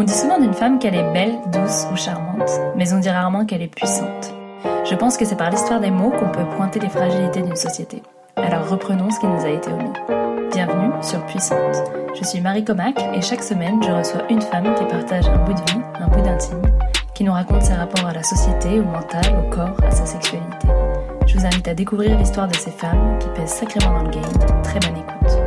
On 0.00 0.02
dit 0.02 0.14
souvent 0.14 0.40
d'une 0.40 0.54
femme 0.54 0.78
qu'elle 0.78 0.94
est 0.94 1.12
belle, 1.12 1.34
douce 1.52 1.86
ou 1.92 1.94
charmante, 1.94 2.50
mais 2.74 2.90
on 2.94 3.00
dit 3.00 3.10
rarement 3.10 3.44
qu'elle 3.44 3.60
est 3.60 3.66
puissante. 3.66 4.32
Je 4.88 4.94
pense 4.94 5.18
que 5.18 5.26
c'est 5.26 5.36
par 5.36 5.50
l'histoire 5.50 5.78
des 5.78 5.90
mots 5.90 6.10
qu'on 6.10 6.30
peut 6.30 6.46
pointer 6.56 6.80
les 6.80 6.88
fragilités 6.88 7.42
d'une 7.42 7.54
société. 7.54 8.02
Alors 8.34 8.66
reprenons 8.66 9.10
ce 9.10 9.20
qui 9.20 9.26
nous 9.26 9.44
a 9.44 9.50
été 9.50 9.70
omis. 9.70 9.92
Bienvenue 10.52 10.90
sur 11.02 11.22
Puissante. 11.26 11.82
Je 12.18 12.24
suis 12.24 12.40
Marie 12.40 12.64
Comac 12.64 12.98
et 13.12 13.20
chaque 13.20 13.42
semaine 13.42 13.78
je 13.82 13.90
reçois 13.90 14.22
une 14.30 14.40
femme 14.40 14.74
qui 14.74 14.86
partage 14.86 15.28
un 15.28 15.44
bout 15.44 15.52
de 15.52 15.70
vie, 15.70 15.82
un 16.00 16.08
bout 16.08 16.22
d'intime, 16.22 16.62
qui 17.12 17.22
nous 17.24 17.32
raconte 17.32 17.60
ses 17.60 17.74
rapports 17.74 18.06
à 18.06 18.14
la 18.14 18.22
société, 18.22 18.80
au 18.80 18.84
mental, 18.84 19.36
au 19.38 19.50
corps, 19.50 19.76
à 19.86 19.90
sa 19.90 20.06
sexualité. 20.06 20.68
Je 21.26 21.36
vous 21.36 21.44
invite 21.44 21.68
à 21.68 21.74
découvrir 21.74 22.16
l'histoire 22.16 22.48
de 22.48 22.56
ces 22.56 22.70
femmes 22.70 23.18
qui 23.18 23.28
pèsent 23.38 23.50
sacrément 23.50 23.98
dans 23.98 24.04
le 24.04 24.10
game. 24.12 24.62
Très 24.62 24.80
bonne 24.80 24.96
écoute. 24.96 25.39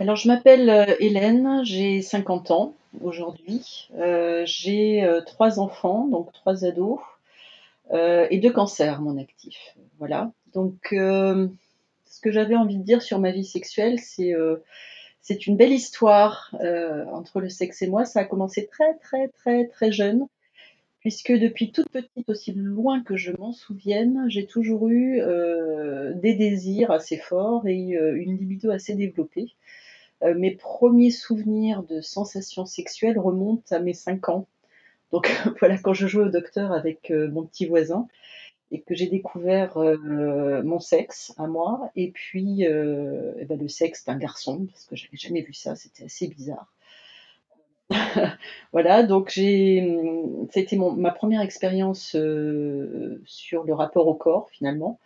Alors, 0.00 0.16
je 0.16 0.26
m'appelle 0.26 0.68
euh, 0.70 0.96
Hélène, 0.98 1.60
j'ai 1.62 2.02
50 2.02 2.50
ans 2.50 2.74
aujourd'hui. 3.00 3.88
Euh, 3.96 4.42
j'ai 4.44 5.04
euh, 5.04 5.20
trois 5.20 5.60
enfants, 5.60 6.08
donc 6.08 6.32
trois 6.32 6.64
ados, 6.64 6.98
et 7.92 8.38
deux 8.38 8.50
cancers, 8.50 9.00
mon 9.00 9.18
actif. 9.18 9.76
Voilà. 9.98 10.32
Donc, 10.52 10.88
ce 10.90 12.20
que 12.22 12.32
j'avais 12.32 12.56
envie 12.56 12.78
de 12.78 12.82
dire 12.82 13.02
sur 13.02 13.20
ma 13.20 13.30
vie 13.30 13.44
sexuelle, 13.44 14.00
c'est 14.00 14.34
c'est 15.20 15.46
une 15.46 15.56
belle 15.56 15.72
histoire 15.72 16.56
entre 17.12 17.40
le 17.40 17.48
sexe 17.48 17.82
et 17.82 17.86
moi. 17.86 18.04
Ça 18.04 18.20
a 18.20 18.24
commencé 18.24 18.66
très, 18.66 18.94
très, 18.94 19.28
très, 19.28 19.66
très 19.68 19.92
jeune, 19.92 20.26
puisque 21.00 21.30
depuis 21.32 21.70
toute 21.72 21.88
petite, 21.90 22.28
aussi 22.28 22.52
loin 22.52 23.02
que 23.02 23.16
je 23.16 23.32
m'en 23.32 23.52
souvienne, 23.52 24.24
j'ai 24.28 24.46
toujours 24.46 24.88
eu 24.88 25.20
des 26.14 26.34
désirs 26.34 26.90
assez 26.90 27.18
forts 27.18 27.68
et 27.68 27.76
une 27.76 28.36
libido 28.38 28.70
assez 28.70 28.94
développée. 28.94 29.54
Euh, 30.22 30.34
mes 30.34 30.52
premiers 30.52 31.10
souvenirs 31.10 31.82
de 31.82 32.00
sensations 32.00 32.66
sexuelles 32.66 33.18
remontent 33.18 33.74
à 33.74 33.80
mes 33.80 33.94
5 33.94 34.28
ans. 34.28 34.46
Donc 35.12 35.30
voilà, 35.60 35.76
quand 35.78 35.94
je 35.94 36.06
jouais 36.06 36.24
au 36.24 36.28
docteur 36.28 36.72
avec 36.72 37.10
euh, 37.10 37.28
mon 37.30 37.44
petit 37.44 37.66
voisin 37.66 38.08
et 38.70 38.80
que 38.80 38.94
j'ai 38.94 39.06
découvert 39.06 39.76
euh, 39.76 40.62
mon 40.62 40.80
sexe 40.80 41.34
à 41.36 41.46
moi, 41.46 41.90
et 41.96 42.10
puis 42.10 42.62
eh 42.62 43.44
ben, 43.44 43.58
le 43.60 43.68
sexe 43.68 44.04
d'un 44.04 44.16
garçon, 44.16 44.66
parce 44.66 44.86
que 44.86 44.96
j'avais 44.96 45.16
jamais 45.16 45.42
vu 45.42 45.52
ça, 45.52 45.76
c'était 45.76 46.04
assez 46.04 46.26
bizarre. 46.26 46.72
voilà, 48.72 49.02
donc 49.02 49.30
j'ai, 49.30 50.00
c'était 50.50 50.76
ma 50.76 51.12
première 51.12 51.42
expérience 51.42 52.16
sur 53.26 53.64
le 53.64 53.74
rapport 53.74 54.08
au 54.08 54.14
corps 54.14 54.48
finalement. 54.50 54.98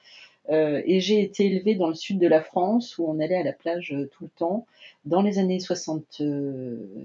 Euh, 0.50 0.82
et 0.86 1.00
j'ai 1.00 1.22
été 1.22 1.46
élevée 1.46 1.74
dans 1.74 1.88
le 1.88 1.94
sud 1.94 2.18
de 2.18 2.26
la 2.26 2.40
France 2.40 2.96
où 2.98 3.04
on 3.06 3.20
allait 3.20 3.36
à 3.36 3.42
la 3.42 3.52
plage 3.52 3.92
euh, 3.92 4.06
tout 4.06 4.24
le 4.24 4.30
temps. 4.30 4.66
Dans 5.04 5.22
les 5.22 5.38
années 5.38 5.60
60, 5.60 6.22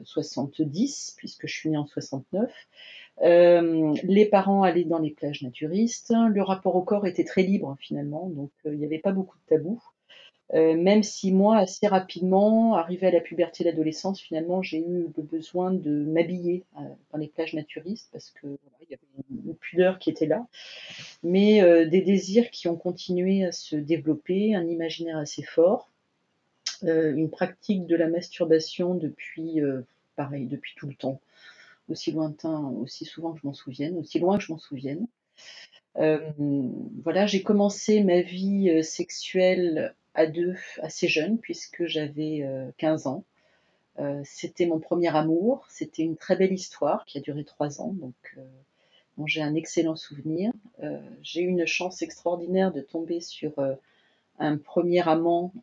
70, 0.06 1.10
euh, 1.12 1.14
puisque 1.18 1.48
je 1.48 1.54
suis 1.54 1.70
née 1.70 1.78
en 1.78 1.86
69, 1.86 2.52
les 3.22 4.26
parents 4.26 4.64
allaient 4.64 4.84
dans 4.86 5.00
les 5.00 5.12
plages 5.12 5.42
naturistes. 5.42 6.14
Le 6.30 6.42
rapport 6.42 6.76
au 6.76 6.82
corps 6.82 7.06
était 7.06 7.24
très 7.24 7.44
libre 7.44 7.76
finalement, 7.80 8.30
donc 8.30 8.52
il 8.66 8.74
n'y 8.74 8.86
avait 8.86 9.00
pas 9.00 9.12
beaucoup 9.12 9.38
de 9.38 9.56
tabous. 9.56 9.82
Euh, 10.54 10.76
même 10.76 11.04
si 11.04 11.32
moi, 11.32 11.58
assez 11.58 11.88
rapidement, 11.88 12.76
arrivé 12.76 13.08
à 13.08 13.12
la 13.12 13.22
puberté 13.22 13.64
et 13.64 13.66
l'adolescence, 13.66 14.22
finalement, 14.22 14.62
j'ai 14.62 14.80
eu 14.80 15.10
le 15.16 15.24
besoin 15.24 15.72
de 15.72 15.90
m'habiller 15.90 16.64
euh, 16.78 16.82
dans 17.12 17.18
les 17.18 17.28
plages 17.28 17.54
naturistes 17.54 18.10
parce 18.12 18.30
que 18.30 18.48
il 18.82 18.92
y 18.92 18.94
avait 18.94 19.04
une, 19.46 19.56
pudeur 19.56 19.98
qui 19.98 20.10
était 20.10 20.26
là, 20.26 20.46
mais 21.24 21.64
euh, 21.64 21.88
des 21.88 22.02
désirs 22.02 22.52
qui 22.52 22.68
ont 22.68 22.76
continué 22.76 23.46
à 23.46 23.52
se 23.52 23.76
développer, 23.76 24.54
un 24.54 24.68
imaginaire 24.68 25.18
assez 25.18 25.44
fort, 25.44 25.90
une 26.82 27.30
pratique 27.30 27.86
de 27.86 27.96
la 27.96 28.08
masturbation 28.10 28.94
depuis, 28.94 29.62
pareil, 30.18 30.48
depuis 30.48 30.74
tout 30.76 30.86
le 30.86 30.96
temps, 30.96 31.22
aussi 31.88 32.12
lointain, 32.12 32.60
aussi 32.82 33.06
souvent 33.06 33.32
que 33.32 33.40
je 33.40 33.48
m'en 33.48 33.53
souvienne, 33.53 33.98
aussi 33.98 34.20
loin 34.20 34.38
que 34.38 34.44
je 34.44 34.52
m'en 34.52 34.58
souvienne. 34.58 35.08
voilà, 35.96 37.26
j'ai 37.26 37.42
commencé 37.42 38.03
ma 38.03 38.20
vie 38.22 38.84
sexuelle 38.84 39.96
à 40.16 40.28
deux 40.28 40.56
assez 40.81 41.07
jeune, 41.07 41.38
puisque 41.38 41.85
j'avais 41.85 42.47
15 42.78 43.06
euh, 43.06 43.09
ans. 43.09 43.24
Euh, 44.00 44.22
c'était 44.25 44.66
mon 44.66 44.79
premier 44.79 45.16
amour, 45.16 45.66
c'était 45.69 46.03
une 46.03 46.18
très 46.18 46.35
belle 46.35 46.53
histoire 46.53 47.06
qui 47.06 47.18
a 47.18 47.22
duré 47.22 47.44
trois 47.44 47.79
ans, 47.79 47.94
donc 47.94 48.16
euh, 48.38 48.41
j'ai 49.25 49.41
un 49.41 49.53
excellent 49.53 49.96
souvenir. 49.96 50.52
j'ai 51.22 51.41
eu 51.41 51.47
une 51.47 51.68
chance 51.68 52.02
extraordinaire 52.02 52.72
de 52.72 52.81
tomber 52.81 53.19
sur 53.19 53.53
un 54.40 54.57
premier 54.57 55.07
amant 55.07 55.53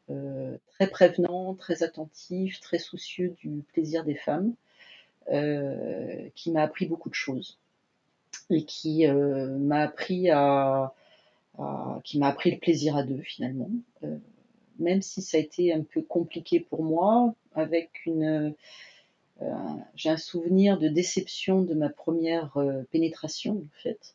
très 0.69 0.87
prévenant, 0.87 1.55
très 1.55 1.83
attentif, 1.83 2.60
très 2.60 2.78
soucieux 2.78 3.34
du 3.41 3.65
plaisir 3.72 4.05
des 4.05 4.15
femmes, 4.15 4.55
qui 5.27 6.53
m'a 6.53 6.62
appris 6.62 6.87
beaucoup 6.87 7.10
de 7.10 7.15
choses 7.15 7.59
et 8.50 8.65
qui 8.65 9.05
m'a 9.09 9.81
appris 9.81 10.31
à, 10.31 10.94
qui 12.05 12.21
m'a 12.21 12.28
appris 12.28 12.53
le 12.53 12.59
plaisir 12.59 12.97
à 12.97 13.03
deux 13.03 13.22
finalement 13.22 13.71
même 14.81 15.03
si 15.03 15.23
ça 15.23 15.37
a 15.37 15.41
été 15.41 15.73
un 15.73 15.83
peu 15.83 16.03
compliqué 16.03 16.61
pour 16.61 16.83
moi, 16.83 17.35
avec 17.55 17.91
une, 18.07 18.55
euh, 19.43 19.47
j'ai 19.95 20.11
un 20.11 20.17
souvenir 20.17 20.79
de 20.79 20.89
déception 20.89 21.63
de 21.63 21.75
ma 21.75 21.89
première 21.89 22.57
euh, 22.57 22.83
pénétration 22.91 23.59
en 23.59 23.83
fait, 23.83 24.15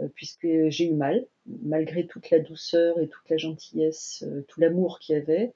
euh, 0.00 0.08
puisque 0.14 0.46
j'ai 0.68 0.88
eu 0.88 0.92
mal, 0.92 1.24
malgré 1.46 2.06
toute 2.06 2.30
la 2.30 2.40
douceur 2.40 3.00
et 3.00 3.08
toute 3.08 3.28
la 3.30 3.36
gentillesse, 3.36 4.24
tout 4.48 4.60
l'amour 4.60 4.98
qu'il 4.98 5.16
y 5.16 5.18
avait. 5.18 5.52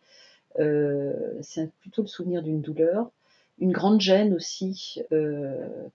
c'est 1.42 1.70
plutôt 1.80 2.02
le 2.02 2.08
souvenir 2.08 2.42
d'une 2.42 2.60
douleur, 2.60 3.10
une 3.58 3.72
grande 3.72 4.00
gêne 4.00 4.34
aussi 4.34 5.02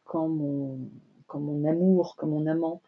quand 0.03 0.27
mon, 0.27 0.77
quand 1.27 1.39
mon 1.39 1.67
amour, 1.67 2.15
quand 2.17 2.27
mon 2.27 2.45
amant 2.45 2.81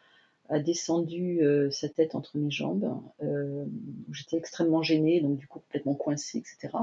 a 0.49 0.59
descendu 0.59 1.41
euh, 1.41 1.69
sa 1.71 1.89
tête 1.89 2.15
entre 2.15 2.37
mes 2.37 2.51
jambes. 2.51 3.01
Euh, 3.23 3.65
J'étais 4.11 4.37
extrêmement 4.37 4.83
gênée, 4.83 5.21
donc 5.21 5.37
du 5.37 5.47
coup 5.47 5.59
complètement 5.59 5.95
coincée, 5.95 6.39
etc. 6.39 6.77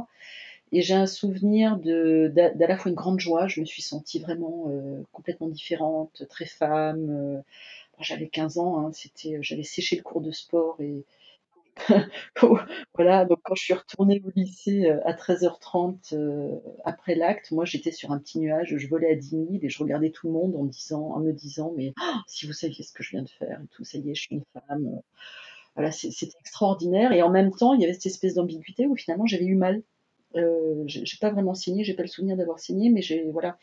Et 0.72 0.82
j'ai 0.82 0.94
un 0.94 1.06
souvenir 1.06 1.76
d'à 1.78 2.52
la 2.66 2.76
fois 2.76 2.90
une 2.90 2.96
grande 2.96 3.20
joie. 3.20 3.46
Je 3.46 3.60
me 3.60 3.64
suis 3.64 3.82
sentie 3.82 4.18
vraiment 4.18 4.66
euh, 4.68 5.02
complètement 5.12 5.48
différente, 5.48 6.24
très 6.28 6.46
femme. 6.46 7.10
Euh, 7.10 7.40
j'avais 8.00 8.26
15 8.26 8.58
ans, 8.58 8.86
hein, 8.86 8.90
j'avais 9.40 9.62
séché 9.62 9.96
le 9.96 10.02
cours 10.02 10.20
de 10.20 10.32
sport 10.32 10.76
et 10.80 11.04
voilà, 12.94 13.24
donc 13.24 13.40
quand 13.42 13.54
je 13.54 13.64
suis 13.64 13.74
retournée 13.74 14.22
au 14.24 14.30
lycée 14.34 14.86
euh, 14.86 15.00
à 15.04 15.12
13h30 15.12 16.14
euh, 16.14 16.58
après 16.84 17.14
l'acte, 17.14 17.50
moi 17.50 17.64
j'étais 17.64 17.90
sur 17.90 18.12
un 18.12 18.18
petit 18.18 18.38
nuage, 18.38 18.76
je 18.76 18.88
volais 18.88 19.10
à 19.10 19.16
10 19.16 19.28
000 19.30 19.46
et 19.60 19.68
je 19.68 19.78
regardais 19.82 20.10
tout 20.10 20.28
le 20.28 20.32
monde 20.32 20.54
en, 20.56 20.64
disant, 20.64 21.10
en 21.10 21.20
me 21.20 21.32
disant 21.32 21.72
mais 21.76 21.92
oh, 22.00 22.16
si 22.26 22.46
vous 22.46 22.52
saviez 22.52 22.84
ce 22.84 22.92
que 22.92 23.02
je 23.02 23.10
viens 23.10 23.22
de 23.22 23.28
faire 23.28 23.60
et 23.62 23.66
tout, 23.72 23.84
ça 23.84 23.98
y 23.98 24.10
est, 24.10 24.14
je 24.14 24.22
suis 24.22 24.36
une 24.36 24.44
femme. 24.52 25.00
Voilà, 25.74 25.90
c'était 25.90 26.38
extraordinaire 26.38 27.12
et 27.12 27.22
en 27.22 27.30
même 27.30 27.50
temps 27.50 27.74
il 27.74 27.80
y 27.80 27.84
avait 27.84 27.94
cette 27.94 28.06
espèce 28.06 28.34
d'ambiguïté 28.34 28.86
où 28.86 28.94
finalement 28.94 29.26
j'avais 29.26 29.46
eu 29.46 29.56
mal. 29.56 29.82
Euh, 30.36 30.82
j'ai 30.86 31.04
pas 31.20 31.30
vraiment 31.30 31.54
signé, 31.54 31.84
j'ai 31.84 31.94
pas 31.94 32.02
le 32.02 32.08
souvenir 32.08 32.36
d'avoir 32.36 32.58
signé, 32.58 32.90
mais 32.90 33.02
voilà. 33.32 33.58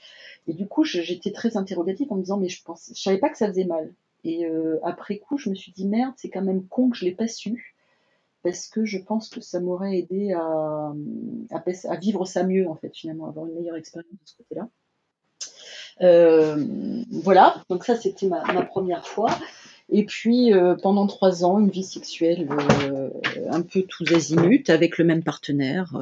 Et 0.47 0.53
du 0.53 0.67
coup 0.67 0.83
j'étais 0.83 1.31
très 1.31 1.55
interrogative 1.55 2.11
en 2.11 2.16
me 2.16 2.22
disant 2.22 2.38
mais 2.38 2.49
je 2.49 2.61
pense, 2.63 2.91
je 2.93 3.01
savais 3.01 3.19
pas 3.19 3.29
que 3.29 3.38
ça 3.38 3.47
faisait 3.47 3.66
mal. 3.66 3.93
Et 4.25 4.45
euh, 4.45 4.79
après 4.83 5.17
coup 5.17 5.38
je 5.38 5.49
me 5.49 5.55
suis 5.55 5.72
dit 5.72 5.88
merde, 5.88 6.13
c'est 6.17 6.29
quand 6.29 6.41
même 6.41 6.67
con 6.67 6.89
que 6.89 6.97
je 6.97 7.05
l'ai 7.05 7.16
pas 7.16 7.28
su 7.29 7.75
parce 8.44 8.68
que 8.68 8.85
je 8.85 8.97
pense 8.97 9.29
que 9.29 9.41
ça 9.41 9.59
m'aurait 9.59 9.97
aidé 10.00 10.34
à, 10.34 10.94
vivre 12.00 12.25
ça 12.25 12.44
mieux, 12.44 12.68
en 12.68 12.75
fait, 12.75 12.96
finalement, 12.96 13.28
avoir 13.28 13.46
une 13.46 13.53
meilleure 13.53 13.78
expérience 13.78 14.12
de 14.12 14.18
ce 14.25 14.35
côté-là. 14.38 14.69
Euh, 16.02 16.66
voilà, 17.12 17.63
donc 17.69 17.84
ça 17.84 17.96
c'était 17.96 18.28
ma, 18.28 18.41
première 18.66 19.06
fois. 19.06 19.29
Et 19.90 20.06
puis 20.06 20.53
euh, 20.53 20.75
pendant 20.75 21.06
trois 21.06 21.44
ans, 21.44 21.59
une 21.59 21.69
vie 21.69 21.84
sexuelle 21.84 22.47
euh, 22.50 23.09
un 23.50 23.62
peu 23.62 23.84
tous 23.84 24.12
azimuts 24.13 24.69
avec 24.69 24.97
le 24.97 25.06
même 25.06 25.23
partenaire. 25.23 25.93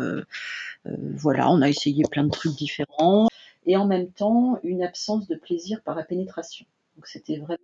voilà, 0.85 1.49
on 1.51 1.61
a 1.61 1.69
essayé 1.69 2.03
plein 2.09 2.23
de 2.23 2.31
trucs 2.31 2.55
différents. 2.55 3.27
Et 3.65 3.75
en 3.75 3.85
même 3.85 4.09
temps, 4.09 4.59
une 4.63 4.83
absence 4.83 5.27
de 5.27 5.35
plaisir 5.35 5.81
par 5.81 5.95
la 5.95 6.03
pénétration. 6.03 6.65
Donc 6.95 7.07
c'était 7.07 7.37
vraiment 7.37 7.59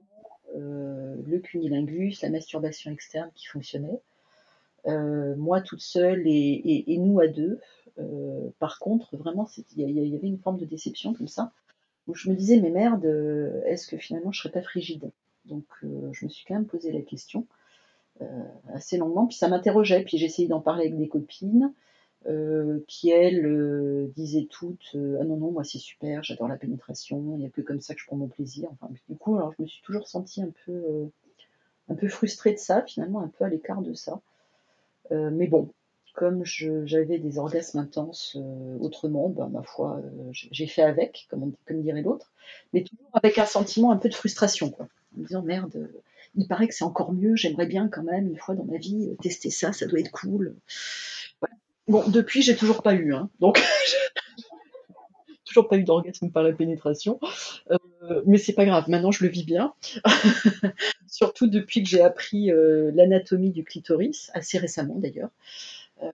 le 0.54 1.40
cunilingus, 1.40 2.22
la 2.22 2.30
masturbation 2.30 2.92
externe 2.92 3.30
qui 3.36 3.48
fonctionnait. 3.48 4.02
Euh, 4.88 5.36
moi 5.36 5.62
toute 5.62 5.82
seule 5.82 6.24
et, 6.26 6.98
nous 7.00 7.20
à 7.20 7.28
deux. 7.28 7.60
Euh, 7.98 8.50
par 8.60 8.80
contre, 8.80 9.16
vraiment, 9.18 9.48
il 9.76 9.90
y, 9.90 10.16
avait 10.16 10.28
une 10.28 10.40
forme 10.40 10.58
de 10.58 10.66
déception 10.66 11.14
comme 11.14 11.28
ça, 11.28 11.52
où 12.08 12.14
je 12.14 12.30
me 12.30 12.36
disais, 12.36 12.60
mais 12.60 12.70
merde, 12.70 13.06
est-ce 13.66 13.88
que 13.88 13.98
finalement 13.98 14.32
je 14.32 14.42
serais 14.42 14.52
pas 14.52 14.62
frigide? 14.62 15.12
Donc, 15.46 15.66
euh, 15.84 16.10
je 16.12 16.26
me 16.26 16.30
suis 16.30 16.46
quand 16.46 16.56
même 16.56 16.66
posé 16.66 16.92
la 16.92 17.02
question 17.02 17.48
assez 18.74 18.96
longuement, 18.96 19.28
puis 19.28 19.36
ça 19.36 19.50
m'interrogeait, 19.50 20.06
puis 20.06 20.18
j'ai 20.18 20.28
essayé 20.28 20.48
d'en 20.48 20.62
parler 20.62 20.86
avec 20.86 20.98
des 20.98 21.10
copines. 21.10 21.74
qui 22.88 23.10
elles 23.10 24.10
disaient 24.16 24.48
toutes 24.50 24.96
ah 25.20 25.24
non 25.26 25.38
non 25.38 25.52
moi 25.52 25.64
c'est 25.64 25.78
super 25.80 26.24
j'adore 26.24 26.48
la 26.48 26.56
pénétration 26.58 27.36
il 27.36 27.40
n'y 27.40 27.46
a 27.46 27.50
que 27.50 27.62
comme 27.62 27.82
ça 27.82 27.94
que 27.94 28.00
je 28.00 28.08
prends 28.08 28.16
mon 28.16 28.28
plaisir 28.28 28.70
enfin 28.72 28.90
du 29.10 29.16
coup 29.18 29.36
alors 29.36 29.54
je 29.56 29.62
me 29.62 29.68
suis 29.68 29.84
toujours 29.84 30.08
sentie 30.08 30.42
un 30.42 30.52
peu 30.66 31.12
un 31.90 31.96
peu 31.96 32.08
frustrée 32.08 32.54
de 32.54 32.58
ça 32.58 32.82
finalement 32.84 33.20
un 33.22 33.28
peu 33.28 33.44
à 33.44 33.50
l'écart 33.50 33.82
de 33.82 33.94
ça 33.94 34.22
euh, 35.12 35.30
mais 35.32 35.48
bon, 35.48 35.70
comme 36.14 36.44
j'avais 36.46 37.20
des 37.20 37.38
orgasmes 37.40 37.80
intenses, 37.80 38.36
heu, 38.38 38.78
autrement, 38.80 39.30
bah, 39.30 39.50
ma 39.52 39.64
foi, 39.64 40.00
heu, 40.04 40.30
j'ai 40.34 40.68
fait 40.68 40.82
avec, 40.84 41.28
comme 41.30 41.44
on 41.44 41.54
comme 41.68 41.82
dirait 41.82 42.02
l'autre, 42.02 42.32
mais 42.74 42.84
toujours 42.84 43.10
avec 43.14 43.38
un 43.38 43.46
sentiment 43.46 43.92
un 43.92 43.98
peu 43.98 44.10
de 44.10 44.14
frustration, 44.16 44.70
quoi. 44.70 44.88
En 45.18 45.22
me 45.22 45.26
disant: 45.28 45.42
«Merde, 45.44 45.90
il 46.36 46.48
paraît 46.48 46.68
que 46.68 46.74
c'est 46.76 46.84
encore 46.86 47.14
mieux, 47.14 47.36
j'aimerais 47.36 47.66
bien 47.68 47.88
quand 47.90 48.04
même 48.04 48.28
une 48.28 48.38
fois 48.38 48.56
dans 48.56 48.66
ma 48.66 48.78
vie, 48.78 49.16
tester 49.22 49.50
ça, 49.50 49.74
ça 49.74 49.86
doit 49.88 50.00
être 50.00 50.12
cool». 50.12 50.56
Bon, 51.88 52.04
depuis, 52.10 52.42
j'ai 52.42 52.56
toujours 52.56 52.82
pas 52.82 52.96
eu, 52.96 53.14
hein, 53.14 53.30
donc 53.40 53.62
toujours 55.56 55.70
pas 55.70 55.78
eu 55.78 55.84
d'orgasme 55.86 56.32
par 56.32 56.44
la 56.44 56.54
pénétration, 56.54 57.20
heu, 57.72 58.24
mais 58.26 58.38
c'est 58.38 58.54
pas 58.54 58.66
grave, 58.66 58.90
maintenant 58.90 59.12
je 59.12 59.24
le 59.24 59.30
vis 59.32 59.46
bien. 59.46 59.74
Surtout 61.08 61.48
depuis 61.48 61.84
que 61.84 61.90
j'ai 61.90 62.02
appris, 62.02 62.52
heu, 62.52 62.92
l'anatomie 62.94 63.52
du 63.52 63.64
clitoris, 63.64 64.32
assez 64.34 64.58
récemment 64.58 64.96
d'ailleurs, 64.96 65.30
heu 66.04 66.12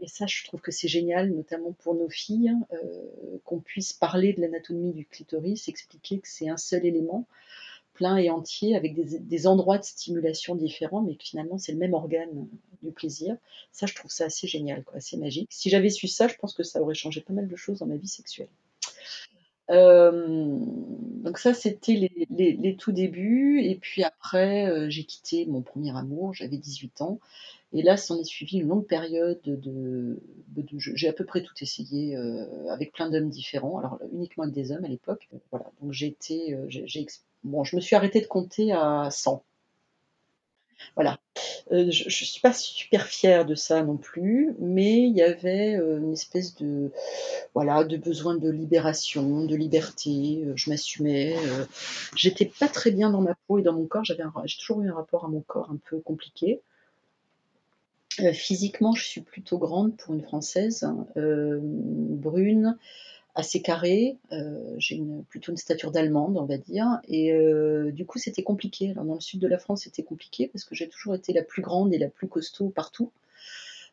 et 0.00 0.08
ça, 0.08 0.26
je 0.26 0.44
trouve 0.44 0.60
que 0.60 0.72
c'est 0.72 0.88
génial, 0.88 1.30
notamment 1.32 1.72
pour 1.72 1.94
nos 1.94 2.08
filles, 2.10 2.52
heu, 2.74 3.40
qu'on 3.44 3.60
puisse 3.60 3.92
parler 3.94 4.32
de 4.34 4.40
l'anatomie 4.42 4.92
du 4.92 5.06
clitoris, 5.06 5.68
expliquer 5.68 6.18
que 6.20 6.28
c'est 6.28 6.48
un 6.48 6.56
seul 6.58 6.86
élément, 6.86 7.26
plein 7.94 8.16
et 8.18 8.30
entier, 8.30 8.76
avec 8.76 8.94
des 8.94 9.18
des 9.20 9.46
endroits 9.46 9.78
de 9.78 9.84
stimulation 9.84 10.54
différents, 10.56 11.02
mais 11.02 11.16
que 11.16 11.24
finalement 11.24 11.58
c'est 11.58 11.72
le 11.72 11.78
même 11.78 11.94
organe 11.94 12.48
du 12.82 12.92
plaisir. 12.92 13.36
Ça, 13.72 13.86
je 13.86 13.94
trouve 13.94 14.10
ça 14.10 14.26
assez 14.26 14.46
génial, 14.48 14.84
quoi, 14.84 14.96
assez 14.98 15.16
magique. 15.18 15.48
Si 15.52 15.70
j'avais 15.70 15.90
su 15.90 16.08
ça, 16.08 16.28
je 16.28 16.36
pense 16.36 16.54
que 16.54 16.62
ça 16.64 16.80
aurait 16.82 16.94
changé 16.94 17.20
pas 17.22 17.32
mal 17.34 17.48
de 17.48 17.56
choses 17.56 17.80
dans 17.80 17.86
ma 17.86 17.96
vie 17.96 18.08
sexuelle. 18.08 18.48
Hem, 19.68 20.60
donc 21.22 21.38
ça, 21.38 21.54
c'était 21.54 21.94
les 21.94 22.56
les 22.56 22.76
tout 22.76 22.92
débuts 22.92 23.60
et 23.62 23.76
puis 23.76 24.02
après, 24.02 24.66
heu, 24.68 24.90
j'ai 24.90 25.04
quitté 25.04 25.46
mon 25.46 25.62
premier 25.62 25.96
amour, 25.96 26.34
j'avais 26.34 26.56
18 26.58 27.00
ans 27.00 27.20
et 27.72 27.82
là 27.82 27.96
s'en 27.96 28.18
est 28.18 28.24
suivie 28.24 28.58
une 28.60 28.68
longue 28.68 28.86
période 28.86 29.40
de 29.44 30.20
j'ai 30.78 31.08
à 31.08 31.12
peu 31.12 31.24
près 31.24 31.42
tout 31.42 31.54
essayé, 31.62 32.16
heu, 32.16 32.46
avec 32.70 32.92
plein 32.92 33.08
d'hommes 33.10 33.30
différents, 33.30 33.78
alors 33.78 33.98
uniquement 34.12 34.44
avec 34.44 34.54
des 34.54 34.72
hommes 34.72 34.84
à 34.84 34.88
l'époque. 34.88 35.28
Voilà, 35.52 35.66
donc 35.82 35.92
j'ai 35.92 36.06
été, 36.08 36.56
bon, 37.44 37.64
je 37.64 37.76
me 37.76 37.80
suis 37.80 37.96
arrêtée 37.96 38.20
de 38.20 38.26
compter 38.26 38.72
à 38.72 39.08
100. 39.10 39.44
Voilà. 40.96 41.21
Heu, 41.72 41.90
je 41.90 42.08
je 42.08 42.24
suis 42.24 42.40
pas 42.40 42.52
super 42.52 43.06
fière 43.06 43.44
de 43.46 43.54
ça 43.54 43.82
non 43.82 43.96
plus, 43.96 44.54
mais 44.60 45.02
il 45.02 45.14
y 45.16 45.22
avait, 45.22 45.76
heu, 45.76 45.98
une 45.98 46.12
espèce 46.12 46.54
de 46.56 46.92
voilà, 47.54 47.84
de 47.84 47.96
besoin 47.96 48.36
de 48.36 48.50
libération, 48.50 49.44
de 49.46 49.56
liberté, 49.56 50.44
heu, 50.46 50.52
je 50.56 50.70
m'assumais, 50.70 51.36
j'étais 52.16 52.46
pas 52.46 52.68
très 52.68 52.90
bien 52.92 53.10
dans 53.10 53.22
ma 53.22 53.34
peau 53.46 53.58
et 53.58 53.62
dans 53.62 53.72
mon 53.74 53.86
corps, 53.86 54.04
j'ai 54.04 54.16
toujours 54.60 54.82
eu 54.82 54.90
un 54.90 54.94
rapport 54.94 55.24
à 55.24 55.28
mon 55.28 55.40
corps 55.42 55.70
un 55.70 55.78
peu 55.90 56.00
compliqué. 56.00 56.60
Physiquement, 58.34 58.92
je 58.94 59.04
suis 59.04 59.20
plutôt 59.22 59.58
grande 59.58 59.96
pour 59.96 60.14
une 60.14 60.22
Française, 60.22 60.86
hem, 61.16 61.60
brune, 61.62 62.76
assez 63.34 63.62
carrée, 63.62 64.18
heu, 64.32 64.74
j'ai 64.78 65.02
plutôt 65.28 65.52
une 65.52 65.58
stature 65.58 65.90
d'Allemande, 65.92 66.36
on 66.38 66.44
va 66.44 66.58
dire 66.58 67.00
et 67.08 67.32
heu, 67.32 67.90
du 67.92 68.06
coup, 68.06 68.18
c'était 68.18 68.42
compliqué. 68.42 68.90
Alors 68.90 69.04
dans 69.04 69.14
le 69.14 69.20
sud 69.20 69.40
de 69.40 69.48
la 69.48 69.58
France, 69.58 69.82
c'était 69.84 70.02
compliqué 70.02 70.48
parce 70.48 70.64
que 70.64 70.74
j'ai 70.74 70.88
toujours 70.88 71.14
été 71.14 71.32
la 71.32 71.42
plus 71.42 71.62
grande 71.62 71.94
et 71.94 71.98
la 71.98 72.08
plus 72.08 72.28
costaud 72.28 72.70
partout, 72.70 73.10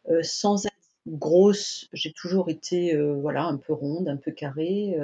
heu, 0.09 0.23
sans 0.23 0.65
être 0.65 0.73
grosse, 1.07 1.89
j'ai 1.93 2.13
toujours 2.13 2.49
été, 2.49 2.95
voilà, 2.97 3.45
un 3.45 3.57
peu 3.57 3.73
ronde, 3.73 4.09
un 4.09 4.17
peu 4.17 4.31
carrée, 4.31 4.95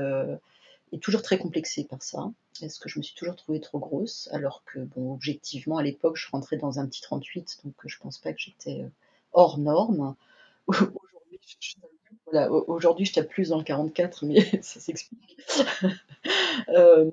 et 0.92 1.00
toujours 1.00 1.22
très 1.22 1.38
complexée 1.38 1.84
par 1.84 2.02
ça, 2.02 2.32
parce 2.60 2.80
que 2.80 2.90
je 2.90 3.00
me 3.00 3.04
suis 3.04 3.16
toujours 3.16 3.36
trouvée 3.36 3.60
trop 3.60 3.80
grosse, 3.80 4.30
alors 4.32 4.64
que 4.66 4.80
bon, 4.80 5.14
objectivement, 5.14 5.78
à 5.78 5.84
l'époque, 5.84 6.18
je 6.18 6.30
rentrais 6.32 6.58
dans 6.58 6.80
un 6.80 6.88
petit 6.88 7.02
38, 7.02 7.60
donc 7.66 7.74
je 7.86 7.98
pense 8.00 8.18
pas 8.20 8.34
que 8.34 8.40
j'étais, 8.40 8.86
hors 9.34 9.58
norme. 9.58 10.16
Aujourd'hui, 10.70 11.40
je 11.60 11.76
voilà, 11.82 11.95
au 12.36 12.66
aujourd'hui, 12.68 13.06
je 13.06 13.14
tape 13.14 13.30
plus 13.30 13.50
dans 13.50 13.58
le 13.58 13.64
44, 13.64 14.26
mais 14.26 14.40
ça 14.62 14.80
s'explique. 14.80 15.38
Hem, 16.68 17.12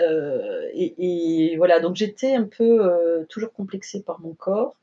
heu 0.00 0.70
et 0.74 1.54
voilà, 1.56 1.80
donc 1.80 1.96
j'étais 1.96 2.34
un 2.34 2.44
peu, 2.44 2.84
heu, 2.84 3.26
toujours 3.28 3.52
complexée 3.52 4.02
par 4.02 4.20
mon 4.20 4.34
corps. 4.34 4.76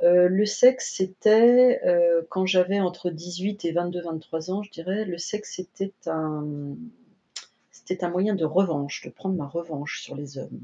Le 0.00 0.44
sexe, 0.44 0.92
c'était, 0.96 1.80
quand 2.28 2.44
j'avais 2.46 2.78
entre 2.80 3.10
18 3.10 3.64
et 3.64 3.72
22-23 3.72 4.50
ans, 4.50 4.62
je 4.62 4.70
dirais, 4.70 5.04
le 5.04 5.16
sexe, 5.18 5.54
c'était 5.56 5.92
un 6.06 6.76
c'était 7.70 8.04
un 8.04 8.10
moyen 8.10 8.34
de 8.34 8.44
revanche, 8.44 9.02
de 9.04 9.10
prendre 9.10 9.34
ma 9.36 9.46
revanche 9.46 10.02
sur 10.02 10.14
les 10.14 10.38
hommes. 10.38 10.60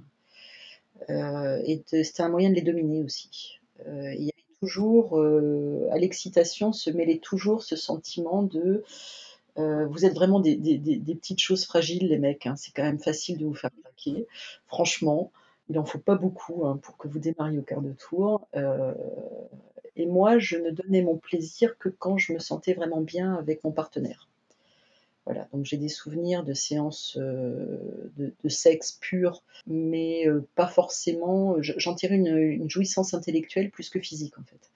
Et 1.08 1.82
de 1.92 2.02
c'était 2.02 2.22
un 2.22 2.28
moyen 2.28 2.50
de 2.50 2.54
les 2.54 2.62
dominer 2.62 3.02
aussi. 3.02 3.58
Il 3.86 4.29
toujours, 4.60 5.18
heu, 5.20 5.88
à 5.92 5.98
l'excitation 5.98 6.72
se 6.72 6.90
mêlait 6.90 7.18
toujours 7.18 7.62
ce 7.62 7.76
sentiment 7.76 8.42
de, 8.42 8.84
heu, 9.58 9.86
vous 9.90 10.04
êtes 10.06 10.14
vraiment 10.14 10.40
des 10.40 10.56
petites 11.16 11.40
choses 11.40 11.64
fragiles 11.66 12.08
les 12.08 12.18
mecs, 12.18 12.46
hein, 12.46 12.56
c'est 12.56 12.72
quand 12.74 12.82
même 12.84 13.00
facile 13.00 13.38
de 13.38 13.46
vous 13.46 13.54
faire 13.54 13.70
craquer. 13.84 14.26
Franchement, 14.66 15.32
il 15.70 15.78
en 15.78 15.84
faut 15.84 15.98
pas 16.00 16.16
beaucoup, 16.16 16.66
hein, 16.66 16.78
pour 16.82 16.96
que 16.98 17.08
vous 17.08 17.18
démarriez 17.20 17.58
au 17.58 17.62
quart 17.62 17.82
de 17.82 17.92
tour. 17.92 18.48
Heu 18.56 18.94
et 19.96 20.06
moi, 20.06 20.40
je 20.40 20.56
ne 20.58 20.70
donnais 20.72 21.02
mon 21.02 21.18
plaisir 21.18 21.78
que 21.78 21.88
quand 21.90 22.18
je 22.18 22.32
me 22.32 22.40
sentais 22.40 22.74
vraiment 22.74 23.02
bien 23.02 23.36
avec 23.36 23.62
mon 23.64 23.72
partenaire. 23.72 24.29
Voilà, 25.26 25.48
donc 25.52 25.64
j'ai 25.64 25.76
des 25.76 25.88
souvenirs 25.88 26.44
de 26.44 26.54
séances, 26.54 27.16
heu, 27.20 28.10
de 28.16 28.48
sexe 28.48 28.92
pur, 28.92 29.42
mais 29.66 30.26
heu, 30.26 30.46
pas 30.54 30.66
forcément 30.66 31.60
je 31.60 31.72
j'en 31.76 31.94
tirais 31.94 32.16
une, 32.16 32.68
jouissance 32.68 33.14
intellectuelle 33.14 33.70
plus 33.70 33.90
que 33.90 34.00
physique, 34.00 34.38
en 34.38 34.44
fait. 34.44 34.70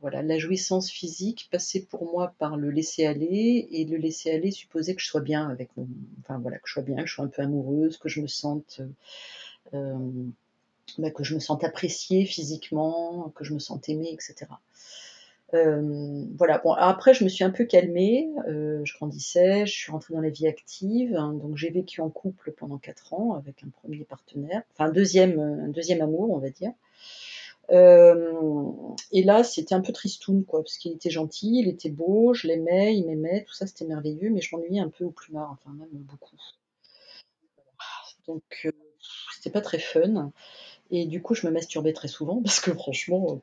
Voilà, 0.00 0.22
la 0.22 0.38
jouissance 0.38 0.90
physique 0.90 1.48
passait 1.50 1.80
pour 1.80 2.04
moi 2.04 2.34
par 2.38 2.58
le 2.58 2.70
laisser 2.70 3.06
aller 3.06 3.68
et 3.70 3.86
le 3.86 3.96
laisser 3.96 4.30
aller 4.30 4.50
supposait 4.50 4.94
que 4.94 5.00
je 5.00 5.06
sois 5.06 5.22
bien 5.22 5.48
avec 5.48 5.74
mon 5.76 5.88
enfin 6.20 6.38
voilà, 6.38 6.58
que 6.58 6.68
je 6.68 6.74
sois 6.74 6.82
bien, 6.82 6.96
que 6.96 7.06
je 7.08 7.14
sois 7.14 7.24
un 7.24 7.28
peu 7.28 7.40
amoureuse, 7.40 7.96
que 7.96 8.10
je 8.10 8.20
me 8.20 8.26
sente, 8.26 8.82
bah, 9.72 11.10
que 11.10 11.24
je 11.24 11.34
me 11.34 11.40
sente 11.40 11.64
appréciée 11.64 12.26
physiquement, 12.26 13.32
que 13.34 13.44
je 13.44 13.54
me 13.54 13.58
sente 13.58 13.88
aimée 13.88 14.10
et 14.12 14.16
Hem, 15.52 16.26
voilà, 16.36 16.58
bon 16.58 16.72
après 16.72 17.12
je 17.14 17.22
me 17.22 17.28
suis 17.28 17.44
un 17.44 17.50
peu 17.50 17.64
calmée, 17.64 18.28
heu, 18.48 18.80
je 18.84 18.94
grandissais, 18.94 19.66
je 19.66 19.72
suis 19.72 19.92
rentrée 19.92 20.14
dans 20.14 20.20
la 20.20 20.30
vie 20.30 20.46
active, 20.48 21.14
hein, 21.16 21.34
donc 21.34 21.56
j'ai 21.56 21.70
vécu 21.70 22.00
en 22.00 22.08
couple 22.10 22.52
pendant 22.52 22.78
4 22.78 23.12
ans 23.14 23.34
avec 23.34 23.62
un 23.62 23.68
1er 23.68 24.04
partenaire, 24.04 24.62
enfin 24.72 24.86
un 24.86 24.92
2e, 24.92 25.38
heu, 25.38 25.60
un 25.64 25.68
2e 25.68 26.00
amour, 26.02 26.30
on 26.30 26.38
va 26.38 26.48
dire. 26.50 26.72
Hem 27.70 28.96
et 29.12 29.22
là, 29.24 29.44
c'était 29.44 29.74
un 29.74 29.80
peu 29.82 29.92
tristoun, 29.92 30.44
quoi, 30.44 30.62
parce 30.62 30.78
qu'il 30.78 30.92
était 30.92 31.10
gentil, 31.10 31.60
il 31.60 31.68
était 31.68 31.90
beau, 31.90 32.34
je 32.34 32.46
l'aimais, 32.48 32.96
il 32.96 33.06
m'aimait, 33.06 33.44
tout 33.44 33.54
ça, 33.54 33.66
c'était 33.66 33.86
merveilleux, 33.86 34.30
mais 34.30 34.40
je 34.42 34.54
m'ennuyais 34.56 34.80
un 34.80 34.90
peu 34.90 35.04
au 35.04 35.10
plumard, 35.10 35.52
enfin 35.52 35.70
même 35.78 35.88
beaucoup. 35.92 36.36
Donc 38.26 38.42
heu, 38.64 38.72
c'était 39.34 39.50
pas 39.50 39.60
très 39.60 39.78
fun 39.78 40.32
et 40.90 41.06
du 41.06 41.22
coup, 41.22 41.34
je 41.34 41.46
me 41.46 41.52
masturbais 41.52 41.92
très 41.94 42.08
souvent 42.08 42.42
parce 42.42 42.60
que 42.60 42.72
franchement, 42.74 43.40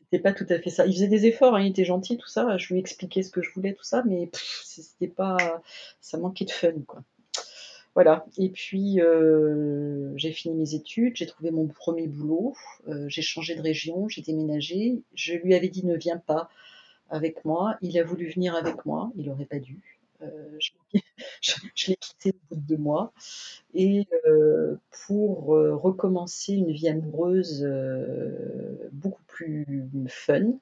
c'était 0.00 0.22
pas 0.22 0.32
tout 0.32 0.46
à 0.50 0.58
fait 0.58 0.70
ça. 0.70 0.86
Il 0.86 0.92
faisait 0.94 1.08
des 1.08 1.26
efforts, 1.26 1.54
hein, 1.56 1.62
il 1.62 1.70
était 1.70 1.84
gentil, 1.84 2.16
tout 2.18 2.28
ça, 2.28 2.56
je 2.58 2.72
lui 2.74 2.80
expliquais 2.80 3.22
ce 3.22 3.30
que 3.30 3.42
je 3.42 3.50
voulais, 3.52 3.74
tout 3.74 3.84
ça, 3.84 4.02
mais 4.06 4.30
c'était 4.34 5.08
pas 5.08 5.36
ça 6.00 6.18
manquait 6.18 6.44
de 6.46 6.50
fun, 6.52 6.72
quoi. 6.86 7.02
Voilà 7.96 8.24
et 8.38 8.50
puis, 8.50 9.00
heu, 9.00 10.12
j'ai 10.16 10.32
fini 10.32 10.54
mes 10.56 10.74
études, 10.74 11.16
j'ai 11.16 11.26
trouvé 11.26 11.50
mon 11.50 11.66
1er 11.68 12.06
boulot, 12.08 12.54
heu, 12.88 13.06
j'ai 13.08 13.22
changé 13.22 13.54
de 13.56 13.62
région, 13.62 14.08
j'ai 14.08 14.22
déménagé. 14.22 15.02
Je 15.14 15.34
lui 15.34 15.54
avais 15.54 15.68
dit: 15.68 15.84
«Ne 15.86 15.96
viens 15.96 16.18
pas 16.18 16.48
avec 17.10 17.44
moi», 17.44 17.76
il 17.82 17.98
a 17.98 18.04
voulu 18.04 18.28
venir 18.30 18.54
avec 18.56 18.86
moi, 18.86 19.12
il 19.16 19.30
aurait 19.30 19.46
pas 19.46 19.58
dû. 19.60 19.98
Heu, 20.22 20.58
je 21.42 21.88
l'ai 21.90 21.96
quitté 21.96 22.30
au 22.50 22.54
bout 22.56 22.60
de 22.62 22.66
2 22.68 22.78
mois 22.78 23.12
et 23.74 24.06
pour, 25.06 25.46
recommencer 25.48 26.54
une 26.54 26.72
vie 26.72 26.88
amoureuse, 26.88 27.62
fun, 30.08 30.52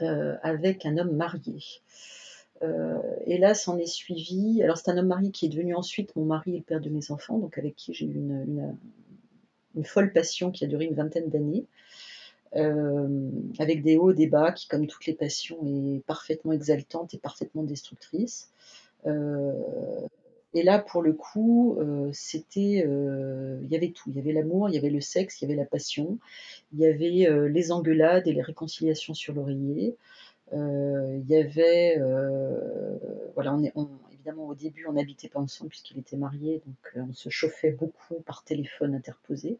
heu, 0.00 0.36
avec 0.42 0.86
un 0.86 0.98
homme 0.98 1.16
marié. 1.16 1.58
Heu 2.62 3.00
et 3.26 3.38
là, 3.38 3.54
s'en 3.54 3.78
est 3.78 3.86
suivi 3.86 4.62
alors 4.62 4.78
c'est 4.78 4.90
un 4.90 4.98
homme 4.98 5.08
marié 5.08 5.30
qui 5.30 5.46
est 5.46 5.50
devenu 5.50 5.74
ensuite 5.74 6.16
mon 6.16 6.24
mari 6.24 6.54
et 6.54 6.58
le 6.58 6.64
père 6.64 6.80
de 6.80 6.88
mes 6.88 7.10
enfants, 7.10 7.38
donc 7.38 7.58
avec 7.58 7.76
qui 7.76 7.92
j'ai 7.94 8.06
eu 8.06 8.16
une 9.76 9.84
folle 9.84 10.12
passion 10.12 10.50
qui 10.50 10.64
a 10.64 10.68
duré 10.68 10.86
une 10.86 10.94
vingtaine 10.94 11.28
d'années. 11.28 11.66
Hem, 12.52 13.52
avec 13.58 13.82
des 13.82 13.96
hauts, 13.96 14.12
des 14.12 14.26
bas, 14.28 14.52
qui 14.52 14.68
comme 14.68 14.86
toutes 14.86 15.06
les 15.06 15.14
passions 15.14 15.58
est 15.66 16.00
parfaitement 16.06 16.52
exaltante 16.52 17.12
et 17.14 17.18
parfaitement 17.18 17.64
destructrice. 17.64 18.50
Et 20.54 20.62
là, 20.62 20.78
pour 20.78 21.02
le 21.02 21.12
coup, 21.12 21.76
heu, 21.80 22.10
c'était, 22.12 22.84
heu, 22.86 23.60
il 23.64 23.68
y 23.70 23.76
avait 23.76 23.90
tout. 23.92 24.10
Il 24.10 24.16
y 24.16 24.20
avait 24.20 24.32
l'amour, 24.32 24.68
il 24.70 24.74
y 24.74 24.78
avait 24.78 24.90
le 24.90 25.00
sexe, 25.02 25.40
il 25.40 25.44
y 25.44 25.48
avait 25.52 25.56
la 25.60 25.66
passion, 25.66 26.18
il 26.74 26.80
y 26.80 26.86
avait, 26.86 27.28
heu, 27.30 27.46
les 27.46 27.72
engueulades 27.72 28.26
et 28.28 28.32
les 28.34 28.42
réconciliations 28.42 29.14
sur 29.14 29.34
l'oreiller. 29.34 29.96
Il 30.52 31.24
y 31.28 31.36
avait, 31.36 31.98
voilà, 33.34 33.54
on 33.54 33.62
est 33.64 33.72
évidemment, 34.12 34.48
au 34.48 34.54
début, 34.54 34.86
on 34.88 34.92
n'habitait 34.94 35.28
pas 35.28 35.40
ensemble 35.40 35.70
puisqu'il 35.70 35.98
était 35.98 36.16
marié, 36.16 36.62
donc 36.66 36.76
on 37.10 37.12
se 37.14 37.28
chauffait 37.30 37.70
beaucoup 37.72 38.16
par 38.26 38.44
téléphone 38.44 38.94
interposé. 38.94 39.58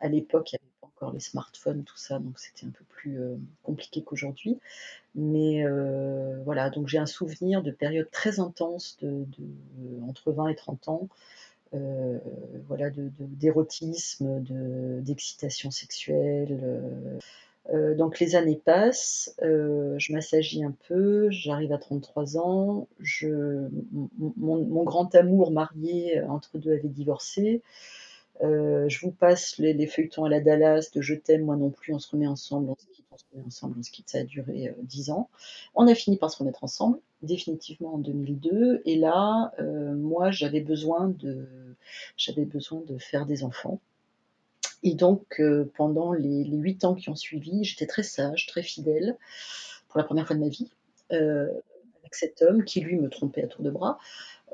À 0.00 0.08
l'époque, 0.08 0.52
il 0.54 0.58
les 1.10 1.20
smartphones, 1.20 1.82
tout 1.84 1.96
ça, 1.96 2.18
donc 2.20 2.38
c'était 2.38 2.66
un 2.66 2.70
peu 2.70 2.84
plus, 2.88 3.18
heu, 3.18 3.38
compliqué 3.62 4.02
qu'aujourd'hui. 4.02 4.58
Mais, 5.16 5.64
heu, 5.64 6.40
voilà, 6.44 6.70
donc 6.70 6.88
j'ai 6.88 6.98
un 6.98 7.06
souvenir 7.06 7.62
de 7.62 7.70
périodes 7.72 8.10
très 8.12 8.40
intenses 8.40 8.98
de 9.02 9.26
de 9.38 10.02
entre 10.08 10.32
20 10.32 10.48
et 10.48 10.56
30 10.56 10.88
ans, 10.88 11.08
voilà, 12.68 12.90
d'érotisme, 13.18 14.42
de 14.42 15.00
d'excitation 15.00 15.70
sexuelle, 15.70 16.58
donc 17.96 18.18
les 18.20 18.34
années 18.36 18.60
passent, 18.64 19.34
je 19.40 20.12
m'assagis 20.12 20.64
un 20.64 20.74
peu, 20.88 21.30
j'arrive 21.30 21.72
à 21.72 21.78
33 21.78 22.36
ans, 22.38 22.88
je 23.00 23.68
mon 24.38 24.82
grand 24.84 25.14
amour 25.14 25.52
marié, 25.52 26.20
entre 26.24 26.58
2 26.58 26.72
avait 26.72 26.88
divorcé. 26.88 27.62
Heu, 28.40 28.88
je 28.88 29.00
vous 29.00 29.12
passe 29.12 29.58
les 29.58 29.86
feuilletons 29.86 30.24
à 30.24 30.28
la 30.30 30.40
Dallas 30.40 30.90
de 30.94 31.00
«Je 31.02 31.14
t'aime, 31.14 31.42
moi 31.44 31.56
non 31.56 31.70
plus, 31.70 31.92
on 31.94 31.98
se 31.98 32.10
remet 32.10 32.26
ensemble, 32.26 32.70
on 32.70 32.76
se 32.76 32.86
quitte, 32.86 33.04
on 33.12 33.18
se 33.18 33.24
remet 33.32 33.44
ensemble, 33.46 33.76
on 33.78 33.82
se 33.82 33.90
quitte», 33.90 34.08
ça 34.10 34.18
a 34.18 34.24
duré, 34.24 34.68
heu, 34.68 34.74
10 34.82 35.10
ans. 35.10 35.28
On 35.74 35.86
a 35.86 35.94
fini 35.94 36.16
par 36.16 36.30
se 36.30 36.38
remettre 36.38 36.64
ensemble, 36.64 36.98
définitivement 37.22 37.94
en 37.94 37.98
2002 37.98 38.82
et 38.84 38.96
là, 38.96 39.52
heu, 39.60 39.94
moi 39.94 40.30
j'avais 40.30 40.60
besoin 40.60 41.08
de 41.08 41.46
j'avais 42.16 42.44
besoin 42.44 42.80
de 42.86 42.98
faire 42.98 43.26
des 43.26 43.44
enfants 43.44 43.80
et 44.82 44.94
donc 44.94 45.40
heu, 45.40 45.70
pendant 45.76 46.12
les 46.12 46.44
les 46.44 46.56
8 46.56 46.84
ans 46.84 46.94
qui 46.94 47.08
ont 47.10 47.14
suivi, 47.16 47.64
j'étais 47.64 47.86
très 47.86 48.02
sage, 48.02 48.46
très 48.46 48.62
fidèle, 48.62 49.16
pour 49.88 49.98
la 49.98 50.04
première 50.04 50.26
fois 50.26 50.36
de 50.36 50.40
ma 50.40 50.48
vie, 50.48 50.70
avec 51.10 52.14
cet 52.14 52.42
homme 52.42 52.64
qui 52.64 52.80
lui 52.80 52.96
me 52.96 53.08
trompait 53.10 53.44
à 53.44 53.46
tour 53.48 53.62
de 53.64 53.70
bras. 53.70 53.98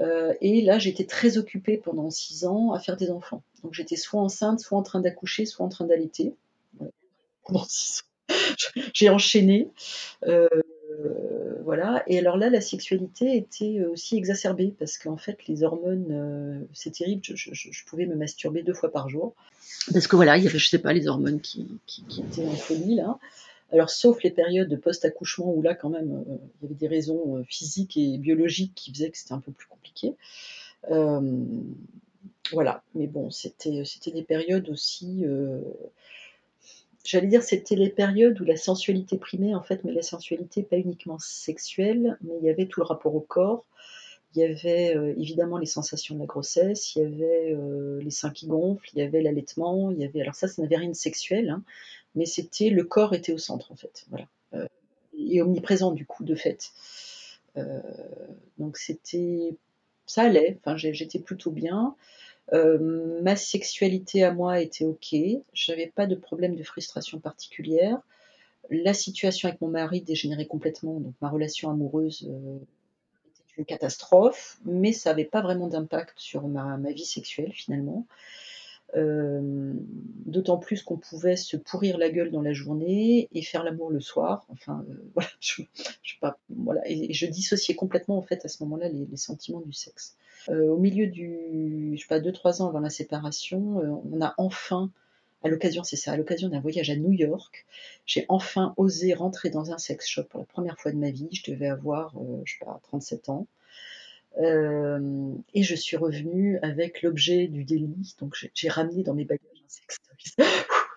Heu 0.01 0.37
et 0.41 0.63
là, 0.63 0.79
j'étais 0.79 1.05
très 1.05 1.39
occupée 1.39 1.77
pendant 1.77 2.11
6 2.11 2.45
ans 2.45 2.73
à 2.73 2.79
faire 2.79 2.97
des 2.97 3.11
enfants. 3.11 3.43
Donc 3.63 3.75
j'étais 3.75 3.97
soit 3.97 4.21
enceinte, 4.21 4.61
soit 4.61 4.79
en 4.79 4.83
train 4.83 5.01
d'accoucher, 5.01 5.45
soit 5.45 5.65
en 5.67 5.69
train 5.69 5.87
d'allaiter. 5.87 6.35
Pendant 7.45 7.65
6 7.67 8.03
ans. 8.03 8.35
J'ai 8.95 9.09
enchaîné, 9.09 9.71
heu, 10.27 10.49
voilà 11.65 12.03
et 12.07 12.19
alors 12.19 12.37
là, 12.37 12.51
la 12.51 12.61
sexualité 12.61 13.37
était, 13.37 13.85
aussi 13.87 14.17
exacerbée 14.17 14.75
parce 14.79 14.99
qu'en 14.99 15.17
fait, 15.17 15.47
les 15.49 15.63
hormones, 15.63 16.13
heu, 16.63 16.69
c'est 16.75 16.93
terrible, 16.93 17.23
je 17.25 17.85
pouvais 17.87 18.07
me 18.07 18.15
masturber 18.17 18.63
2 18.63 18.75
fois 18.75 18.93
par 18.93 19.09
jour. 19.09 19.35
Parce 19.93 20.07
que 20.07 20.17
voilà, 20.17 20.37
il 20.37 20.45
y 20.45 20.49
avait, 20.49 20.59
je 20.59 20.69
sais 20.69 20.79
pas, 20.79 20.93
les 20.93 21.09
hormones 21.09 21.41
qui 21.41 21.67
qui 21.87 22.05
étaient 22.21 22.47
en 22.47 22.55
folie 22.55 22.95
là. 22.97 23.19
Alors 23.71 23.91
sauf 23.91 24.23
les 24.23 24.31
périodes 24.31 24.81
post-accouchement 24.81 25.53
où 25.53 25.61
là 25.63 25.75
quand 25.75 25.91
même, 25.91 26.25
heu, 26.29 26.39
il 26.61 26.65
y 26.65 26.67
avait 26.67 26.75
des 26.75 26.89
raisons, 26.89 27.39
heu, 27.39 27.45
physiques 27.45 27.97
et 27.97 28.17
biologiques 28.19 28.75
qui 28.75 28.93
faisaient 28.93 29.11
que 29.11 29.19
c'était 29.19 29.35
un 29.35 29.41
peu 29.41 29.53
plus 29.53 29.67
compliqué. 29.67 30.15
Hem, 30.91 31.75
voilà, 32.53 32.83
mais 32.95 33.07
bon, 33.07 33.31
c'était, 33.31 33.83
des 34.13 34.23
périodes 34.23 34.71
aussi, 34.71 35.25
j'allais 37.05 37.27
dire, 37.27 37.43
c'était 37.43 37.77
les 37.77 37.91
périodes 37.91 38.41
où 38.41 38.45
la 38.45 38.57
sensualité 38.57 39.19
primait 39.19 39.55
en 39.55 39.63
fait, 39.63 39.85
mais 39.85 39.93
la 39.93 40.03
sensualité 40.03 40.63
pas 40.63 40.79
uniquement 40.79 41.19
sexuelle, 41.19 42.17
mais 42.23 42.35
il 42.41 42.47
y 42.47 42.51
avait 42.51 42.67
tout 42.67 42.81
le 42.81 42.87
rapport 42.87 43.15
au 43.15 43.21
corps. 43.21 43.65
Il 44.35 44.41
y 44.43 44.45
avait, 44.45 44.95
évidemment 45.19 45.59
les 45.59 45.67
sensations 45.67 46.15
de 46.15 46.21
la 46.21 46.27
grossesse, 46.27 46.97
il 46.97 47.03
y 47.03 47.05
avait, 47.05 47.57
les 48.01 48.11
seins 48.11 48.31
qui 48.31 48.47
gonflent, 48.47 48.89
il 48.95 48.99
y 49.01 49.03
avait 49.03 49.23
l'allaitement, 49.23 49.91
il 49.91 49.99
y 49.99 50.05
avait 50.05 50.23
alors 50.23 50.35
ça, 50.35 50.49
ça 50.49 50.63
n'avait 50.63 50.77
rien 50.77 50.89
de 50.91 50.95
sexuel, 50.95 51.51
hein, 51.51 51.63
mais 52.15 52.27
c'était 52.27 52.71
le 52.71 52.85
corps 52.85 53.15
était 53.15 53.33
au 53.33 53.39
centre 53.39 53.73
en 53.73 53.77
fait, 53.77 54.07
voilà, 54.11 54.27
heu 54.55 54.69
et 55.19 55.43
omniprésent 55.43 55.93
du 55.93 56.07
coup, 56.07 56.25
de 56.25 56.35
fait. 56.35 56.71
Heu, 57.57 57.83
donc 58.59 58.77
c'était 58.77 59.57
ça 60.07 60.23
allait, 60.23 60.59
enfin 60.65 60.77
j'étais 60.77 61.19
plutôt 61.19 61.51
bien. 61.51 61.95
Heu, 62.53 63.21
ma 63.23 63.37
sexualité 63.37 64.25
à 64.25 64.33
moi 64.33 64.61
était 64.61 64.85
OK, 64.85 65.15
j'avais 65.53 65.89
pas 65.89 66.07
de 66.07 66.15
problème 66.15 66.57
de 66.57 66.63
frustration 66.63 67.19
particulière. 67.21 67.99
La 68.71 68.95
situation 68.95 69.49
avec 69.49 69.61
mon 69.61 69.69
mari 69.69 70.03
dégénérait 70.03 70.47
complètement, 70.47 71.01
donc 71.01 71.15
ma 71.21 71.31
relation 71.31 71.71
amoureuse, 71.71 72.23
était 72.23 73.59
une 73.59 73.65
catastrophe, 73.65 74.59
mais 74.65 74.93
ça 74.93 75.11
avait 75.11 75.25
pas 75.25 75.43
vraiment 75.43 75.69
d'impact 75.69 76.15
sur 76.19 76.47
ma 76.49 76.77
vie 76.93 77.05
sexuelle 77.07 77.53
finalement. 77.53 78.07
Hem, 78.95 79.79
d'autant 80.27 80.59
plus 80.59 80.83
qu'on 80.83 80.97
pouvait 80.97 81.37
se 81.37 81.57
pourrir 81.57 81.99
la 81.99 82.11
gueule 82.11 82.31
dans 82.31 82.43
la 82.43 82.53
journée 82.55 83.29
et 83.33 83.43
faire 83.43 83.65
l'amour 83.65 83.91
le 83.91 84.01
soir. 84.01 84.47
Enfin, 84.51 84.85
heu, 84.89 85.05
voilà, 85.15 85.29
je 85.41 85.63
sais 85.63 86.19
pas, 86.21 86.39
voilà 86.49 86.81
et 86.87 87.13
je 87.13 87.27
dissociais 87.27 87.75
complètement 87.75 88.19
en 88.19 88.23
fait 88.23 88.45
à 88.45 88.49
ce 88.49 88.63
moment-là 88.65 88.89
les 88.89 89.17
sentiments 89.17 89.61
du 89.61 89.73
sexe. 89.73 90.17
Heu, 90.49 90.71
au 90.71 90.79
milieu 90.79 91.07
du 91.07 91.93
je 91.97 92.01
sais 92.01 92.09
pas 92.09 92.21
2-3 92.21 92.63
ans 92.63 92.69
avant 92.69 92.81
la 92.81 92.91
séparation, 92.91 94.03
on 94.13 94.21
a 94.23 94.35
enfin, 94.39 94.91
à 95.43 95.49
l'occasion 95.49 95.83
c'est 95.85 95.97
ça, 95.97 96.13
à 96.13 96.17
l'occasion 96.17 96.49
d'un 96.49 96.61
voyage 96.61 96.91
à 96.91 96.97
New 96.97 97.13
York, 97.13 97.67
j'ai 98.07 98.25
enfin 98.29 98.75
osé 98.77 99.15
rentrer 99.15 99.51
dans 99.51 99.73
un 99.73 99.79
sex 99.79 100.07
shop 100.09 100.25
pour 100.25 100.41
la 100.41 100.47
première 100.47 100.79
fois 100.79 100.93
de 100.93 100.97
ma 100.97 101.11
vie. 101.11 101.29
Je 101.33 101.51
devais 101.51 101.69
avoir, 101.69 102.17
heu, 102.19 102.43
je 102.45 102.53
sais 102.55 102.65
pas 102.65 102.81
37 102.83 103.29
ans. 103.29 103.47
Hem 104.37 105.43
et 105.55 105.63
je 105.63 105.75
suis 105.75 105.97
revenue 105.97 106.59
avec 106.63 107.03
l'objet 107.03 107.49
du 107.49 107.65
délit, 107.65 108.15
donc 108.21 108.37
j'ai 108.55 108.69
ramené 108.69 109.03
dans 109.03 109.15
mes 109.15 109.25
bagages 109.25 109.47
un 109.65 109.69
sextoys. 109.69 110.47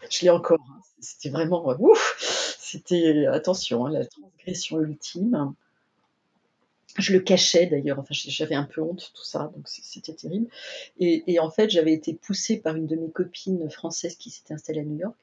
Je 0.10 0.22
l'ai 0.24 0.30
encore, 0.30 0.60
hein, 0.70 0.82
c'était 1.00 1.30
vraiment, 1.30 1.72
heu, 1.72 1.76
ouf! 1.80 2.16
C'était 2.60 3.26
attention, 3.28 3.86
hein, 3.86 3.92
la 3.92 4.06
transgression 4.06 4.80
ultime. 4.82 5.54
Je 6.98 7.14
le 7.14 7.22
cachais 7.22 7.68
d'ailleurs, 7.68 8.00
enfin 8.00 8.14
j'avais 8.14 8.56
un 8.56 8.66
peu 8.66 8.82
honte, 8.82 9.12
tout 9.16 9.24
ça, 9.24 9.52
donc 9.56 9.68
c'était 9.68 10.14
terrible 10.14 10.48
et 11.00 11.40
en 11.40 11.50
fait, 11.50 11.70
j'avais 11.70 11.94
été 11.94 12.14
poussée 12.14 12.58
par 12.58 12.76
une 12.76 12.86
de 12.86 12.96
mes 12.98 13.10
copines 13.10 13.70
françaises 13.70 14.16
qui 14.18 14.30
s'était 14.30 14.54
installée 14.54 14.82
à 14.82 14.84
New 14.84 14.98
York 14.98 15.16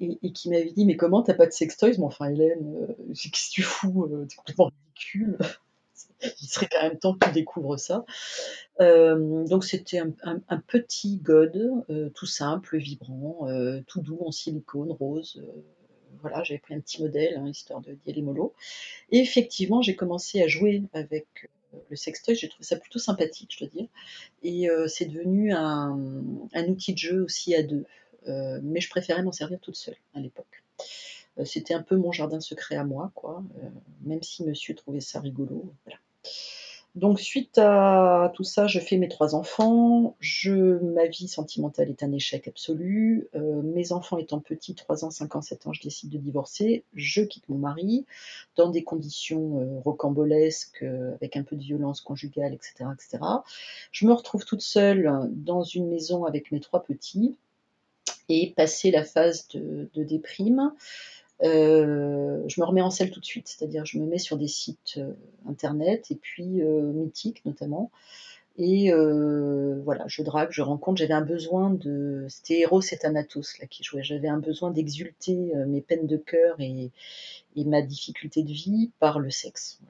et 0.00 0.32
qui 0.32 0.50
m'avait 0.50 0.72
dit: 0.72 0.84
«Mais 0.84 0.96
comment 0.96 1.22
tu 1.22 1.30
as 1.30 1.34
pas 1.34 1.46
de 1.46 1.52
sextoys? 1.52 1.96
Mais 1.98 2.04
enfin 2.04 2.28
Hélène, 2.28 2.88
qu'est-ce 3.14 3.48
que 3.50 3.54
tu 3.54 3.62
fous, 3.62 4.06
heu, 4.10 4.26
tu 4.28 4.34
es 4.34 4.36
complètement 4.36 4.70
ridicule, 4.94 5.38
il 6.22 6.48
serait 6.48 6.68
quand 6.70 6.82
même 6.82 6.98
temps 6.98 7.14
que 7.14 7.26
tu 7.26 7.32
découvres 7.32 7.78
ça». 7.78 8.04
Hem, 8.80 9.46
donc 9.48 9.64
c'était 9.64 9.98
un 9.98 10.58
petit 10.66 11.18
god, 11.18 11.84
heu, 11.90 12.10
tout 12.14 12.26
simple, 12.26 12.78
vibrant, 12.78 13.48
heu, 13.48 13.82
tout 13.86 14.00
doux 14.02 14.18
en 14.20 14.32
silicone 14.32 14.92
rose, 14.92 15.42
voilà, 16.20 16.42
j'avais 16.42 16.58
pris 16.58 16.74
un 16.74 16.80
petit 16.80 17.02
modèle, 17.02 17.36
hein, 17.36 17.48
histoire 17.48 17.80
de 17.80 17.92
d'y 17.92 18.10
aller 18.10 18.22
mollo 18.22 18.54
et 19.12 19.20
effectivement, 19.20 19.82
j'ai 19.82 19.96
commencé 19.96 20.42
à 20.42 20.48
jouer 20.48 20.82
avec, 20.94 21.26
le 21.90 21.96
sextoy, 21.96 22.34
j'ai 22.36 22.48
trouvé 22.48 22.64
ça 22.64 22.76
plutôt 22.76 22.98
sympathique, 22.98 23.54
je 23.58 23.64
dois 23.64 23.68
dire 23.68 23.88
et 24.42 24.68
c'est 24.88 25.06
devenu 25.06 25.52
un, 25.52 25.98
outil 26.68 26.92
de 26.94 26.98
jeu 26.98 27.22
aussi 27.24 27.54
à 27.54 27.62
2, 27.62 27.84
heu, 28.28 28.60
mais 28.62 28.80
je 28.80 28.90
préférais 28.90 29.22
m'en 29.22 29.32
servir 29.32 29.60
toute 29.60 29.76
seule 29.76 29.96
à 30.14 30.20
l'époque. 30.20 30.64
C'était 31.44 31.74
un 31.74 31.82
peu 31.82 31.96
mon 31.96 32.12
jardin 32.12 32.40
secret 32.40 32.76
à 32.76 32.84
moi, 32.84 33.12
quoi, 33.14 33.44
même 34.04 34.22
si 34.22 34.44
monsieur 34.44 34.74
trouvait 34.74 35.00
ça 35.00 35.20
rigolo, 35.20 35.72
voilà. 35.84 35.98
Donc 36.94 37.20
suite 37.20 37.58
à 37.58 38.32
tout 38.34 38.42
ça, 38.42 38.66
je 38.66 38.80
fais 38.80 38.96
mes 38.96 39.08
3 39.08 39.34
enfants, 39.34 40.16
je 40.18 40.78
ma 40.82 41.06
vie 41.06 41.28
sentimentale 41.28 41.90
est 41.90 42.02
un 42.02 42.10
échec 42.10 42.48
absolu, 42.48 43.28
heu, 43.34 43.60
mes 43.62 43.92
enfants 43.92 44.16
étant 44.16 44.40
petits, 44.40 44.74
3 44.74 45.04
ans, 45.04 45.10
5 45.10 45.36
ans, 45.36 45.42
7 45.42 45.66
ans, 45.66 45.74
je 45.74 45.82
décide 45.82 46.08
de 46.08 46.16
divorcer. 46.16 46.84
Je 46.94 47.20
quitte 47.20 47.46
mon 47.50 47.58
mari 47.58 48.06
dans 48.56 48.70
des 48.70 48.82
conditions, 48.82 49.60
heu, 49.60 49.78
rocambolesques, 49.84 50.82
heu, 50.84 51.12
avec 51.16 51.36
un 51.36 51.42
peu 51.42 51.54
de 51.56 51.62
violence 51.62 52.00
conjugale 52.00 52.54
et 52.54 52.58
cetera 52.62 52.94
et 52.94 53.02
cetera. 53.02 53.44
Je 53.92 54.06
me 54.06 54.14
retrouve 54.14 54.46
toute 54.46 54.62
seule 54.62 55.28
dans 55.32 55.64
une 55.64 55.88
maison 55.90 56.24
avec 56.24 56.50
mes 56.50 56.60
3 56.60 56.82
petits 56.82 57.36
et 58.28 58.52
passé 58.56 58.90
la 58.90 59.04
phase 59.04 59.48
de 59.54 60.02
déprime, 60.02 60.72
heu, 61.44 62.44
je 62.48 62.60
me 62.60 62.66
remets 62.66 62.82
en 62.82 62.90
selle 62.90 63.10
tout 63.10 63.20
de 63.20 63.24
suite. 63.26 63.48
C'est-à-dire 63.48 63.84
je 63.86 63.98
me 63.98 64.06
mets 64.06 64.18
sur 64.18 64.36
des 64.38 64.48
sites, 64.48 64.96
heu, 64.98 65.16
internet 65.48 66.10
et 66.10 66.16
puis, 66.16 66.62
heu, 66.62 66.92
Mythique 66.92 67.44
notamment 67.44 67.90
et 68.58 68.92
heu, 68.92 69.80
voilà, 69.84 70.04
je 70.08 70.22
drague, 70.22 70.48
je 70.52 70.62
rencontre. 70.62 70.98
J'avais 70.98 71.14
un 71.14 71.22
besoin 71.22 71.70
de 71.70 72.26
c'était 72.30 72.60
Eros 72.60 72.80
et 72.82 72.96
Thanatos 72.98 73.58
là 73.60 73.66
qui 73.66 73.84
jouaient. 73.84 74.02
J'avais 74.04 74.28
un 74.28 74.38
besoin 74.38 74.70
d'exulter, 74.70 75.52
mes 75.68 75.80
peines 75.82 76.06
de 76.06 76.16
cœur 76.18 76.56
et 76.60 76.90
et 77.56 77.64
ma 77.64 77.82
difficulté 77.82 78.42
de 78.42 78.52
vie 78.52 78.90
par 79.00 79.18
le 79.20 79.30
sexe. 79.30 79.80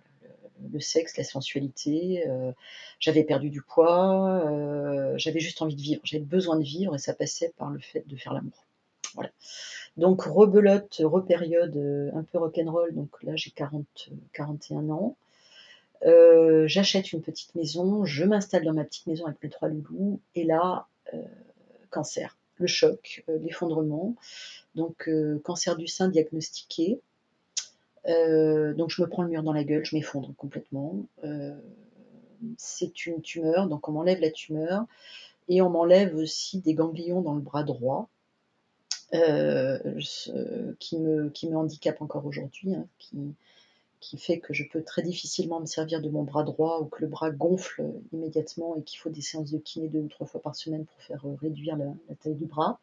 Le 0.63 0.69
le 0.75 0.81
sexe, 0.81 1.17
la 1.19 1.25
sensualité, 1.25 2.27
heu, 2.29 2.53
j'avais 3.01 3.25
perdu 3.25 3.51
du 3.51 3.63
poids, 3.63 4.43
heu, 4.51 5.15
j'avais 5.19 5.41
juste 5.41 5.63
envie 5.63 5.77
de 5.77 5.83
vivre. 5.83 6.01
J'avais 6.05 6.25
besoin 6.25 6.57
de 6.59 6.65
vivre 6.65 6.95
et 6.95 6.99
ça 6.99 7.15
passait 7.15 7.53
par 7.59 7.71
le 7.71 7.81
fait 7.81 8.07
de 8.09 8.17
faire 8.17 8.33
l'amour. 8.35 8.65
Voilà. 9.15 9.31
Donc 9.97 10.23
rebelote, 10.23 11.01
repériode, 11.05 11.77
heu, 11.77 12.11
un 12.15 12.23
peu 12.23 12.39
rock 12.39 12.59
and 12.59 12.71
roll, 12.71 12.95
donc 12.95 13.23
là 13.23 13.35
j'ai 13.37 13.51
40, 13.51 13.85
heu, 14.11 14.17
41 14.33 14.91
ans. 14.91 15.17
Heu, 16.07 16.67
j'achète 16.67 17.13
une 17.13 17.23
petite 17.23 17.55
maison, 17.55 18.05
je 18.05 18.25
m'installe 18.25 18.65
dans 18.65 18.75
ma 18.75 18.85
petite 18.85 19.07
maison 19.07 19.27
avec 19.27 19.43
mes 19.43 19.49
3 19.51 19.69
loulous 19.69 20.21
et 20.35 20.45
là, 20.45 20.87
heu, 21.15 21.25
cancer, 21.91 22.37
le 22.57 22.67
choc, 22.67 23.25
l'effondrement. 23.29 24.15
Donc 24.75 25.09
cancer 25.45 25.77
du 25.77 25.87
sein 25.87 26.09
diagnostiqué. 26.09 27.01
Donc 28.07 28.91
je 28.91 29.03
me 29.03 29.07
prends 29.09 29.23
le 29.23 29.31
mur 29.31 29.43
dans 29.43 29.55
la 29.55 29.65
gueule, 29.65 29.85
je 29.85 29.97
m'effondre 29.97 30.35
complètement. 30.37 31.07
C'est 32.59 33.07
une 33.07 33.23
tumeur, 33.23 33.69
donc 33.69 33.89
on 33.89 33.93
m'enlève 33.93 34.21
la 34.21 34.31
tumeur 34.31 34.85
et 35.49 35.63
on 35.63 35.71
m'enlève 35.71 36.15
aussi 36.17 36.61
des 36.61 36.75
ganglions 36.75 37.23
dans 37.23 37.35
le 37.35 37.41
bras 37.41 37.65
droit. 37.65 38.09
Qui, 39.13 40.99
me, 40.99 41.29
qui 41.31 41.49
me 41.49 41.57
handicape 41.57 42.03
encore 42.03 42.27
aujourd'hui, 42.27 42.75
hein, 42.75 42.87
qui, 42.99 43.35
qui 44.01 44.19
fait 44.19 44.39
que 44.39 44.53
je 44.53 44.65
peux 44.65 44.83
très 44.83 45.03
difficilement 45.03 45.61
me 45.61 45.67
servir 45.67 46.01
de 46.01 46.09
mon 46.09 46.23
bras 46.23 46.45
droit 46.45 46.81
ou 46.81 46.87
que 46.87 47.01
le 47.01 47.09
bras 47.09 47.31
gonfle 47.31 47.85
immédiatement 48.13 48.77
et 48.77 48.83
qu'il 48.83 48.99
faut 48.99 49.11
des 49.11 49.21
séances 49.21 49.51
de 49.51 49.59
kiné 49.59 49.89
deux 49.89 50.01
ou 50.01 50.09
trois 50.09 50.27
fois 50.27 50.43
par 50.43 50.55
semaine 50.55 50.85
pour 50.85 51.01
faire 51.03 51.25
réduire 51.41 51.77
la, 51.77 51.93
taille 52.23 52.35
du 52.35 52.47
bras. 52.47 52.79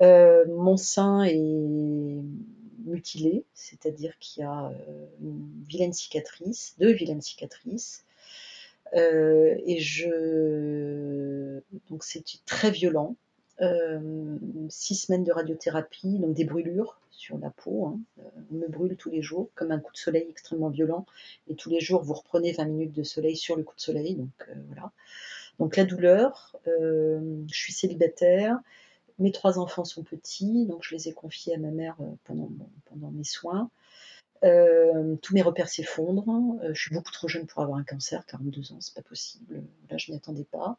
mon 0.00 0.76
sein 0.76 1.24
est 1.24 2.22
mutilé, 2.84 3.44
c'est-à-dire 3.54 4.18
qu'il 4.18 4.42
y 4.42 4.44
a 4.44 4.72
une 5.20 5.64
vilaine 5.68 5.92
cicatrice, 5.92 6.74
deux 6.78 6.92
vilaines 6.92 7.22
cicatrices. 7.22 8.04
et 8.94 9.76
je 9.80 11.60
donc 11.88 12.04
c'est 12.04 12.24
très 12.46 12.70
violent. 12.70 13.16
Six 14.68 14.94
semaines 14.94 15.24
de 15.24 15.32
radiothérapie, 15.32 16.18
donc 16.18 16.34
des 16.34 16.44
brûlures 16.44 16.98
sur 17.10 17.38
la 17.38 17.50
peau. 17.50 17.86
Hein. 17.86 18.00
On 18.50 18.56
me 18.56 18.68
brûle 18.68 18.96
tous 18.96 19.10
les 19.10 19.22
jours, 19.22 19.48
comme 19.54 19.70
un 19.70 19.78
coup 19.78 19.92
de 19.92 19.98
soleil 19.98 20.26
extrêmement 20.28 20.70
violent. 20.70 21.06
Et 21.48 21.54
tous 21.54 21.70
les 21.70 21.80
jours, 21.80 22.02
vous 22.02 22.14
reprenez 22.14 22.52
20 22.52 22.64
minutes 22.64 22.92
de 22.92 23.02
soleil 23.02 23.36
sur 23.36 23.56
le 23.56 23.62
coup 23.62 23.76
de 23.76 23.80
soleil. 23.80 24.16
Donc 24.16 24.48
voilà. 24.68 24.90
Donc 25.58 25.76
la 25.76 25.84
douleur, 25.84 26.56
je 26.66 27.42
suis 27.54 27.72
célibataire, 27.72 28.58
mes 29.18 29.30
trois 29.30 29.58
enfants 29.58 29.84
sont 29.84 30.02
petits, 30.02 30.66
donc 30.66 30.82
je 30.82 30.94
les 30.94 31.08
ai 31.08 31.12
confiés 31.12 31.54
à 31.54 31.58
ma 31.58 31.70
mère 31.70 31.96
pendant, 32.24 32.50
pendant 32.86 33.10
mes 33.10 33.24
soins. 33.24 33.70
tous 34.42 35.34
mes 35.34 35.42
repères 35.42 35.68
s'effondrent. 35.68 36.58
je 36.72 36.80
suis 36.80 36.94
beaucoup 36.94 37.12
trop 37.12 37.28
jeune 37.28 37.46
pour 37.46 37.62
avoir 37.62 37.78
un 37.78 37.84
cancer, 37.84 38.26
42 38.26 38.72
ans, 38.72 38.80
c'est 38.80 38.94
pas 38.94 39.02
possible. 39.02 39.62
Là, 39.90 39.98
je 39.98 40.10
n'y 40.10 40.16
attendais 40.16 40.44
pas. 40.50 40.78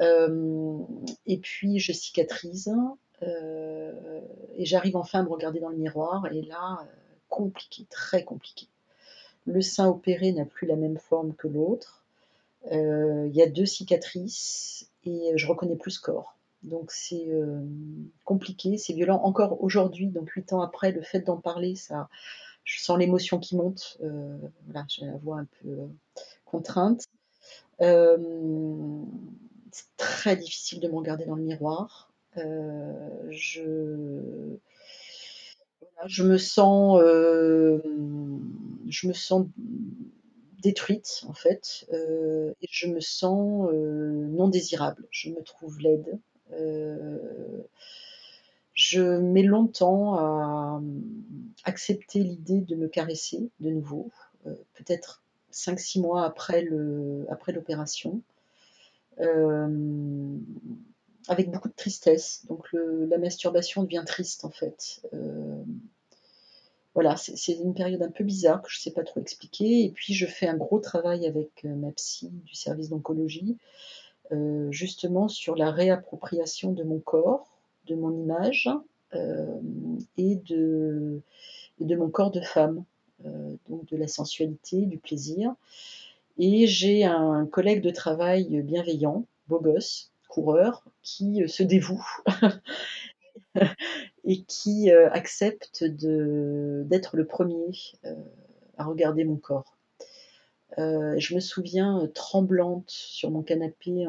Et 0.00 1.38
puis, 1.38 1.78
je 1.78 1.92
cicatrise. 1.92 2.72
et 3.22 4.64
j'arrive 4.64 4.96
enfin 4.96 5.20
à 5.20 5.22
me 5.22 5.28
regarder 5.28 5.60
dans 5.60 5.70
le 5.70 5.76
miroir. 5.76 6.26
Et 6.32 6.42
là, 6.42 6.86
compliqué, 7.28 7.86
très 7.90 8.24
compliqué. 8.24 8.68
Le 9.46 9.60
sein 9.60 9.88
opéré 9.88 10.32
n'a 10.32 10.44
plus 10.44 10.66
la 10.66 10.76
même 10.76 10.98
forme 10.98 11.34
que 11.34 11.48
l'autre. 11.48 12.04
Il 12.70 13.32
y 13.32 13.42
a 13.42 13.46
deux 13.46 13.66
cicatrices 13.66 14.88
et 15.04 15.32
je 15.36 15.46
reconnais 15.46 15.76
plus 15.76 15.92
ce 15.92 16.00
corps. 16.00 16.36
Donc 16.62 16.90
c'est 16.90 17.28
compliqué, 18.24 18.78
c'est 18.78 18.94
violent. 18.94 19.20
Encore 19.22 19.62
aujourd'hui, 19.62 20.08
donc 20.08 20.30
huit 20.30 20.52
ans 20.52 20.62
après, 20.62 20.92
le 20.92 21.02
fait 21.02 21.20
d'en 21.20 21.36
parler, 21.36 21.76
ça, 21.76 22.08
je 22.64 22.80
sens 22.80 22.98
l'émotion 22.98 23.38
qui 23.38 23.54
monte. 23.56 23.98
voilà, 24.66 24.86
j'ai 24.88 25.04
la 25.04 25.16
voix 25.18 25.40
un 25.40 25.46
peu 25.62 25.88
contrainte. 26.46 27.04
Très 29.96 30.36
difficile 30.36 30.80
de 30.80 30.88
me 30.88 30.96
regarder 30.96 31.24
dans 31.24 31.36
le 31.36 31.42
miroir. 31.42 32.12
me 36.22 36.38
sens, 36.38 37.00
je 37.00 39.06
me 39.06 39.12
sens 39.12 39.46
détruite 40.62 41.24
en 41.28 41.34
fait, 41.34 41.86
et 41.92 42.68
je 42.70 42.88
me 42.88 43.00
sens 43.00 43.70
non 43.72 44.48
désirable. 44.48 45.06
Je 45.10 45.30
me 45.30 45.42
trouve 45.42 45.78
laide. 45.80 46.18
Euh, 46.52 47.62
je 48.74 49.00
mets 49.00 49.42
longtemps 49.42 50.18
à 50.18 50.82
accepter 51.64 52.20
l'idée 52.20 52.60
de 52.60 52.74
me 52.74 52.88
caresser 52.88 53.50
de 53.60 53.70
nouveau, 53.70 54.10
euh, 54.46 54.54
peut-être 54.74 55.22
5-6 55.52 56.00
mois 56.00 56.24
après 56.24 56.62
l'opération. 57.52 58.20
Euh, 59.20 60.38
avec 61.28 61.50
beaucoup 61.50 61.68
de 61.68 61.74
tristesse. 61.74 62.44
Donc 62.48 62.68
la 62.72 63.16
masturbation 63.16 63.82
devient 63.82 64.02
triste 64.06 64.44
en 64.44 64.50
fait. 64.50 65.00
voilà, 66.92 67.16
c'est 67.16 67.54
une 67.54 67.74
période 67.74 68.02
un 68.02 68.10
peu 68.10 68.24
bizarre 68.24 68.60
que 68.60 68.68
je 68.70 68.78
ne 68.78 68.82
sais 68.82 68.90
pas 68.90 69.04
trop 69.04 69.20
expliquer. 69.20 69.84
Et 69.84 69.90
puis 69.90 70.12
je 70.12 70.26
fais 70.26 70.46
un 70.46 70.56
gros 70.56 70.80
travail 70.80 71.26
avec 71.26 71.64
ma 71.64 71.90
psy 71.92 72.30
du 72.44 72.54
service 72.54 72.90
d'oncologie 72.90 73.56
euh, 74.32 74.70
justement 74.72 75.28
sur 75.28 75.54
la 75.54 75.70
réappropriation 75.70 76.72
de 76.72 76.82
mon 76.82 76.98
corps, 76.98 77.46
de 77.86 77.94
mon 77.94 78.10
image 78.10 78.70
euh, 79.14 79.60
et, 80.16 80.36
de, 80.36 81.20
de 81.78 81.96
mon 81.96 82.08
corps 82.08 82.30
de 82.30 82.40
femme, 82.40 82.84
euh, 83.26 83.54
donc 83.68 83.84
de 83.86 83.98
la 83.98 84.08
sensualité, 84.08 84.86
du 84.86 84.96
plaisir. 84.96 85.54
Et 86.38 86.66
j'ai 86.66 87.04
un 87.04 87.46
collègue 87.46 87.82
de 87.82 87.90
travail 87.90 88.62
bienveillant, 88.62 89.26
beau 89.48 89.60
gosse, 89.60 90.12
coureur, 90.28 90.84
qui 91.02 91.48
se 91.48 91.62
dévoue 91.62 92.04
et 94.24 94.42
qui 94.42 94.90
accepte 94.90 95.84
d'être 95.84 97.16
le 97.16 97.26
premier 97.26 97.70
à 98.76 98.84
regarder 98.84 99.24
mon 99.24 99.36
corps. 99.36 99.74
Euh, 100.78 101.14
je 101.18 101.34
me 101.34 101.40
souviens 101.40 102.00
euh, 102.02 102.06
tremblante 102.08 102.90
sur 102.90 103.30
mon 103.30 103.42
canapé, 103.42 104.06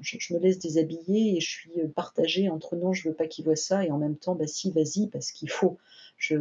je, 0.00 0.34
me 0.34 0.38
laisse 0.38 0.58
déshabiller 0.58 1.36
et 1.36 1.40
je 1.40 1.48
suis 1.48 1.80
euh, 1.80 1.88
partagée 1.88 2.48
entre 2.48 2.76
non, 2.76 2.94
je 2.94 3.08
veux 3.08 3.14
pas 3.14 3.26
qu'il 3.26 3.44
voit 3.44 3.56
ça 3.56 3.84
et 3.84 3.90
en 3.90 3.98
même 3.98 4.16
temps, 4.16 4.34
bah 4.34 4.46
si, 4.46 4.70
vas-y, 4.70 5.08
parce 5.08 5.32
qu'il 5.32 5.50
faut. 5.50 5.76
Je, 6.16 6.36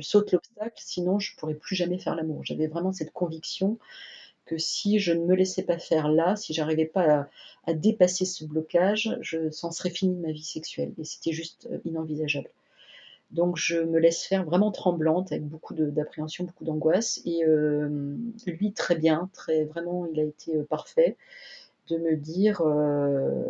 saute 0.00 0.32
l'obstacle, 0.32 0.74
sinon 0.76 1.18
je 1.18 1.34
pourrais 1.36 1.54
plus 1.54 1.76
jamais 1.76 1.98
faire 1.98 2.14
l'amour. 2.14 2.44
J'avais 2.44 2.66
vraiment 2.66 2.92
cette 2.92 3.12
conviction 3.12 3.78
que 4.48 4.58
si 4.58 4.98
je 4.98 5.12
ne 5.12 5.24
me 5.24 5.34
laissais 5.34 5.62
pas 5.62 5.78
faire 5.78 6.08
là, 6.08 6.36
si 6.36 6.54
j'arrivais 6.54 6.86
pas 6.86 7.28
à, 7.66 7.74
dépasser 7.74 8.24
ce 8.24 8.44
blocage, 8.44 9.18
je, 9.20 9.50
s'en 9.50 9.70
serait 9.70 9.90
fini 9.90 10.14
de 10.14 10.20
ma 10.20 10.32
vie 10.32 10.42
sexuelle 10.42 10.92
et 10.98 11.04
c'était 11.04 11.32
juste 11.32 11.68
inenvisageable. 11.84 12.48
Donc 13.30 13.58
je 13.58 13.78
me 13.78 13.98
laisse 13.98 14.24
faire 14.24 14.44
vraiment 14.44 14.72
tremblante, 14.72 15.32
avec 15.32 15.46
beaucoup 15.46 15.74
d'appréhension, 15.74 16.44
beaucoup 16.44 16.64
d'angoisse. 16.64 17.20
Et 17.26 17.44
euh, 17.44 18.16
lui, 18.46 18.72
très 18.72 18.96
bien, 18.96 19.28
très 19.34 19.64
vraiment, 19.64 20.06
il 20.06 20.18
a 20.18 20.24
été 20.24 20.56
euh, 20.56 20.64
parfait 20.64 21.16
de 21.88 21.98
me 21.98 22.16
dire 22.16 22.62
euh, 22.62 23.42